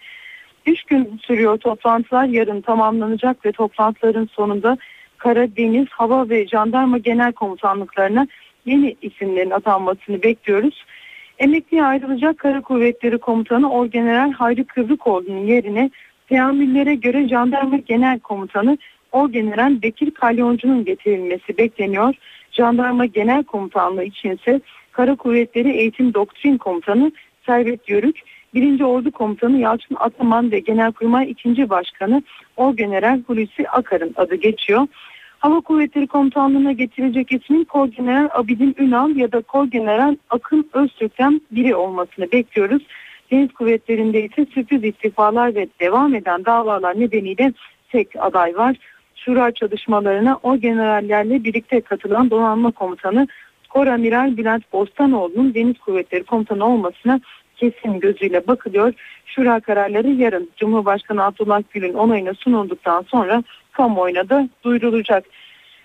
Üç 0.67 0.85
gün 0.85 1.21
sürüyor 1.23 1.59
toplantılar 1.59 2.25
yarın 2.25 2.61
tamamlanacak 2.61 3.47
ve 3.47 3.53
toplantıların 3.53 4.29
sonunda 4.33 4.79
Kara, 5.19 5.57
Deniz, 5.57 5.89
Hava 5.91 6.29
ve 6.29 6.47
Jandarma 6.47 6.99
Genel 6.99 7.33
Komutanlıklarına 7.33 8.27
yeni 8.67 8.97
isimlerin 9.03 9.51
atanmasını 9.51 10.23
bekliyoruz. 10.23 10.85
Emekliye 11.39 11.85
ayrılacak 11.85 12.39
Kara 12.39 12.61
Kuvvetleri 12.61 13.19
Komutanı 13.19 13.73
Orgeneral 13.73 14.33
Hayri 14.33 14.65
Kıvrıkoğlu'nun 14.65 15.47
yerine 15.47 15.91
teamüllere 16.29 16.95
göre 16.95 17.29
Jandarma 17.29 17.77
Genel 17.77 18.19
Komutanı 18.21 18.79
Orgeneral 19.13 19.83
Bekir 19.83 20.11
Kalyoncu'nun 20.11 20.85
getirilmesi 20.85 21.59
bekleniyor. 21.59 22.15
Jandarma 22.53 23.05
Genel 23.05 23.45
Komutanlığı 23.45 24.05
içinse 24.05 24.61
Kara 24.93 25.17
Kuvvetleri 25.17 25.71
Eğitim 25.71 26.15
Doktrin 26.15 26.59
Komutanı 26.59 27.13
Servet 27.47 27.89
Yörük, 27.89 28.21
1. 28.55 28.81
Ordu 28.81 29.11
Komutanı 29.11 29.59
Yalçın 29.59 29.97
Ataman 30.01 30.53
ve 30.53 30.59
Genelkurmay 30.59 31.31
2. 31.31 31.71
Başkanı 31.71 32.23
Orgeneral 32.57 33.21
Hulusi 33.27 33.69
Akar'ın 33.69 34.13
adı 34.17 34.35
geçiyor. 34.35 34.87
Hava 35.39 35.61
Kuvvetleri 35.61 36.07
Komutanlığı'na 36.07 36.73
getirecek 36.73 37.33
ismin 37.33 37.65
Korgeneral 37.65 38.29
Abidin 38.35 38.77
Ünal 38.79 39.17
ya 39.17 39.33
da 39.33 39.41
Korgeneral 39.41 40.17
Akın 40.31 40.71
Öztürk'ten 40.73 41.41
biri 41.51 41.75
olmasını 41.75 42.33
bekliyoruz. 42.33 42.83
Deniz 43.31 43.53
Kuvvetleri'nde 43.53 44.25
ise 44.25 44.47
sürpriz 44.55 44.85
istifalar 44.85 45.55
ve 45.55 45.69
devam 45.81 46.15
eden 46.15 46.45
davalar 46.45 47.01
nedeniyle 47.01 47.53
tek 47.89 48.09
aday 48.19 48.57
var. 48.57 48.77
Şura 49.15 49.53
çalışmalarına 49.53 50.39
o 50.43 50.57
generallerle 50.57 51.45
birlikte 51.45 51.81
katılan 51.81 52.31
donanma 52.31 52.71
komutanı 52.71 53.29
Koramiral 53.69 54.37
Bülent 54.37 54.73
Bostanoğlu'nun 54.73 55.55
Deniz 55.55 55.79
Kuvvetleri 55.79 56.25
Komutanı 56.25 56.67
olmasına 56.67 57.21
kesin 57.63 58.01
gözüyle 58.01 58.47
bakılıyor. 58.47 58.93
Şura 59.27 59.61
kararları 59.61 60.09
yarın 60.09 60.51
Cumhurbaşkanı 60.57 61.25
Abdullah 61.25 61.63
Gül'ün 61.71 61.95
onayına 61.95 62.35
sunulduktan 62.35 63.03
sonra 63.03 63.43
kamuoyuna 63.73 64.29
da 64.29 64.49
duyurulacak. 64.65 65.25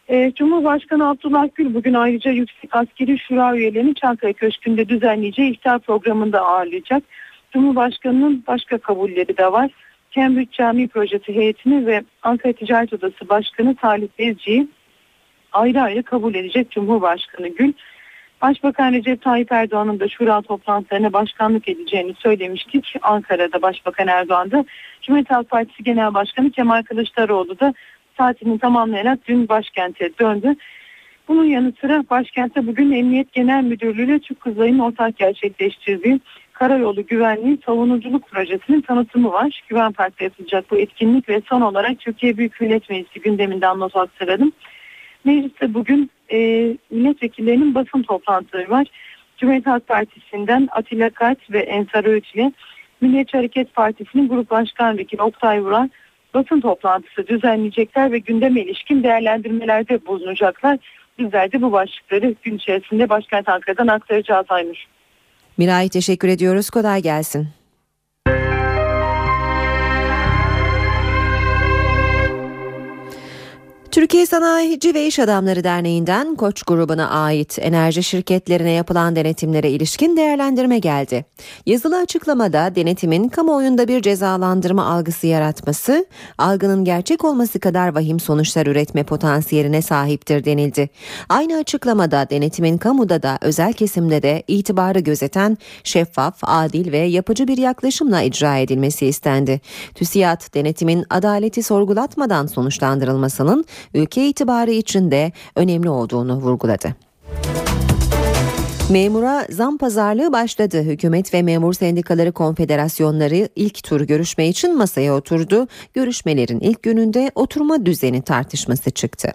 Ee, 0.09 0.31
Cumhurbaşkanı 0.35 1.09
Abdullah 1.09 1.47
Gül 1.55 1.73
bugün 1.73 1.93
ayrıca 1.93 2.31
Yüksek 2.31 2.75
Askeri 2.75 3.19
Şura 3.19 3.55
üyelerini 3.55 3.95
Çankaya 3.95 4.33
Köşkü'nde 4.33 4.89
düzenleyeceği 4.89 5.51
iftar 5.51 5.79
programında 5.79 6.41
ağırlayacak. 6.41 7.03
Cumhurbaşkanının 7.51 8.43
başka 8.47 8.77
kabulleri 8.77 9.37
de 9.37 9.51
var. 9.51 9.71
Cambridge 10.11 10.51
Cami 10.51 10.87
Projesi 10.87 11.35
heyetini 11.35 11.85
ve 11.85 12.03
Ankara 12.23 12.53
Ticaret 12.53 12.93
Odası 12.93 13.29
Başkanı 13.29 13.75
Talip 13.75 14.19
Bezci'yi 14.19 14.67
ayrı 15.51 15.81
ayrı 15.81 16.03
kabul 16.03 16.35
edecek 16.35 16.71
Cumhurbaşkanı 16.71 17.47
Gül. 17.47 17.73
Başbakan 18.41 18.93
Recep 18.93 19.21
Tayyip 19.21 19.51
Erdoğan'ın 19.51 19.99
da 19.99 20.09
şura 20.09 20.41
toplantılarına 20.41 21.13
başkanlık 21.13 21.69
edeceğini 21.69 22.13
söylemiştik. 22.13 22.95
Ankara'da 23.01 23.61
Başbakan 23.61 24.07
Erdoğan'da 24.07 24.65
Cumhuriyet 25.01 25.31
Halk 25.31 25.49
Partisi 25.49 25.83
Genel 25.83 26.13
Başkanı 26.13 26.51
Kemal 26.51 26.83
Kılıçdaroğlu 26.83 27.59
da 27.59 27.73
saatini 28.17 28.59
tamamlayarak 28.59 29.19
dün 29.27 29.49
başkente 29.49 30.09
döndü. 30.19 30.55
Bunun 31.27 31.45
yanı 31.45 31.73
sıra 31.81 32.03
başkentte 32.09 32.67
bugün 32.67 32.91
Emniyet 32.91 33.33
Genel 33.33 33.63
Müdürlüğü 33.63 34.05
ile 34.05 34.19
Türk 34.19 34.39
Kızılay'ın 34.39 34.79
ortak 34.79 35.17
gerçekleştirdiği 35.17 36.19
Karayolu 36.53 37.05
Güvenliği 37.05 37.57
Savunuculuk 37.65 38.27
Projesi'nin 38.27 38.81
tanıtımı 38.81 39.31
var. 39.31 39.61
Güven 39.67 39.91
Park'ta 39.91 40.23
yapılacak 40.23 40.71
bu 40.71 40.77
etkinlik 40.77 41.29
ve 41.29 41.41
son 41.49 41.61
olarak 41.61 41.99
Türkiye 41.99 42.37
Büyük 42.37 42.61
Millet 42.61 42.89
Meclisi 42.89 43.21
gündeminden 43.21 43.79
not 43.79 43.95
aktaradım. 43.95 44.51
Mecliste 45.25 45.73
bugün 45.73 46.11
e, 46.31 46.37
milletvekillerinin 46.91 47.75
basın 47.75 48.01
toplantıları 48.01 48.69
var. 48.69 48.87
Cumhuriyet 49.37 49.65
Halk 49.65 49.87
Partisi'nden 49.87 50.67
Atilla 50.71 51.09
Kart 51.09 51.51
ve 51.51 51.59
Ensar 51.59 52.05
Öğüt 52.05 52.35
ile 52.35 52.51
Milliyetçi 53.01 53.37
Hareket 53.37 53.73
Partisi'nin 53.73 54.27
Grup 54.27 54.49
Başkan 54.49 54.97
Vekili 54.97 55.21
Oktay 55.21 55.63
Vural 55.63 55.87
basın 56.33 56.61
toplantısı 56.61 57.27
düzenleyecekler 57.27 58.11
ve 58.11 58.19
gündeme 58.19 58.61
ilişkin 58.61 59.03
değerlendirmelerde 59.03 60.05
bulunacaklar. 60.05 60.77
Bizler 61.19 61.51
de 61.51 61.61
bu 61.61 61.71
başlıkları 61.71 62.35
gün 62.43 62.57
içerisinde 62.57 63.09
başkent 63.09 63.49
Ankara'dan 63.49 63.87
aktaracağız 63.87 64.45
Aynur. 64.49 64.85
Miray 65.57 65.89
teşekkür 65.89 66.27
ediyoruz. 66.27 66.69
Kolay 66.69 67.01
gelsin. 67.01 67.47
Türkiye 73.91 74.25
Sanayici 74.25 74.93
ve 74.93 75.07
İş 75.07 75.19
Adamları 75.19 75.63
Derneği'nden 75.63 76.35
Koç 76.35 76.63
grubuna 76.63 77.09
ait 77.09 77.59
enerji 77.61 78.03
şirketlerine 78.03 78.71
yapılan 78.71 79.15
denetimlere 79.15 79.69
ilişkin 79.69 80.17
değerlendirme 80.17 80.79
geldi. 80.79 81.25
Yazılı 81.65 81.97
açıklamada 81.97 82.75
denetimin 82.75 83.29
kamuoyunda 83.29 83.87
bir 83.87 84.01
cezalandırma 84.01 84.85
algısı 84.85 85.27
yaratması, 85.27 86.05
algının 86.37 86.85
gerçek 86.85 87.25
olması 87.25 87.59
kadar 87.59 87.95
vahim 87.95 88.19
sonuçlar 88.19 88.67
üretme 88.67 89.03
potansiyeline 89.03 89.81
sahiptir 89.81 90.45
denildi. 90.45 90.89
Aynı 91.29 91.57
açıklamada 91.57 92.29
denetimin 92.29 92.77
kamuda 92.77 93.23
da 93.23 93.37
özel 93.41 93.73
kesimde 93.73 94.21
de 94.21 94.43
itibarı 94.47 94.99
gözeten 94.99 95.57
şeffaf, 95.83 96.39
adil 96.41 96.91
ve 96.91 96.97
yapıcı 96.97 97.47
bir 97.47 97.57
yaklaşımla 97.57 98.21
icra 98.21 98.57
edilmesi 98.57 99.05
istendi. 99.05 99.61
TÜSİAD 99.95 100.53
denetimin 100.53 101.05
adaleti 101.09 101.63
sorgulatmadan 101.63 102.45
sonuçlandırılmasının 102.47 103.65
ülke 103.93 104.27
itibarı 104.27 104.71
için 104.71 105.11
de 105.11 105.31
önemli 105.55 105.89
olduğunu 105.89 106.35
vurguladı. 106.35 106.95
Memura 108.89 109.45
zam 109.49 109.77
pazarlığı 109.77 110.33
başladı. 110.33 110.81
Hükümet 110.81 111.33
ve 111.33 111.41
memur 111.41 111.73
sendikaları 111.73 112.31
konfederasyonları 112.31 113.49
ilk 113.55 113.83
tur 113.83 114.01
görüşme 114.01 114.47
için 114.47 114.77
masaya 114.77 115.15
oturdu. 115.15 115.67
Görüşmelerin 115.93 116.59
ilk 116.59 116.83
gününde 116.83 117.31
oturma 117.35 117.85
düzeni 117.85 118.21
tartışması 118.21 118.91
çıktı. 118.91 119.33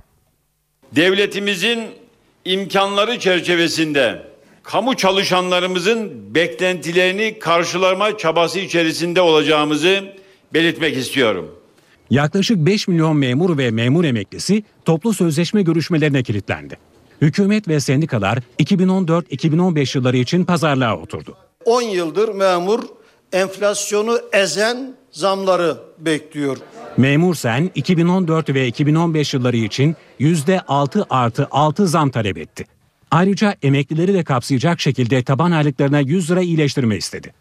Devletimizin 0.97 1.80
imkanları 2.45 3.18
çerçevesinde 3.18 4.22
kamu 4.62 4.97
çalışanlarımızın 4.97 6.34
beklentilerini 6.34 7.38
karşılama 7.38 8.18
çabası 8.18 8.59
içerisinde 8.59 9.20
olacağımızı 9.20 10.05
belirtmek 10.55 10.97
istiyorum. 10.97 11.62
Yaklaşık 12.11 12.57
5 12.57 12.89
milyon 12.89 13.17
memur 13.17 13.59
ve 13.59 13.71
memur 13.71 14.05
emeklisi 14.05 14.65
toplu 14.85 15.15
sözleşme 15.15 15.63
görüşmelerine 15.63 16.23
kilitlendi. 16.23 16.77
Hükümet 17.21 17.69
ve 17.69 17.81
sendikalar 17.81 18.39
2014-2015 18.61 19.99
yılları 19.99 20.17
için 20.17 20.45
pazarlığa 20.45 20.97
oturdu. 20.97 21.37
10 21.65 21.83
yıldır 21.83 22.35
memur 22.35 22.81
enflasyonu 23.33 24.19
ezen 24.33 24.95
zamları 25.11 25.77
bekliyor. 25.99 26.57
Memur 26.97 27.35
Sen 27.35 27.71
2014 27.75 28.55
ve 28.55 28.67
2015 28.67 29.35
yılları 29.35 29.57
için 29.57 29.97
%6 30.21 31.05
artı 31.11 31.49
6 31.51 31.89
zam 31.89 32.11
talep 32.11 32.39
etti. 32.39 32.67
Ayrıca 33.11 33.57
emeklileri 33.63 34.15
de 34.15 34.25
kapsayacak 34.25 34.81
şekilde 34.81 35.23
taban 35.23 35.51
aylıklarına 35.51 36.01
100 36.01 36.31
lira 36.31 36.41
iyileştirme 36.41 36.97
istedi. 36.97 37.33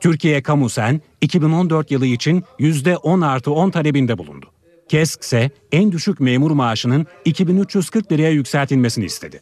Türkiye 0.00 0.42
Kamu 0.42 0.68
Sen 0.68 1.00
2014 1.20 1.90
yılı 1.90 2.06
için 2.06 2.44
%10 2.58 3.26
artı 3.26 3.52
10 3.52 3.70
talebinde 3.70 4.18
bulundu. 4.18 4.46
KESK 4.88 5.22
ise 5.22 5.50
en 5.72 5.92
düşük 5.92 6.20
memur 6.20 6.50
maaşının 6.50 7.06
2340 7.24 8.12
liraya 8.12 8.30
yükseltilmesini 8.30 9.04
istedi. 9.04 9.40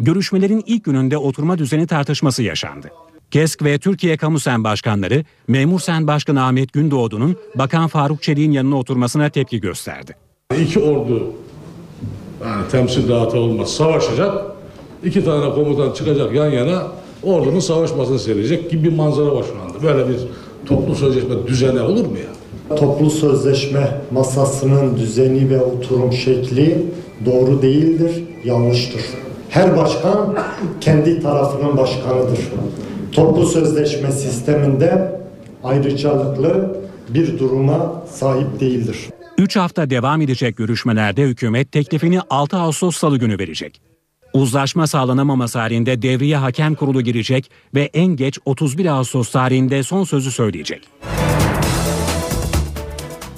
Görüşmelerin 0.00 0.62
ilk 0.66 0.84
gününde 0.84 1.18
oturma 1.18 1.58
düzeni 1.58 1.86
tartışması 1.86 2.42
yaşandı. 2.42 2.90
KESK 3.30 3.64
ve 3.64 3.78
Türkiye 3.78 4.16
Kamu 4.16 4.40
Sen 4.40 4.64
başkanları 4.64 5.24
Memur 5.48 5.80
Sen 5.80 6.06
Başkanı 6.06 6.44
Ahmet 6.44 6.72
Gündoğdu'nun 6.72 7.36
Bakan 7.54 7.88
Faruk 7.88 8.22
Çelik'in 8.22 8.52
yanına 8.52 8.76
oturmasına 8.76 9.28
tepki 9.28 9.60
gösterdi. 9.60 10.16
İki 10.60 10.80
ordu 10.80 11.32
yani 12.44 12.68
temsil 12.68 13.08
dağıtı 13.08 13.38
olmaz 13.38 13.70
savaşacak. 13.72 14.44
İki 15.04 15.24
tane 15.24 15.54
komutan 15.54 15.92
çıkacak 15.92 16.34
yan 16.34 16.50
yana 16.50 16.86
ordunun 17.22 17.60
savaşmasını 17.60 18.18
seyredecek 18.18 18.70
gibi 18.70 18.84
bir 18.84 18.96
manzara 18.96 19.34
var 19.34 19.44
şu 19.52 19.62
anda. 19.62 19.82
Böyle 19.82 20.08
bir 20.08 20.16
toplu 20.66 20.94
sözleşme 20.94 21.46
düzeni 21.46 21.80
olur 21.80 22.06
mu 22.06 22.16
ya? 22.18 22.76
Toplu 22.76 23.10
sözleşme 23.10 24.00
masasının 24.10 24.96
düzeni 24.96 25.50
ve 25.50 25.60
oturum 25.60 26.12
şekli 26.12 26.86
doğru 27.26 27.62
değildir, 27.62 28.24
yanlıştır. 28.44 29.02
Her 29.48 29.76
başkan 29.76 30.38
kendi 30.80 31.22
tarafının 31.22 31.76
başkanıdır. 31.76 32.38
Toplu 33.12 33.46
sözleşme 33.46 34.12
sisteminde 34.12 35.20
ayrıcalıklı 35.64 36.76
bir 37.08 37.38
duruma 37.38 38.02
sahip 38.12 38.60
değildir. 38.60 38.96
3 39.38 39.56
hafta 39.56 39.90
devam 39.90 40.22
edecek 40.22 40.56
görüşmelerde 40.56 41.22
hükümet 41.22 41.72
teklifini 41.72 42.20
6 42.30 42.56
Ağustos 42.56 42.96
Salı 42.96 43.18
günü 43.18 43.38
verecek. 43.38 43.89
Uzlaşma 44.32 44.86
sağlanamaması 44.86 45.58
halinde 45.58 46.02
devreye 46.02 46.36
hakem 46.36 46.74
kurulu 46.74 47.02
girecek 47.02 47.50
ve 47.74 47.90
en 47.94 48.06
geç 48.16 48.38
31 48.44 48.86
Ağustos 48.86 49.30
tarihinde 49.30 49.82
son 49.82 50.04
sözü 50.04 50.30
söyleyecek. 50.30 50.88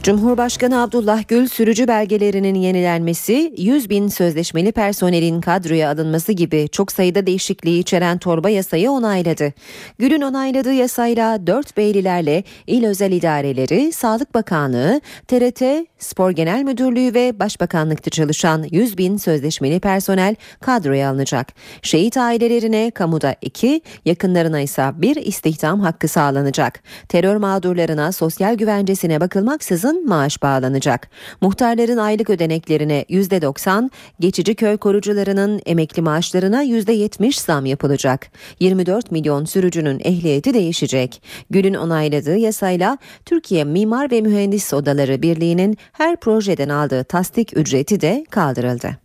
Cumhurbaşkanı 0.02 0.82
Abdullah 0.82 1.28
Gül 1.28 1.48
sürücü 1.48 1.88
belgelerinin 1.88 2.54
yenilenmesi, 2.54 3.54
100 3.56 3.90
bin 3.90 4.08
sözleşmeli 4.08 4.72
personelin 4.72 5.40
kadroya 5.40 5.90
alınması 5.90 6.32
gibi 6.32 6.68
çok 6.72 6.92
sayıda 6.92 7.26
değişikliği 7.26 7.80
içeren 7.80 8.18
torba 8.18 8.50
yasayı 8.50 8.90
onayladı. 8.90 9.52
Gül'ün 9.98 10.20
onayladığı 10.20 10.72
yasayla 10.72 11.46
4 11.46 11.76
beylilerle 11.76 12.44
il 12.66 12.86
özel 12.86 13.12
idareleri, 13.12 13.92
Sağlık 13.92 14.34
Bakanlığı, 14.34 15.00
TRT, 15.28 15.62
Spor 15.98 16.30
Genel 16.30 16.62
Müdürlüğü 16.62 17.14
ve 17.14 17.38
Başbakanlıkta 17.38 18.10
çalışan 18.10 18.66
100 18.70 18.98
bin 18.98 19.16
sözleşmeli 19.16 19.80
personel 19.80 20.34
kadroya 20.60 21.10
alınacak. 21.10 21.52
Şehit 21.82 22.16
ailelerine 22.16 22.90
kamuda 22.90 23.36
2, 23.40 23.80
yakınlarına 24.04 24.60
ise 24.60 24.90
1 24.94 25.16
istihdam 25.16 25.80
hakkı 25.80 26.08
sağlanacak. 26.08 26.82
Terör 27.08 27.36
mağdurlarına 27.36 28.12
sosyal 28.12 28.54
güvencesine 28.54 29.20
bakılmaksızın 29.20 29.91
maaş 29.94 30.42
bağlanacak. 30.42 31.08
Muhtarların 31.40 31.96
aylık 31.96 32.30
ödeneklerine 32.30 33.04
%90, 33.08 33.90
geçici 34.20 34.54
köy 34.54 34.76
korucularının 34.76 35.60
emekli 35.66 36.02
maaşlarına 36.02 36.64
%70 36.64 37.40
zam 37.40 37.66
yapılacak. 37.66 38.26
24 38.60 39.10
milyon 39.10 39.44
sürücünün 39.44 40.00
ehliyeti 40.04 40.54
değişecek. 40.54 41.22
Gül'ün 41.50 41.74
onayladığı 41.74 42.36
yasayla 42.36 42.98
Türkiye 43.24 43.64
Mimar 43.64 44.10
ve 44.10 44.20
Mühendis 44.20 44.74
Odaları 44.74 45.22
Birliği'nin 45.22 45.76
her 45.92 46.16
projeden 46.16 46.68
aldığı 46.68 47.04
tasdik 47.04 47.56
ücreti 47.56 48.00
de 48.00 48.24
kaldırıldı. 48.30 49.02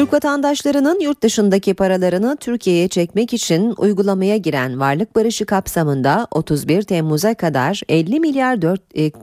Türk 0.00 0.12
vatandaşlarının 0.12 1.00
yurt 1.00 1.22
dışındaki 1.22 1.74
paralarını 1.74 2.36
Türkiye'ye 2.36 2.88
çekmek 2.88 3.34
için 3.34 3.74
uygulamaya 3.78 4.36
giren 4.36 4.80
varlık 4.80 5.16
barışı 5.16 5.46
kapsamında 5.46 6.26
31 6.30 6.82
Temmuz'a 6.82 7.34
kadar 7.34 7.82
50 7.88 8.20
milyar 8.20 8.62
4, 8.62 8.80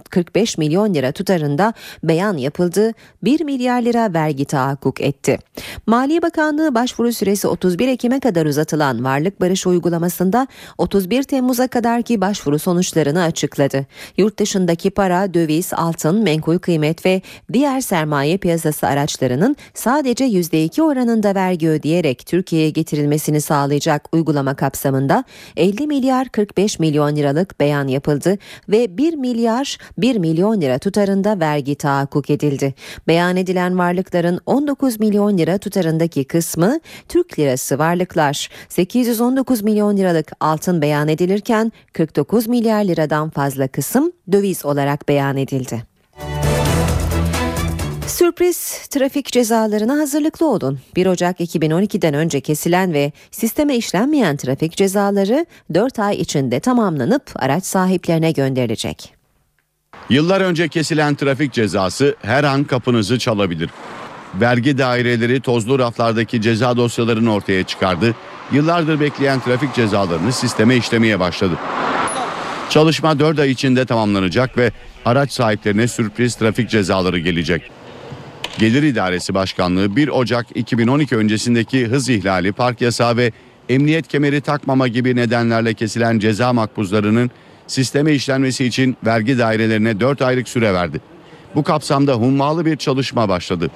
45 0.09 0.57
milyon 0.57 0.93
lira 0.93 1.11
tutarında 1.11 1.73
beyan 2.03 2.37
yapıldı. 2.37 2.93
1 3.23 3.43
milyar 3.43 3.81
lira 3.81 4.13
vergi 4.13 4.45
tahakkuk 4.45 5.01
etti. 5.01 5.39
Maliye 5.87 6.21
Bakanlığı 6.21 6.75
başvuru 6.75 7.13
süresi 7.13 7.47
31 7.47 7.87
Ekim'e 7.87 8.19
kadar 8.19 8.45
uzatılan 8.45 9.03
varlık 9.03 9.41
barışı 9.41 9.69
uygulamasında 9.69 10.47
31 10.77 11.23
Temmuz'a 11.23 11.67
kadarki 11.67 12.21
başvuru 12.21 12.59
sonuçlarını 12.59 13.23
açıkladı. 13.23 13.85
Yurt 14.17 14.39
dışındaki 14.39 14.89
para, 14.89 15.33
döviz, 15.33 15.73
altın, 15.73 16.23
menkul 16.23 16.57
kıymet 16.59 17.05
ve 17.05 17.21
diğer 17.53 17.81
sermaye 17.81 18.37
piyasası 18.37 18.87
araçlarının 18.87 19.55
sadece 19.73 20.25
%2 20.25 20.66
oranında 20.83 21.35
vergi 21.35 21.69
ödeyerek 21.69 22.25
Türkiye'ye 22.25 22.69
getirilmesini 22.69 23.41
sağlayacak 23.41 24.09
uygulama 24.11 24.55
kapsamında 24.55 25.23
50 25.57 25.87
milyar 25.87 26.29
45 26.29 26.79
milyon 26.79 27.15
liralık 27.15 27.59
beyan 27.59 27.87
yapıldı 27.87 28.37
ve 28.69 28.97
1 28.97 29.13
milyar 29.13 29.77
1 29.97 30.15
milyon 30.15 30.61
lira 30.61 30.79
tutarında 30.79 31.39
vergi 31.39 31.75
tahakkuk 31.75 32.29
edildi. 32.29 32.73
Beyan 33.07 33.37
edilen 33.37 33.77
varlıkların 33.77 34.39
19 34.45 34.99
milyon 34.99 35.37
lira 35.37 35.57
tutarındaki 35.57 36.23
kısmı 36.23 36.79
Türk 37.09 37.39
lirası 37.39 37.79
varlıklar, 37.79 38.49
819 38.69 39.63
milyon 39.63 39.97
liralık 39.97 40.31
altın 40.39 40.81
beyan 40.81 41.07
edilirken 41.07 41.71
49 41.93 42.47
milyar 42.47 42.83
liradan 42.83 43.29
fazla 43.29 43.67
kısım 43.67 44.11
döviz 44.31 44.65
olarak 44.65 45.07
beyan 45.07 45.37
edildi. 45.37 45.96
Sürpriz 48.17 48.87
trafik 48.87 49.25
cezalarına 49.25 49.97
hazırlıklı 49.97 50.47
olun. 50.47 50.79
1 50.95 51.05
Ocak 51.05 51.39
2012'den 51.39 52.13
önce 52.13 52.41
kesilen 52.41 52.93
ve 52.93 53.11
sisteme 53.31 53.75
işlenmeyen 53.75 54.37
trafik 54.37 54.77
cezaları 54.77 55.45
4 55.73 55.99
ay 55.99 56.15
içinde 56.15 56.59
tamamlanıp 56.59 57.23
araç 57.35 57.65
sahiplerine 57.65 58.31
gönderilecek. 58.31 59.13
Yıllar 60.09 60.41
önce 60.41 60.67
kesilen 60.67 61.15
trafik 61.15 61.53
cezası 61.53 62.15
her 62.21 62.43
an 62.43 62.63
kapınızı 62.63 63.19
çalabilir. 63.19 63.69
Vergi 64.41 64.77
daireleri 64.77 65.41
tozlu 65.41 65.79
raflardaki 65.79 66.41
ceza 66.41 66.77
dosyalarını 66.77 67.33
ortaya 67.33 67.63
çıkardı. 67.63 68.15
Yıllardır 68.51 68.99
bekleyen 68.99 69.39
trafik 69.39 69.73
cezalarını 69.73 70.33
sisteme 70.33 70.75
işlemeye 70.75 71.19
başladı. 71.19 71.53
Çalışma 72.69 73.19
4 73.19 73.39
ay 73.39 73.51
içinde 73.51 73.85
tamamlanacak 73.85 74.57
ve 74.57 74.71
araç 75.05 75.31
sahiplerine 75.31 75.87
sürpriz 75.87 76.35
trafik 76.35 76.69
cezaları 76.69 77.19
gelecek. 77.19 77.76
Gelir 78.59 78.83
İdaresi 78.83 79.33
Başkanlığı 79.33 79.95
1 79.95 80.07
Ocak 80.07 80.45
2012 80.55 81.15
öncesindeki 81.15 81.85
hız 81.85 82.09
ihlali, 82.09 82.51
park 82.51 82.81
yasağı 82.81 83.17
ve 83.17 83.31
emniyet 83.69 84.07
kemeri 84.07 84.41
takmama 84.41 84.87
gibi 84.87 85.15
nedenlerle 85.15 85.73
kesilen 85.73 86.19
ceza 86.19 86.53
makbuzlarının 86.53 87.31
sisteme 87.67 88.13
işlenmesi 88.13 88.65
için 88.65 88.97
vergi 89.05 89.37
dairelerine 89.37 89.99
4 89.99 90.21
aylık 90.21 90.49
süre 90.49 90.73
verdi. 90.73 91.01
Bu 91.55 91.63
kapsamda 91.63 92.13
hummalı 92.13 92.65
bir 92.65 92.77
çalışma 92.77 93.29
başladı. 93.29 93.71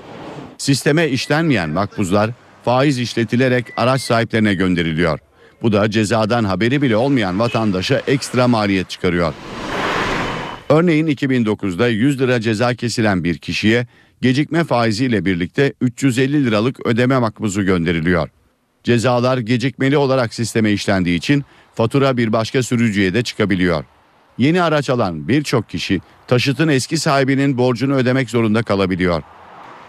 Sisteme 0.57 1.07
işlenmeyen 1.07 1.69
makbuzlar 1.69 2.31
faiz 2.65 2.99
işletilerek 2.99 3.65
araç 3.77 4.01
sahiplerine 4.01 4.53
gönderiliyor. 4.53 5.19
Bu 5.61 5.71
da 5.71 5.91
cezadan 5.91 6.43
haberi 6.43 6.81
bile 6.81 6.97
olmayan 6.97 7.39
vatandaşa 7.39 8.01
ekstra 8.07 8.47
maliyet 8.47 8.89
çıkarıyor. 8.89 9.33
Örneğin 10.69 11.07
2009'da 11.07 11.87
100 11.87 12.21
lira 12.21 12.41
ceza 12.41 12.75
kesilen 12.75 13.23
bir 13.23 13.37
kişiye 13.37 13.87
gecikme 14.21 14.63
faiziyle 14.63 15.25
birlikte 15.25 15.73
350 15.81 16.45
liralık 16.45 16.85
ödeme 16.85 17.19
makbuzu 17.19 17.63
gönderiliyor. 17.63 18.29
Cezalar 18.83 19.37
gecikmeli 19.37 19.97
olarak 19.97 20.33
sisteme 20.33 20.71
işlendiği 20.71 21.17
için 21.17 21.43
fatura 21.75 22.17
bir 22.17 22.33
başka 22.33 22.63
sürücüye 22.63 23.13
de 23.13 23.23
çıkabiliyor. 23.23 23.85
Yeni 24.37 24.61
araç 24.61 24.89
alan 24.89 25.27
birçok 25.27 25.69
kişi 25.69 26.01
taşıtın 26.27 26.67
eski 26.67 26.97
sahibinin 26.97 27.57
borcunu 27.57 27.95
ödemek 27.95 28.29
zorunda 28.29 28.63
kalabiliyor. 28.63 29.23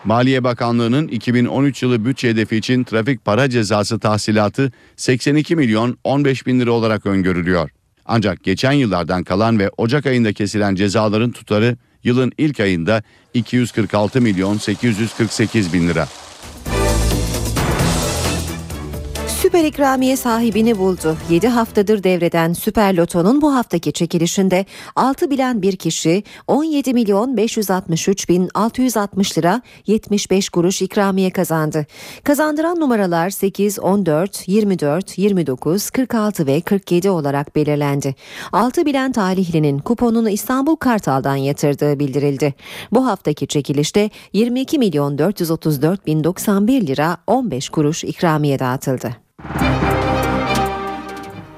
Maliye 0.05 0.45
Bakanlığı'nın 0.45 1.09
2013 1.09 1.83
yılı 1.83 2.05
bütçe 2.05 2.29
hedefi 2.29 2.57
için 2.57 2.85
trafik 2.85 3.25
para 3.25 3.51
cezası 3.51 3.99
tahsilatı 3.99 4.73
82 4.97 5.57
milyon 5.57 5.99
15 6.05 6.47
bin 6.47 6.61
lira 6.61 6.71
olarak 6.73 7.07
öngörülüyor. 7.07 7.71
Ancak 8.07 8.45
geçen 8.45 8.73
yıllardan 8.73 9.25
kalan 9.25 9.59
ve 9.59 9.71
Ocak 9.77 10.07
ayında 10.07 10.33
kesilen 10.33 10.75
cezaların 10.75 11.31
tutarı 11.31 11.77
yılın 12.05 12.33
ilk 12.39 12.61
ayında 12.61 13.03
246 13.35 14.21
milyon 14.21 14.59
848 14.59 15.73
bin 15.73 15.89
lira. 15.89 16.09
Süper 19.53 19.65
ikramiye 19.65 20.17
sahibini 20.17 20.79
buldu. 20.79 21.17
7 21.31 21.49
haftadır 21.49 22.05
devreden 22.05 22.53
Süper 22.53 22.97
Loto'nun 22.97 23.43
bu 23.43 23.55
haftaki 23.55 23.93
çekilişinde 23.93 24.67
6 24.97 25.31
bilen 25.31 25.63
bir 25.63 25.77
kişi 25.77 26.23
17 26.47 26.95
milyon 26.95 27.37
563 27.37 28.29
bin 28.29 28.49
660 28.55 29.39
lira 29.39 29.63
75 29.87 30.49
kuruş 30.49 30.83
ikramiye 30.83 31.31
kazandı. 31.31 31.87
Kazandıran 32.25 32.81
numaralar 32.81 33.31
8, 33.31 33.79
14, 33.79 34.49
24, 34.49 35.19
29, 35.19 35.91
46 35.91 36.47
ve 36.47 36.61
47 36.61 37.11
olarak 37.11 37.57
belirlendi. 37.57 38.15
6 38.53 38.87
bilen 38.87 39.13
talihlinin 39.13 39.79
kuponunu 39.79 40.31
İstanbul 40.31 40.77
Kartal'dan 40.77 41.37
yatırdığı 41.37 41.99
bildirildi. 41.99 42.55
Bu 42.93 43.07
haftaki 43.07 43.47
çekilişte 43.47 44.11
22 44.33 44.79
milyon 44.79 45.19
434 45.19 46.07
bin 46.07 46.25
91 46.25 46.87
lira 46.87 47.17
15 47.27 47.69
kuruş 47.69 48.05
ikramiye 48.05 48.59
dağıtıldı. 48.59 49.22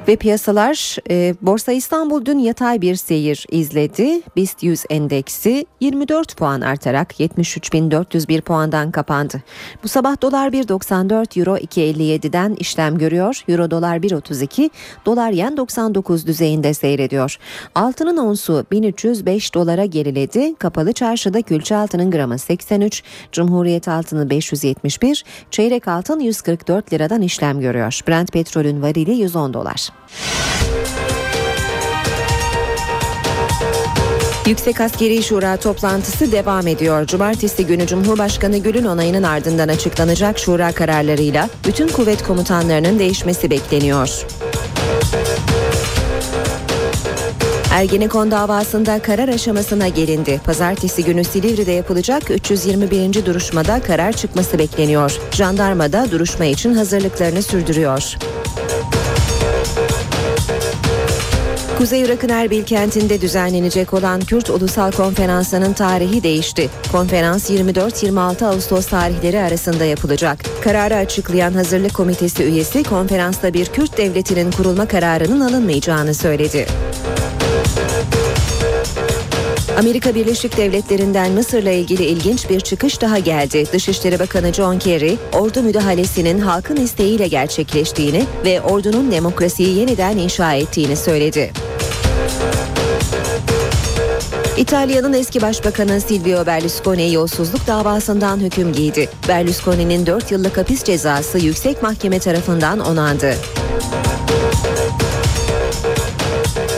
Ve 0.08 0.16
piyasalar 0.16 0.96
e, 1.10 1.34
Borsa 1.42 1.72
İstanbul 1.72 2.24
dün 2.24 2.38
yatay 2.38 2.80
bir 2.80 2.94
seyir 2.94 3.46
izledi. 3.50 4.20
BIST 4.36 4.62
100 4.62 4.84
endeksi 4.90 5.66
24 5.80 6.36
puan 6.36 6.60
artarak 6.60 7.20
73.401 7.20 8.40
puandan 8.40 8.90
kapandı. 8.90 9.42
Bu 9.84 9.88
sabah 9.88 10.22
dolar 10.22 10.52
1.94 10.52 11.40
euro 11.40 11.56
2.57'den 11.56 12.54
işlem 12.54 12.98
görüyor. 12.98 13.42
Euro 13.48 13.70
dolar 13.70 13.96
1.32 13.96 14.70
dolar 15.06 15.30
yen 15.30 15.56
99 15.56 16.26
düzeyinde 16.26 16.74
seyrediyor. 16.74 17.38
Altının 17.74 18.16
onsu 18.16 18.66
1305 18.70 19.54
dolara 19.54 19.84
geriledi. 19.84 20.54
Kapalı 20.54 20.92
çarşıda 20.92 21.42
külçe 21.42 21.76
altının 21.76 22.10
gramı 22.10 22.38
83, 22.38 23.02
Cumhuriyet 23.32 23.88
altını 23.88 24.30
571, 24.30 25.24
çeyrek 25.50 25.88
altın 25.88 26.20
144 26.20 26.92
liradan 26.92 27.22
işlem 27.22 27.60
görüyor. 27.60 28.00
Brent 28.08 28.32
petrolün 28.32 28.82
varili 28.82 29.12
110 29.12 29.54
dolar. 29.54 29.93
Yüksek 34.46 34.80
Askeri 34.80 35.22
Şura 35.22 35.56
toplantısı 35.56 36.32
devam 36.32 36.66
ediyor. 36.66 37.06
Cumartesi 37.06 37.66
günü 37.66 37.86
Cumhurbaşkanı 37.86 38.58
Gül'ün 38.58 38.84
onayının 38.84 39.22
ardından 39.22 39.68
açıklanacak 39.68 40.38
şura 40.38 40.72
kararlarıyla 40.72 41.48
bütün 41.66 41.88
kuvvet 41.88 42.22
komutanlarının 42.22 42.98
değişmesi 42.98 43.50
bekleniyor. 43.50 44.26
Ergenekon 47.72 48.30
davasında 48.30 49.02
karar 49.02 49.28
aşamasına 49.28 49.88
gelindi. 49.88 50.40
Pazartesi 50.44 51.04
günü 51.04 51.24
Silivri'de 51.24 51.72
yapılacak 51.72 52.30
321. 52.30 53.26
duruşmada 53.26 53.80
karar 53.80 54.12
çıkması 54.12 54.58
bekleniyor. 54.58 55.18
Jandarma 55.30 55.92
da 55.92 56.10
duruşma 56.10 56.44
için 56.44 56.74
hazırlıklarını 56.74 57.42
sürdürüyor. 57.42 58.16
Kuzey 61.78 62.02
Irak'ın 62.02 62.28
Erbil 62.28 62.64
kentinde 62.64 63.20
düzenlenecek 63.20 63.94
olan 63.94 64.20
Kürt 64.20 64.50
Ulusal 64.50 64.92
Konferansı'nın 64.92 65.72
tarihi 65.72 66.22
değişti. 66.22 66.70
Konferans 66.92 67.50
24-26 67.50 68.46
Ağustos 68.46 68.86
tarihleri 68.86 69.40
arasında 69.40 69.84
yapılacak. 69.84 70.38
Kararı 70.64 70.96
açıklayan 70.96 71.52
Hazırlık 71.52 71.94
Komitesi 71.94 72.44
üyesi 72.44 72.82
konferansta 72.82 73.54
bir 73.54 73.66
Kürt 73.66 73.98
devletinin 73.98 74.50
kurulma 74.50 74.88
kararının 74.88 75.40
alınmayacağını 75.40 76.14
söyledi. 76.14 76.66
Amerika 79.78 80.14
Birleşik 80.14 80.56
Devletleri'nden 80.56 81.32
Mısır'la 81.32 81.70
ilgili 81.70 82.04
ilginç 82.04 82.50
bir 82.50 82.60
çıkış 82.60 83.00
daha 83.00 83.18
geldi. 83.18 83.64
Dışişleri 83.72 84.18
Bakanı 84.18 84.52
John 84.52 84.78
Kerry, 84.78 85.16
ordu 85.32 85.62
müdahalesinin 85.62 86.38
halkın 86.38 86.76
isteğiyle 86.76 87.28
gerçekleştiğini 87.28 88.24
ve 88.44 88.60
ordunun 88.60 89.10
demokrasiyi 89.10 89.78
yeniden 89.78 90.16
inşa 90.16 90.54
ettiğini 90.54 90.96
söyledi. 90.96 91.52
İtalya'nın 94.56 95.12
eski 95.12 95.42
başbakanı 95.42 96.00
Silvio 96.00 96.46
Berlusconi 96.46 97.12
yolsuzluk 97.12 97.66
davasından 97.66 98.40
hüküm 98.40 98.72
giydi. 98.72 99.08
Berlusconi'nin 99.28 100.06
4 100.06 100.30
yıllık 100.30 100.58
hapis 100.58 100.84
cezası 100.84 101.38
yüksek 101.38 101.82
mahkeme 101.82 102.18
tarafından 102.18 102.80
onandı. 102.80 103.34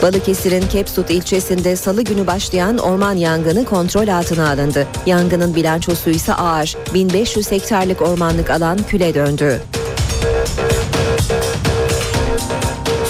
Balıkesir'in 0.06 0.62
Kepsut 0.62 1.10
ilçesinde 1.10 1.76
salı 1.76 2.02
günü 2.02 2.26
başlayan 2.26 2.78
orman 2.78 3.12
yangını 3.12 3.64
kontrol 3.64 4.08
altına 4.08 4.50
alındı. 4.50 4.86
Yangının 5.06 5.54
bilançosu 5.54 6.10
ise 6.10 6.34
ağır. 6.34 6.76
1500 6.94 7.50
hektarlık 7.50 8.02
ormanlık 8.02 8.50
alan 8.50 8.78
küle 8.88 9.14
döndü. 9.14 9.60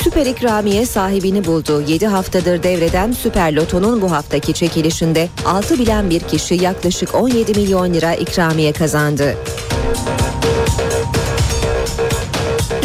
Süper 0.02 0.26
ikramiye 0.26 0.86
sahibini 0.86 1.44
buldu. 1.44 1.82
7 1.88 2.06
haftadır 2.06 2.62
devreden 2.62 3.12
Süper 3.12 3.52
Loto'nun 3.52 4.02
bu 4.02 4.10
haftaki 4.10 4.52
çekilişinde 4.52 5.28
6 5.46 5.78
bilen 5.78 6.10
bir 6.10 6.20
kişi 6.20 6.54
yaklaşık 6.54 7.14
17 7.14 7.60
milyon 7.60 7.94
lira 7.94 8.14
ikramiye 8.14 8.72
kazandı. 8.72 9.36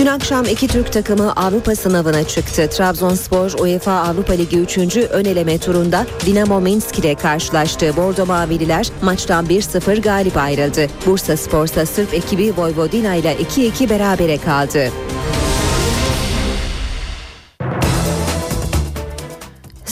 Dün 0.01 0.05
akşam 0.05 0.45
iki 0.45 0.67
Türk 0.67 0.93
takımı 0.93 1.33
Avrupa 1.33 1.75
sınavına 1.75 2.23
çıktı. 2.23 2.69
Trabzonspor 2.69 3.51
UEFA 3.59 3.91
Avrupa 3.91 4.33
Ligi 4.33 4.59
3. 4.59 4.77
ön 4.97 5.25
eleme 5.25 5.57
turunda 5.57 6.05
Dinamo 6.25 6.61
Minsk 6.61 6.99
ile 6.99 7.15
karşılaştı. 7.15 7.97
Bordo 7.97 8.25
Mavililer 8.25 8.87
maçtan 9.01 9.45
1-0 9.45 10.01
galip 10.01 10.37
ayrıldı. 10.37 10.87
Bursa 11.05 11.37
Spor'sa 11.37 11.85
Sırp 11.85 12.13
ekibi 12.13 12.53
Vojvodina 12.57 13.15
ile 13.15 13.35
2-2 13.35 13.89
berabere 13.89 14.37
kaldı. 14.37 14.89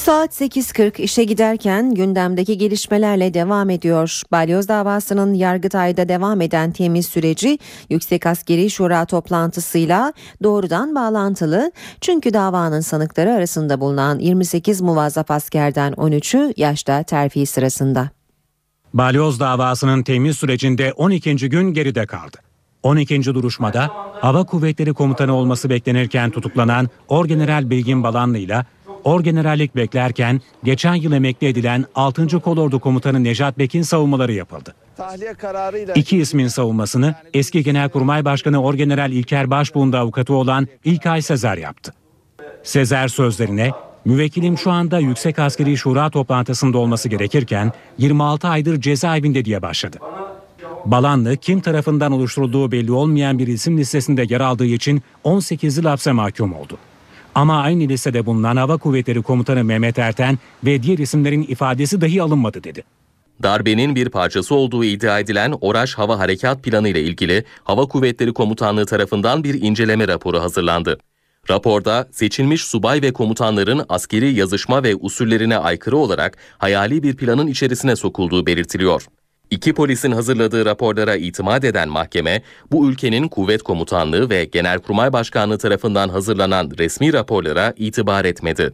Saat 0.10 0.42
8.40 0.42 1.02
işe 1.02 1.24
giderken 1.24 1.94
gündemdeki 1.94 2.58
gelişmelerle 2.58 3.34
devam 3.34 3.70
ediyor. 3.70 4.22
Balyoz 4.32 4.68
davasının 4.68 5.34
Yargıtay'da 5.34 6.10
devam 6.10 6.42
eden 6.42 6.72
temiz 6.72 7.06
süreci 7.06 7.60
Yüksek 7.90 8.26
Askeri 8.26 8.70
Şura 8.70 9.06
toplantısıyla 9.06 10.14
doğrudan 10.44 10.96
bağlantılı. 10.96 11.72
Çünkü 12.02 12.34
davanın 12.34 12.80
sanıkları 12.80 13.34
arasında 13.34 13.80
bulunan 13.82 14.20
28 14.20 14.82
muvazzaf 14.82 15.32
askerden 15.32 15.94
13'ü 15.94 16.54
yaşta 16.58 17.04
terfi 17.04 17.46
sırasında. 17.46 18.10
Balyoz 18.94 19.40
davasının 19.40 20.04
temiz 20.04 20.38
sürecinde 20.38 20.94
12. 20.94 21.50
gün 21.50 21.74
geride 21.74 22.06
kaldı. 22.06 22.38
12. 22.84 23.24
duruşmada 23.24 23.92
Hava 24.22 24.44
Kuvvetleri 24.44 24.94
Komutanı 24.94 25.36
olması 25.36 25.70
beklenirken 25.70 26.32
tutuklanan 26.32 26.90
Orgeneral 27.08 27.70
Bilgin 27.70 28.04
Balanlı 28.04 28.38
ile 28.38 28.66
Orgenerallik 29.04 29.76
beklerken 29.76 30.42
geçen 30.64 30.96
yıl 30.96 31.12
emekli 31.12 31.48
edilen 31.48 31.86
6. 31.96 32.40
Kolordu 32.40 32.80
Komutanı 32.80 33.24
Nejat 33.24 33.58
Bek'in 33.58 33.82
savunmaları 33.82 34.34
yapıldı. 34.34 34.76
Tahliye 34.98 35.34
kararıyla 35.34 35.94
İki 35.94 36.18
ismin 36.18 36.48
savunmasını 36.48 37.16
eski 37.34 37.64
Genelkurmay 37.64 38.26
Başkanı 38.26 38.64
Orgeneral 38.64 39.12
İlker 39.12 39.52
Başbuğ'un 39.52 39.94
da 39.94 40.00
avukatı 40.00 40.34
olan 40.34 40.68
İlkay 40.86 41.22
Sezer 41.22 41.58
yaptı. 41.58 41.94
Sezer 42.64 43.08
sözlerine 43.08 43.72
müvekkilim 44.06 44.58
şu 44.58 44.72
anda 44.72 45.00
Yüksek 45.00 45.40
Askeri 45.40 45.78
Şura 45.78 46.10
toplantısında 46.10 46.78
olması 46.78 47.10
gerekirken 47.10 47.72
26 47.98 48.48
aydır 48.48 48.82
cezaevinde 48.82 49.46
diye 49.46 49.62
başladı. 49.62 49.98
Balanlı 50.86 51.38
kim 51.38 51.62
tarafından 51.62 52.12
oluşturulduğu 52.12 52.72
belli 52.72 52.92
olmayan 52.92 53.40
bir 53.40 53.48
isim 53.48 53.78
listesinde 53.78 54.26
yer 54.30 54.42
aldığı 54.42 54.66
için 54.66 55.02
18 55.24 55.78
yıl 55.78 55.86
hapse 55.86 56.12
mahkum 56.12 56.54
oldu. 56.54 56.78
Ama 57.40 57.62
aynı 57.62 57.90
listede 57.90 58.26
bulunan 58.26 58.58
Hava 58.58 58.78
Kuvvetleri 58.78 59.22
Komutanı 59.22 59.64
Mehmet 59.64 60.00
Erten 60.00 60.38
ve 60.66 60.84
diğer 60.84 60.98
isimlerin 60.98 61.42
ifadesi 61.44 62.02
dahi 62.02 62.22
alınmadı 62.22 62.64
dedi. 62.64 62.84
Darbenin 63.44 63.96
bir 63.96 64.10
parçası 64.10 64.56
olduğu 64.56 64.84
iddia 64.84 65.20
edilen 65.20 65.54
Oraş 65.62 65.94
Hava 65.94 66.20
Harekat 66.20 66.64
Planı 66.64 66.90
ile 66.90 67.02
ilgili 67.02 67.44
Hava 67.64 67.86
Kuvvetleri 67.86 68.34
Komutanlığı 68.34 68.86
tarafından 68.86 69.44
bir 69.44 69.62
inceleme 69.62 70.08
raporu 70.08 70.40
hazırlandı. 70.42 70.98
Raporda 71.50 72.08
seçilmiş 72.12 72.64
subay 72.64 73.02
ve 73.02 73.14
komutanların 73.14 73.86
askeri 73.90 74.34
yazışma 74.34 74.84
ve 74.84 74.96
usullerine 74.96 75.58
aykırı 75.58 75.98
olarak 75.98 76.38
hayali 76.58 77.04
bir 77.04 77.16
planın 77.16 77.48
içerisine 77.48 77.96
sokulduğu 77.96 78.46
belirtiliyor. 78.46 79.06
İki 79.52 79.74
polisin 79.74 80.12
hazırladığı 80.12 80.66
raporlara 80.66 81.16
itimat 81.16 81.64
eden 81.64 81.90
mahkeme, 81.90 82.42
bu 82.72 82.90
ülkenin 82.90 83.28
kuvvet 83.28 83.64
komutanlığı 83.64 84.30
ve 84.30 84.46
genelkurmay 84.46 85.14
başkanlığı 85.14 85.58
tarafından 85.58 86.10
hazırlanan 86.10 86.72
resmi 86.78 87.14
raporlara 87.14 87.74
itibar 87.78 88.26
etmedi. 88.26 88.72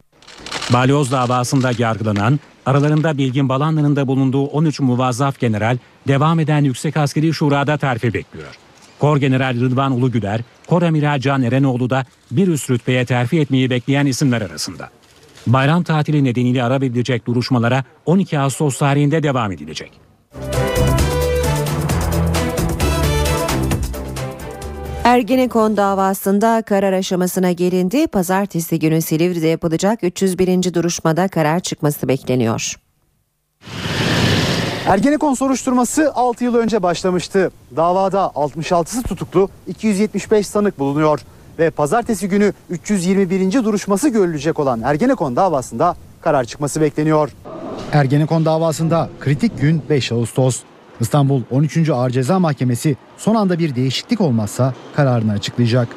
Balyoz 0.72 1.12
davasında 1.12 1.70
yargılanan, 1.78 2.40
aralarında 2.66 3.18
Bilgin 3.18 3.48
Balanlı'nın 3.48 3.96
da 3.96 4.08
bulunduğu 4.08 4.44
13 4.44 4.80
muvazzaf 4.80 5.38
general 5.38 5.78
devam 6.08 6.40
eden 6.40 6.64
Yüksek 6.64 6.96
Askeri 6.96 7.34
Şura'da 7.34 7.76
terfi 7.76 8.14
bekliyor. 8.14 8.58
Kor 8.98 9.16
General 9.16 9.60
Rıdvan 9.60 9.92
Ulugüder, 9.92 10.40
Kor 10.66 10.82
Amiral 10.82 11.20
Can 11.20 11.42
Erenoğlu 11.42 11.90
da 11.90 12.04
bir 12.30 12.48
üst 12.48 12.70
rütbeye 12.70 13.04
terfi 13.04 13.40
etmeyi 13.40 13.70
bekleyen 13.70 14.06
isimler 14.06 14.42
arasında. 14.42 14.90
Bayram 15.46 15.82
tatili 15.82 16.24
nedeniyle 16.24 16.64
ara 16.64 16.80
verilecek 16.80 17.26
duruşmalara 17.26 17.84
12 18.06 18.38
Ağustos 18.38 18.78
tarihinde 18.78 19.22
devam 19.22 19.52
edilecek. 19.52 20.05
Ergenekon 25.06 25.76
davasında 25.76 26.62
karar 26.62 26.92
aşamasına 26.92 27.52
gelindi. 27.52 28.06
Pazartesi 28.06 28.78
günü 28.78 29.02
Silivri'de 29.02 29.46
yapılacak 29.46 30.04
301. 30.04 30.74
duruşmada 30.74 31.28
karar 31.28 31.60
çıkması 31.60 32.08
bekleniyor. 32.08 32.74
Ergenekon 34.86 35.34
soruşturması 35.34 36.12
6 36.14 36.44
yıl 36.44 36.54
önce 36.54 36.82
başlamıştı. 36.82 37.50
Davada 37.76 38.32
66'sı 38.34 39.02
tutuklu, 39.02 39.48
275 39.66 40.46
sanık 40.46 40.78
bulunuyor 40.78 41.20
ve 41.58 41.70
pazartesi 41.70 42.28
günü 42.28 42.52
321. 42.70 43.64
duruşması 43.64 44.08
görülecek 44.08 44.58
olan 44.58 44.82
Ergenekon 44.82 45.36
davasında 45.36 45.96
karar 46.20 46.44
çıkması 46.44 46.80
bekleniyor. 46.80 47.30
Ergenekon 47.92 48.44
davasında 48.44 49.10
kritik 49.20 49.60
gün 49.60 49.82
5 49.90 50.12
Ağustos. 50.12 50.62
İstanbul 51.00 51.42
13. 51.50 51.90
Ağır 51.90 52.10
Ceza 52.10 52.38
Mahkemesi 52.38 52.96
son 53.16 53.34
anda 53.34 53.58
bir 53.58 53.74
değişiklik 53.74 54.20
olmazsa 54.20 54.74
kararını 54.96 55.32
açıklayacak. 55.32 55.88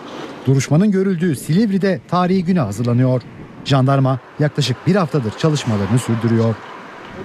Duruşmanın 0.45 0.91
görüldüğü 0.91 1.35
Silivri'de 1.35 2.01
tarihi 2.07 2.45
güne 2.45 2.59
hazırlanıyor. 2.59 3.21
Jandarma 3.65 4.19
yaklaşık 4.39 4.87
bir 4.87 4.95
haftadır 4.95 5.31
çalışmalarını 5.37 5.99
sürdürüyor. 5.99 6.55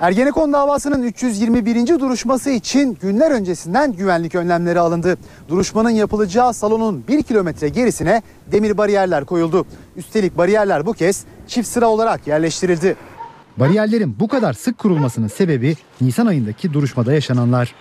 Ergenekon 0.00 0.52
davasının 0.52 1.02
321. 1.02 2.00
duruşması 2.00 2.50
için 2.50 2.98
günler 3.02 3.30
öncesinden 3.30 3.92
güvenlik 3.92 4.34
önlemleri 4.34 4.80
alındı. 4.80 5.18
Duruşmanın 5.48 5.90
yapılacağı 5.90 6.54
salonun 6.54 7.04
1 7.08 7.22
kilometre 7.22 7.68
gerisine 7.68 8.22
demir 8.52 8.78
bariyerler 8.78 9.24
koyuldu. 9.24 9.66
Üstelik 9.96 10.38
bariyerler 10.38 10.86
bu 10.86 10.92
kez 10.92 11.24
çift 11.46 11.68
sıra 11.68 11.88
olarak 11.88 12.26
yerleştirildi. 12.26 12.96
Bariyerlerin 13.56 14.20
bu 14.20 14.28
kadar 14.28 14.52
sık 14.52 14.78
kurulmasının 14.78 15.28
sebebi 15.28 15.76
Nisan 16.00 16.26
ayındaki 16.26 16.72
duruşmada 16.72 17.12
yaşananlar. 17.12 17.74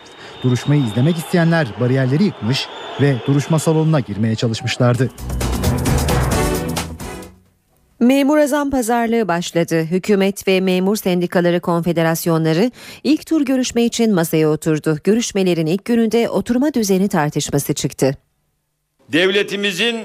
Duruşmayı 0.44 0.84
izlemek 0.84 1.18
isteyenler 1.18 1.68
bariyerleri 1.80 2.24
yıkmış 2.24 2.68
ve 3.02 3.16
duruşma 3.28 3.60
salonuna 3.60 4.00
girmeye 4.00 4.36
çalışmışlardı. 4.36 5.10
Memur 8.00 8.38
azam 8.38 8.70
pazarlığı 8.70 9.28
başladı. 9.28 9.84
Hükümet 9.84 10.48
ve 10.48 10.62
memur 10.62 10.96
sendikaları 10.96 11.60
konfederasyonları 11.60 12.72
ilk 13.04 13.26
tur 13.26 13.46
görüşme 13.46 13.84
için 13.86 14.14
masaya 14.14 14.50
oturdu. 14.50 14.98
Görüşmelerin 15.04 15.66
ilk 15.66 15.86
gününde 15.86 16.30
oturma 16.30 16.74
düzeni 16.74 17.08
tartışması 17.08 17.74
çıktı. 17.74 18.18
Devletimizin 19.14 19.98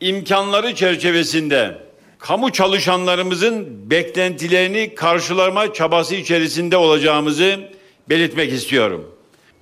imkanları 0.00 0.74
çerçevesinde 0.74 1.78
kamu 2.22 2.52
çalışanlarımızın 2.52 3.66
beklentilerini 3.90 4.94
karşılama 4.94 5.72
çabası 5.72 6.14
içerisinde 6.14 6.76
olacağımızı 6.76 7.60
belirtmek 8.08 8.52
istiyorum. 8.52 9.04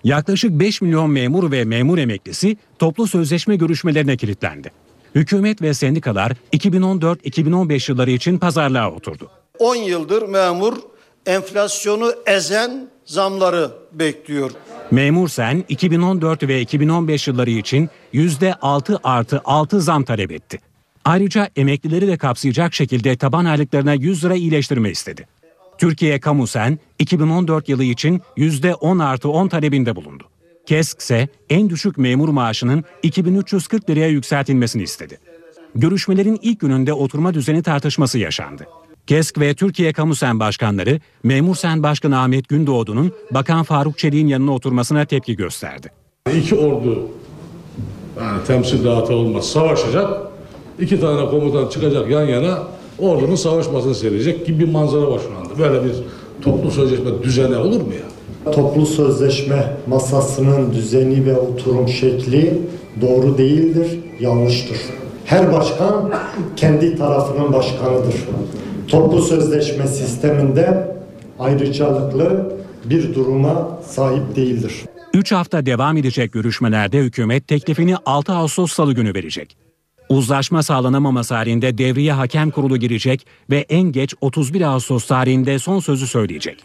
Yaklaşık 0.04 0.50
5 0.50 0.82
milyon 0.82 1.10
memur 1.10 1.52
ve 1.52 1.64
memur 1.64 1.98
emeklisi 1.98 2.56
toplu 2.78 3.06
sözleşme 3.06 3.56
görüşmelerine 3.56 4.16
kilitlendi. 4.16 4.70
Hükümet 5.14 5.62
ve 5.62 5.74
sendikalar 5.74 6.32
2014-2015 6.52 7.90
yılları 7.90 8.10
için 8.10 8.38
pazarlığa 8.38 8.90
oturdu. 8.90 9.30
10 9.58 9.76
yıldır 9.76 10.22
memur 10.22 10.76
enflasyonu 11.26 12.12
ezen 12.26 12.88
zamları 13.04 13.70
bekliyor. 13.92 14.50
Memur 14.90 15.28
Sen 15.28 15.64
2014 15.68 16.42
ve 16.42 16.60
2015 16.60 17.28
yılları 17.28 17.50
için 17.50 17.90
%6 18.14 18.98
artı 19.02 19.40
6 19.44 19.80
zam 19.80 20.04
talep 20.04 20.32
etti. 20.32 20.69
Ayrıca 21.04 21.48
emeklileri 21.56 22.08
de 22.08 22.16
kapsayacak 22.16 22.74
şekilde 22.74 23.16
taban 23.16 23.44
aylıklarına 23.44 23.94
100 23.94 24.24
lira 24.24 24.34
iyileştirme 24.34 24.90
istedi. 24.90 25.26
Türkiye 25.78 26.20
Kamu 26.20 26.46
Sen 26.46 26.78
2014 26.98 27.68
yılı 27.68 27.84
için 27.84 28.20
%10 28.36 29.04
artı 29.04 29.28
10 29.28 29.48
talebinde 29.48 29.96
bulundu. 29.96 30.24
KESK 30.66 31.00
ise 31.00 31.28
en 31.50 31.70
düşük 31.70 31.98
memur 31.98 32.28
maaşının 32.28 32.84
2340 33.02 33.90
liraya 33.90 34.08
yükseltilmesini 34.08 34.82
istedi. 34.82 35.18
Görüşmelerin 35.74 36.38
ilk 36.42 36.60
gününde 36.60 36.92
oturma 36.92 37.34
düzeni 37.34 37.62
tartışması 37.62 38.18
yaşandı. 38.18 38.66
KESK 39.06 39.40
ve 39.40 39.54
Türkiye 39.54 39.92
Kamu 39.92 40.14
Sen 40.14 40.40
başkanları 40.40 41.00
Memur 41.22 41.54
Sen 41.54 41.82
Başkanı 41.82 42.20
Ahmet 42.20 42.48
Gündoğdu'nun 42.48 43.12
Bakan 43.30 43.62
Faruk 43.62 43.98
Çelik'in 43.98 44.26
yanına 44.26 44.52
oturmasına 44.52 45.04
tepki 45.04 45.36
gösterdi. 45.36 45.92
İki 46.36 46.54
ordu 46.54 47.08
yani 48.20 48.44
temsil 48.44 48.84
dağıtı 48.84 49.14
olmaz 49.14 49.46
savaşacak. 49.46 50.29
İki 50.80 51.00
tane 51.00 51.30
komutan 51.30 51.68
çıkacak 51.68 52.10
yan 52.10 52.26
yana 52.26 52.58
ordunun 52.98 53.34
savaşmasını 53.34 53.94
seyredecek 53.94 54.46
gibi 54.46 54.58
bir 54.58 54.72
manzara 54.72 55.10
var 55.10 55.20
şu 55.28 55.38
anda. 55.38 55.58
Böyle 55.58 55.84
bir 55.84 55.92
toplu 56.42 56.70
sözleşme 56.70 57.22
düzeni 57.22 57.56
olur 57.56 57.80
mu 57.80 57.92
ya? 57.92 58.52
Toplu 58.52 58.86
sözleşme 58.86 59.76
masasının 59.86 60.72
düzeni 60.72 61.26
ve 61.26 61.36
oturum 61.36 61.88
şekli 61.88 62.58
doğru 63.00 63.38
değildir, 63.38 63.98
yanlıştır. 64.20 64.78
Her 65.24 65.52
başkan 65.52 66.12
kendi 66.56 66.96
tarafının 66.96 67.52
başkanıdır. 67.52 68.14
Toplu 68.88 69.22
sözleşme 69.22 69.86
sisteminde 69.86 70.94
ayrıcalıklı 71.38 72.52
bir 72.84 73.14
duruma 73.14 73.78
sahip 73.86 74.36
değildir. 74.36 74.74
3 75.14 75.32
hafta 75.32 75.66
devam 75.66 75.96
edecek 75.96 76.32
görüşmelerde 76.32 76.98
hükümet 76.98 77.48
teklifini 77.48 77.96
6 78.06 78.32
Ağustos 78.32 78.72
Salı 78.72 78.92
günü 78.92 79.14
verecek. 79.14 79.56
Uzlaşma 80.10 80.62
sağlanamaması 80.62 81.34
halinde 81.34 81.78
devriye 81.78 82.12
hakem 82.12 82.50
kurulu 82.50 82.76
girecek 82.76 83.26
ve 83.50 83.66
en 83.68 83.82
geç 83.82 84.14
31 84.20 84.60
Ağustos 84.60 85.06
tarihinde 85.06 85.58
son 85.58 85.80
sözü 85.80 86.06
söyleyecek. 86.06 86.64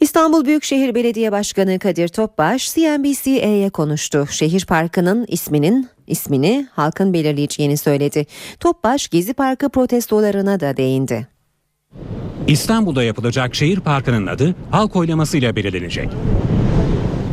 İstanbul 0.00 0.44
Büyükşehir 0.44 0.94
Belediye 0.94 1.32
Başkanı 1.32 1.78
Kadir 1.78 2.08
Topbaş 2.08 2.74
CNBC'ye 2.74 3.70
konuştu. 3.70 4.26
Şehir 4.30 4.66
Parkı'nın 4.66 5.26
isminin 5.28 5.88
ismini 6.06 6.66
halkın 6.72 7.12
belirleyeceğini 7.12 7.76
söyledi. 7.76 8.26
Topbaş 8.60 9.08
Gezi 9.08 9.34
Parkı 9.34 9.68
protestolarına 9.68 10.60
da 10.60 10.76
değindi. 10.76 11.28
İstanbul'da 12.46 13.02
yapılacak 13.02 13.54
şehir 13.54 13.80
parkının 13.80 14.26
adı 14.26 14.54
halk 14.70 14.96
oylamasıyla 14.96 15.56
belirlenecek. 15.56 16.08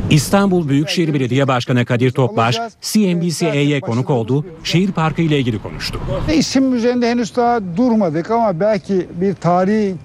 İstanbul 0.09 0.69
Büyükşehir 0.69 1.13
Belediye 1.13 1.47
Başkanı 1.47 1.85
Kadir 1.85 2.11
Topbaş, 2.11 2.59
CNBC'ye 2.81 3.81
konuk 3.81 4.09
oldu, 4.09 4.45
şehir 4.63 4.91
parkı 4.91 5.21
ile 5.21 5.39
ilgili 5.39 5.61
konuştu. 5.61 5.99
İsim 6.33 6.75
üzerinde 6.75 7.09
henüz 7.09 7.35
daha 7.35 7.59
durmadık 7.77 8.31
ama 8.31 8.59
belki 8.59 9.07
bir 9.21 9.33
tarihi 9.33 9.95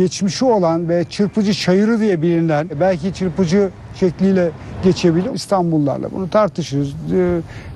geçmişi 0.00 0.44
olan 0.44 0.88
ve 0.88 1.04
çırpıcı 1.04 1.54
çayırı 1.54 2.00
diye 2.00 2.22
bilinen 2.22 2.68
belki 2.80 3.14
çırpıcı 3.14 3.70
şekliyle 4.00 4.50
geçebilir. 4.84 5.34
İstanbullularla 5.34 6.12
bunu 6.12 6.30
tartışırız. 6.30 6.94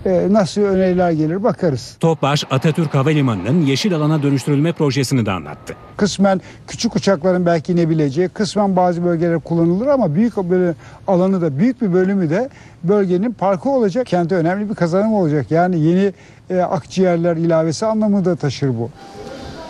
Ee, 0.07 0.29
nasıl 0.31 0.61
öneriler 0.61 1.11
gelir 1.11 1.43
bakarız. 1.45 1.97
Topbaş 2.01 2.45
Atatürk 2.51 2.95
Havalimanı'nın 2.95 3.67
yeşil 3.67 3.95
alana 3.95 4.23
dönüştürülme 4.23 4.73
projesini 4.73 5.27
de 5.27 5.31
anlattı. 5.31 5.75
Kısmen 5.97 6.41
küçük 6.67 6.97
uçakların 6.97 7.47
belki 7.47 7.73
inebileceği, 7.73 8.29
kısmen 8.29 8.77
bazı 8.77 9.05
bölgeler 9.05 9.41
kullanılır 9.41 9.87
ama 9.87 10.15
büyük 10.15 10.37
böyle 10.37 10.75
alanı 11.07 11.41
da 11.41 11.59
büyük 11.59 11.83
bir 11.83 11.93
bölümü 11.93 12.31
de 12.31 12.49
bölgenin 12.85 13.33
parkı 13.33 13.71
olacak. 13.71 14.07
Kente 14.07 14.35
önemli 14.35 14.71
bir 14.71 14.75
kazanım 14.75 15.15
olacak. 15.15 15.51
Yani 15.51 15.81
yeni 15.81 16.13
e, 16.51 16.61
akciğerler 16.61 17.37
ilavesi 17.37 17.87
anlamı 17.87 18.25
da 18.25 18.37
taşır 18.37 18.69
bu. 18.69 18.91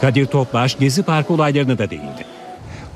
Kadir 0.01 0.27
Topbaş 0.27 0.79
Gezi 0.79 1.03
Parkı 1.03 1.33
olaylarına 1.33 1.79
da 1.79 1.91
değindi. 1.91 2.34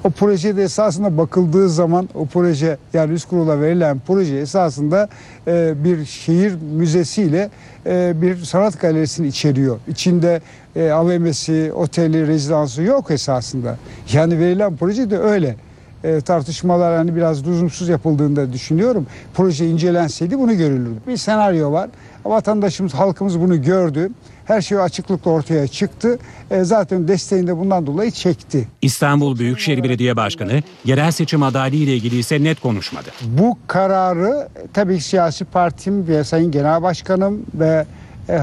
O 0.05 0.11
projede 0.11 0.63
esasında 0.63 1.19
bakıldığı 1.19 1.69
zaman 1.69 2.09
o 2.15 2.27
proje 2.27 2.79
yani 2.93 3.13
üst 3.13 3.29
kurula 3.29 3.61
verilen 3.61 4.01
proje 4.07 4.37
esasında 4.37 5.09
e, 5.47 5.75
bir 5.85 6.05
şehir 6.05 6.55
müzesiyle 6.73 7.51
e, 7.87 8.23
bir 8.23 8.37
sanat 8.37 8.81
galerisini 8.81 9.27
içeriyor. 9.27 9.79
İçinde 9.89 10.41
e, 10.77 10.91
AVM'si, 10.91 11.73
oteli, 11.73 12.27
rezidansı 12.27 12.83
yok 12.83 13.11
esasında. 13.11 13.77
Yani 14.13 14.39
verilen 14.39 14.77
proje 14.77 15.11
de 15.11 15.19
öyle. 15.19 15.57
E, 16.05 16.21
tartışmalar 16.21 16.97
hani 16.97 17.17
biraz 17.17 17.47
lüzumsuz 17.47 17.89
yapıldığında 17.89 18.53
düşünüyorum. 18.53 19.07
Proje 19.35 19.67
incelenseydi 19.67 20.39
bunu 20.39 20.57
görülürdü. 20.57 20.99
Bir 21.07 21.17
senaryo 21.17 21.73
var. 21.73 21.91
Vatandaşımız, 22.29 22.95
halkımız 22.95 23.41
bunu 23.41 23.63
gördü. 23.63 24.11
Her 24.45 24.61
şey 24.61 24.81
açıklıkla 24.81 25.31
ortaya 25.31 25.69
çıktı. 25.69 26.19
E, 26.51 26.65
zaten 26.65 27.09
desteğini 27.09 27.47
de 27.47 27.57
bundan 27.57 27.87
dolayı 27.87 28.11
çekti. 28.11 28.69
İstanbul 28.83 29.39
Büyükşehir 29.39 29.83
Belediye 29.83 30.17
Başkanı 30.17 30.63
yerel 30.85 31.11
seçim 31.11 31.43
adaylığı 31.43 31.77
ile 31.77 31.97
ilgili 31.97 32.19
ise 32.19 32.45
net 32.45 32.61
konuşmadı. 32.61 33.09
Bu 33.25 33.59
kararı 33.67 34.49
tabii 34.75 35.01
siyasi 35.01 35.45
partim 35.45 36.09
ve 36.09 36.25
Sayın 36.25 36.51
Genel 36.51 36.83
Başkanım 36.83 37.43
ve 37.55 37.87
e, 38.29 38.41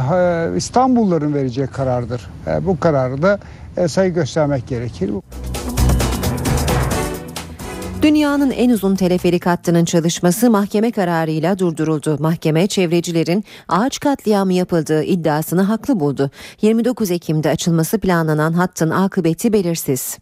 İstanbulluların 0.58 1.34
vereceği 1.34 1.68
karardır. 1.68 2.22
E, 2.48 2.66
bu 2.66 2.80
kararı 2.80 3.22
da 3.22 3.40
e, 3.78 3.88
saygı 3.88 4.16
göstermek 4.16 4.68
gerekir. 4.68 5.12
Dünyanın 8.02 8.52
en 8.52 8.70
uzun 8.70 8.96
teleferik 8.96 9.46
hattının 9.46 9.86
çalışması 9.86 10.50
mahkeme 10.50 10.92
kararıyla 10.92 11.60
durduruldu. 11.60 12.18
Mahkeme 12.20 12.68
çevrecilerin 12.68 13.44
ağaç 13.68 14.00
katliamı 14.00 14.54
yapıldığı 14.54 15.04
iddiasını 15.04 15.62
haklı 15.62 16.00
buldu. 16.00 16.32
29 16.62 17.12
Ekim'de 17.12 17.50
açılması 17.50 18.00
planlanan 18.00 18.54
hattın 18.54 18.90
akıbeti 18.90 19.54
belirsiz. 19.54 20.18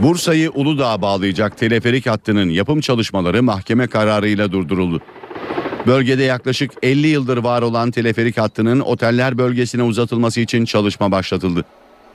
Bursa'yı 0.00 0.50
Uludağ'a 0.50 1.02
bağlayacak 1.02 1.58
teleferik 1.58 2.06
hattının 2.06 2.48
yapım 2.50 2.80
çalışmaları 2.80 3.42
mahkeme 3.42 3.86
kararıyla 3.86 4.52
durduruldu. 4.52 5.00
Bölgede 5.86 6.22
yaklaşık 6.22 6.70
50 6.82 7.06
yıldır 7.06 7.38
var 7.38 7.62
olan 7.62 7.90
teleferik 7.90 8.38
hattının 8.38 8.80
oteller 8.80 9.38
bölgesine 9.38 9.82
uzatılması 9.82 10.40
için 10.40 10.64
çalışma 10.64 11.10
başlatıldı. 11.10 11.64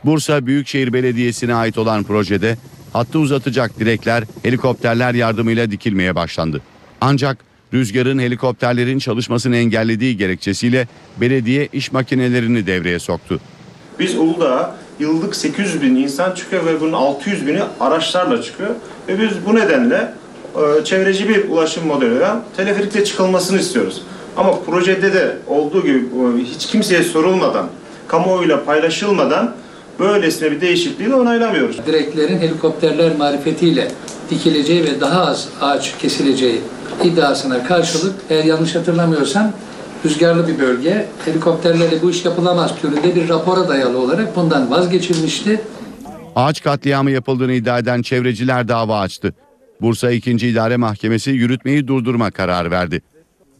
Bursa 0.06 0.46
Büyükşehir 0.46 0.94
Belediyesi'ne 0.94 1.54
ait 1.54 1.78
olan 1.78 2.04
projede 2.04 2.58
hattı 2.94 3.20
uzatacak 3.20 3.80
direkler 3.80 4.24
helikopterler 4.44 5.14
yardımıyla 5.14 5.72
dikilmeye 5.72 6.16
başlandı. 6.16 6.62
Ancak 7.02 7.38
rüzgarın 7.74 8.20
helikopterlerin 8.20 9.00
çalışmasını 9.00 9.58
engellediği 9.58 10.18
gerekçesiyle 10.18 10.88
belediye 11.22 11.68
iş 11.74 11.92
makinelerini 11.92 12.68
devreye 12.68 13.00
soktu. 13.00 13.40
Biz 14.00 14.18
Uludağ'a 14.18 14.76
yıllık 15.00 15.36
800 15.36 15.82
bin 15.82 15.96
insan 15.96 16.32
çıkıyor 16.32 16.66
ve 16.66 16.82
bunun 16.82 16.94
600 16.94 17.48
bini 17.48 17.62
araçlarla 17.80 18.42
çıkıyor. 18.42 18.70
Ve 19.08 19.20
biz 19.20 19.32
bu 19.46 19.56
nedenle 19.56 20.14
e, 20.56 20.84
çevreci 20.86 21.30
bir 21.30 21.50
ulaşım 21.50 21.88
modeli 21.88 22.18
olan 22.18 22.44
teleferikle 22.58 23.06
çıkılmasını 23.06 23.60
istiyoruz. 23.60 24.02
Ama 24.38 24.60
projede 24.60 25.14
de 25.14 25.38
olduğu 25.48 25.84
gibi 25.84 25.98
e, 25.98 26.44
hiç 26.44 26.66
kimseye 26.66 27.04
sorulmadan, 27.04 27.68
kamuoyuyla 28.08 28.66
paylaşılmadan 28.66 29.56
böylesine 30.02 30.52
bir 30.52 30.62
değişikliği 30.62 31.10
de 31.10 31.16
onaylamıyoruz. 31.16 31.86
Direklerin 31.86 32.38
helikopterler 32.38 33.18
marifetiyle 33.18 33.92
dikileceği 34.30 34.84
ve 34.84 35.02
daha 35.02 35.22
az 35.22 35.50
ağaç 35.62 35.98
kesileceği 35.98 36.62
iddiasına 37.04 37.64
karşılık 37.64 38.16
eğer 38.30 38.44
yanlış 38.44 38.76
hatırlamıyorsam 38.76 39.52
rüzgarlı 40.06 40.48
bir 40.48 40.60
bölge 40.60 41.08
helikopterlerle 41.26 42.02
bu 42.02 42.12
iş 42.12 42.26
yapılamaz 42.26 42.72
türünde 42.82 43.16
bir 43.16 43.30
rapora 43.30 43.70
dayalı 43.70 43.98
olarak 44.00 44.36
bundan 44.36 44.72
vazgeçilmişti. 44.72 45.62
Ağaç 46.36 46.64
katliamı 46.64 47.12
yapıldığını 47.12 47.54
iddia 47.54 47.80
eden 47.80 48.02
çevreciler 48.02 48.68
dava 48.68 49.00
açtı. 49.00 49.34
Bursa 49.82 50.12
2. 50.12 50.32
İdare 50.32 50.78
Mahkemesi 50.78 51.32
yürütmeyi 51.32 51.88
durdurma 51.88 52.32
kararı 52.32 52.72
verdi. 52.72 53.02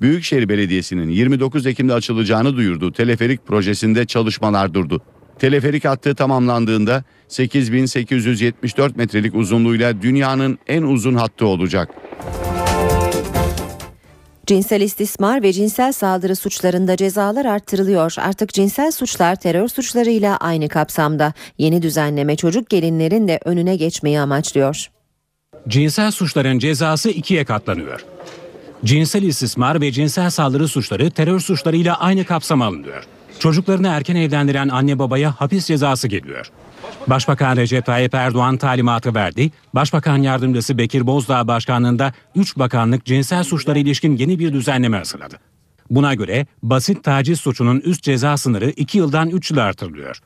Büyükşehir 0.02 0.50
Belediyesi'nin 0.50 1.10
29 1.10 1.66
Ekim'de 1.66 1.94
açılacağını 1.94 2.56
duyurduğu 2.56 2.92
teleferik 2.92 3.48
projesinde 3.48 4.06
çalışmalar 4.06 4.74
durdu. 4.74 5.02
Teleferik 5.40 5.86
hattı 5.86 6.16
tamamlandığında 6.16 7.04
8874 7.28 8.98
metrelik 8.98 9.36
uzunluğuyla 9.36 10.02
dünyanın 10.02 10.60
en 10.68 10.84
uzun 10.84 11.16
hattı 11.16 11.46
olacak. 11.46 11.90
Cinsel 14.46 14.82
istismar 14.82 15.44
ve 15.44 15.54
cinsel 15.54 15.92
saldırı 15.92 16.36
suçlarında 16.36 16.98
cezalar 16.98 17.46
arttırılıyor. 17.46 18.14
Artık 18.18 18.54
cinsel 18.54 18.92
suçlar 18.92 19.36
terör 19.36 19.68
suçlarıyla 19.68 20.38
aynı 20.38 20.70
kapsamda. 20.70 21.34
Yeni 21.58 21.82
düzenleme 21.82 22.36
çocuk 22.36 22.70
gelinlerin 22.70 23.28
de 23.28 23.40
önüne 23.46 23.76
geçmeyi 23.76 24.20
amaçlıyor. 24.20 24.88
Cinsel 25.68 26.12
suçların 26.12 26.60
cezası 26.60 27.10
ikiye 27.10 27.46
katlanıyor. 27.46 28.06
Cinsel 28.86 29.24
istismar 29.24 29.82
ve 29.82 29.92
cinsel 29.92 30.30
saldırı 30.30 30.68
suçları 30.68 31.12
terör 31.12 31.40
suçlarıyla 31.40 32.00
aynı 32.00 32.26
kapsama 32.26 32.66
alınıyor. 32.66 33.04
Çocuklarını 33.42 33.88
erken 33.88 34.16
evlendiren 34.16 34.70
anne 34.70 35.00
babaya 35.00 35.32
hapis 35.32 35.66
cezası 35.66 36.08
geliyor. 36.08 36.52
Başbakan 37.08 37.58
Recep 37.58 37.86
Tayyip 37.86 38.14
Erdoğan 38.14 38.58
talimatı 38.58 39.16
verdi. 39.16 39.52
Başbakan 39.76 40.18
Yardımcısı 40.18 40.78
Bekir 40.78 41.08
Bozdağ 41.08 41.48
başkanlığında 41.48 42.14
3 42.36 42.58
bakanlık 42.58 43.06
cinsel 43.06 43.44
suçlara 43.44 43.80
ilişkin 43.80 44.18
yeni 44.18 44.40
bir 44.40 44.54
düzenleme 44.54 44.98
hazırladı. 44.98 45.36
Buna 45.90 46.14
göre 46.14 46.46
basit 46.64 47.04
taciz 47.04 47.40
suçunun 47.40 47.80
üst 47.80 48.04
ceza 48.04 48.38
sınırı 48.38 48.70
2 48.70 48.98
yıldan 48.98 49.30
3 49.30 49.52
yıla 49.52 49.64
artırılıyor. 49.64 50.20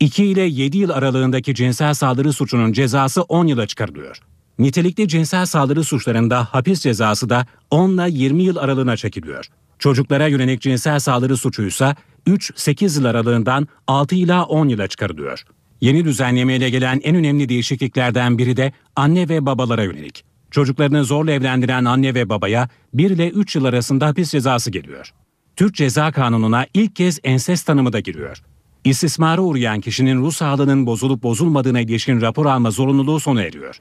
2 0.00 0.24
ile 0.24 0.42
7 0.42 0.78
yıl 0.78 0.90
aralığındaki 0.90 1.54
cinsel 1.54 1.94
saldırı 1.94 2.32
suçunun 2.32 2.72
cezası 2.72 3.22
10 3.22 3.46
yıla 3.46 3.66
çıkarılıyor. 3.66 4.20
Nitelikli 4.58 5.08
cinsel 5.08 5.46
saldırı 5.46 5.84
suçlarında 5.84 6.44
hapis 6.44 6.80
cezası 6.80 7.28
da 7.28 7.46
10 7.70 7.90
ile 7.90 8.10
20 8.10 8.42
yıl 8.42 8.56
aralığına 8.56 8.96
çekiliyor. 8.96 9.46
Çocuklara 9.80 10.26
yönelik 10.26 10.60
cinsel 10.60 10.98
saldırı 10.98 11.36
suçuysa 11.36 11.96
3-8 12.26 12.98
yıl 12.98 13.04
aralığından 13.04 13.68
6 13.86 14.14
ila 14.14 14.44
10 14.44 14.68
yıla 14.68 14.88
çıkarılıyor. 14.88 15.42
Yeni 15.80 16.04
düzenlemeyle 16.04 16.70
gelen 16.70 17.00
en 17.04 17.16
önemli 17.16 17.48
değişikliklerden 17.48 18.38
biri 18.38 18.56
de 18.56 18.72
anne 18.96 19.28
ve 19.28 19.46
babalara 19.46 19.84
yönelik. 19.84 20.24
Çocuklarını 20.50 21.04
zorla 21.04 21.32
evlendiren 21.32 21.84
anne 21.84 22.14
ve 22.14 22.28
babaya 22.28 22.68
1 22.94 23.10
ile 23.10 23.30
3 23.30 23.56
yıl 23.56 23.64
arasında 23.64 24.06
hapis 24.06 24.30
cezası 24.30 24.70
geliyor. 24.70 25.12
Türk 25.56 25.74
Ceza 25.74 26.12
Kanunu'na 26.12 26.66
ilk 26.74 26.96
kez 26.96 27.18
ensest 27.24 27.66
tanımı 27.66 27.92
da 27.92 28.00
giriyor. 28.00 28.42
İstismara 28.84 29.40
uğrayan 29.40 29.80
kişinin 29.80 30.20
ruh 30.20 30.32
sağlığının 30.32 30.86
bozulup 30.86 31.22
bozulmadığına 31.22 31.80
ilişkin 31.80 32.20
rapor 32.20 32.46
alma 32.46 32.70
zorunluluğu 32.70 33.20
sona 33.20 33.42
eriyor. 33.42 33.80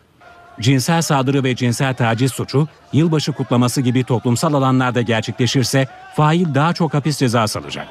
Cinsel 0.61 1.01
saldırı 1.01 1.43
ve 1.43 1.55
cinsel 1.55 1.93
taciz 1.93 2.31
suçu 2.31 2.67
yılbaşı 2.93 3.31
kutlaması 3.31 3.81
gibi 3.81 4.03
toplumsal 4.03 4.53
alanlarda 4.53 5.01
gerçekleşirse 5.01 5.87
fail 6.15 6.55
daha 6.55 6.73
çok 6.73 6.93
hapis 6.93 7.17
cezası 7.17 7.59
alacak. 7.59 7.87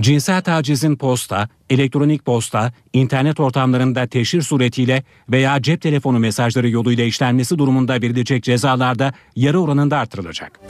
Cinsel 0.00 0.42
tacizin 0.42 0.96
posta, 0.96 1.48
elektronik 1.70 2.24
posta, 2.24 2.72
internet 2.92 3.40
ortamlarında 3.40 4.06
teşhir 4.06 4.42
suretiyle 4.42 5.02
veya 5.28 5.62
cep 5.62 5.82
telefonu 5.82 6.18
mesajları 6.18 6.68
yoluyla 6.68 7.04
işlenmesi 7.04 7.58
durumunda 7.58 7.94
verilecek 7.94 8.42
cezalar 8.42 8.98
da 8.98 9.12
yarı 9.36 9.60
oranında 9.60 9.98
artırılacak. 9.98 10.60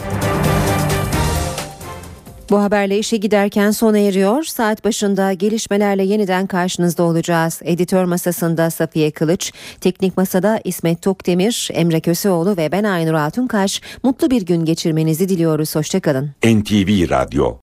Bu 2.50 2.62
haberle 2.62 2.98
işe 2.98 3.16
giderken 3.16 3.70
sona 3.70 3.98
eriyor. 3.98 4.42
Saat 4.42 4.84
başında 4.84 5.32
gelişmelerle 5.32 6.02
yeniden 6.02 6.46
karşınızda 6.46 7.02
olacağız. 7.02 7.60
Editör 7.64 8.04
masasında 8.04 8.70
Safiye 8.70 9.10
Kılıç, 9.10 9.52
teknik 9.80 10.16
masada 10.16 10.60
İsmet 10.64 11.02
Tokdemir, 11.02 11.68
Emre 11.72 12.00
Köseoğlu 12.00 12.56
ve 12.56 12.72
ben 12.72 12.84
Aynur 12.84 13.14
Altunkaş. 13.14 13.80
Mutlu 14.02 14.30
bir 14.30 14.42
gün 14.42 14.64
geçirmenizi 14.64 15.28
diliyoruz. 15.28 15.76
Hoşçakalın. 15.76 16.30
NTV 16.44 17.10
Radyo 17.10 17.56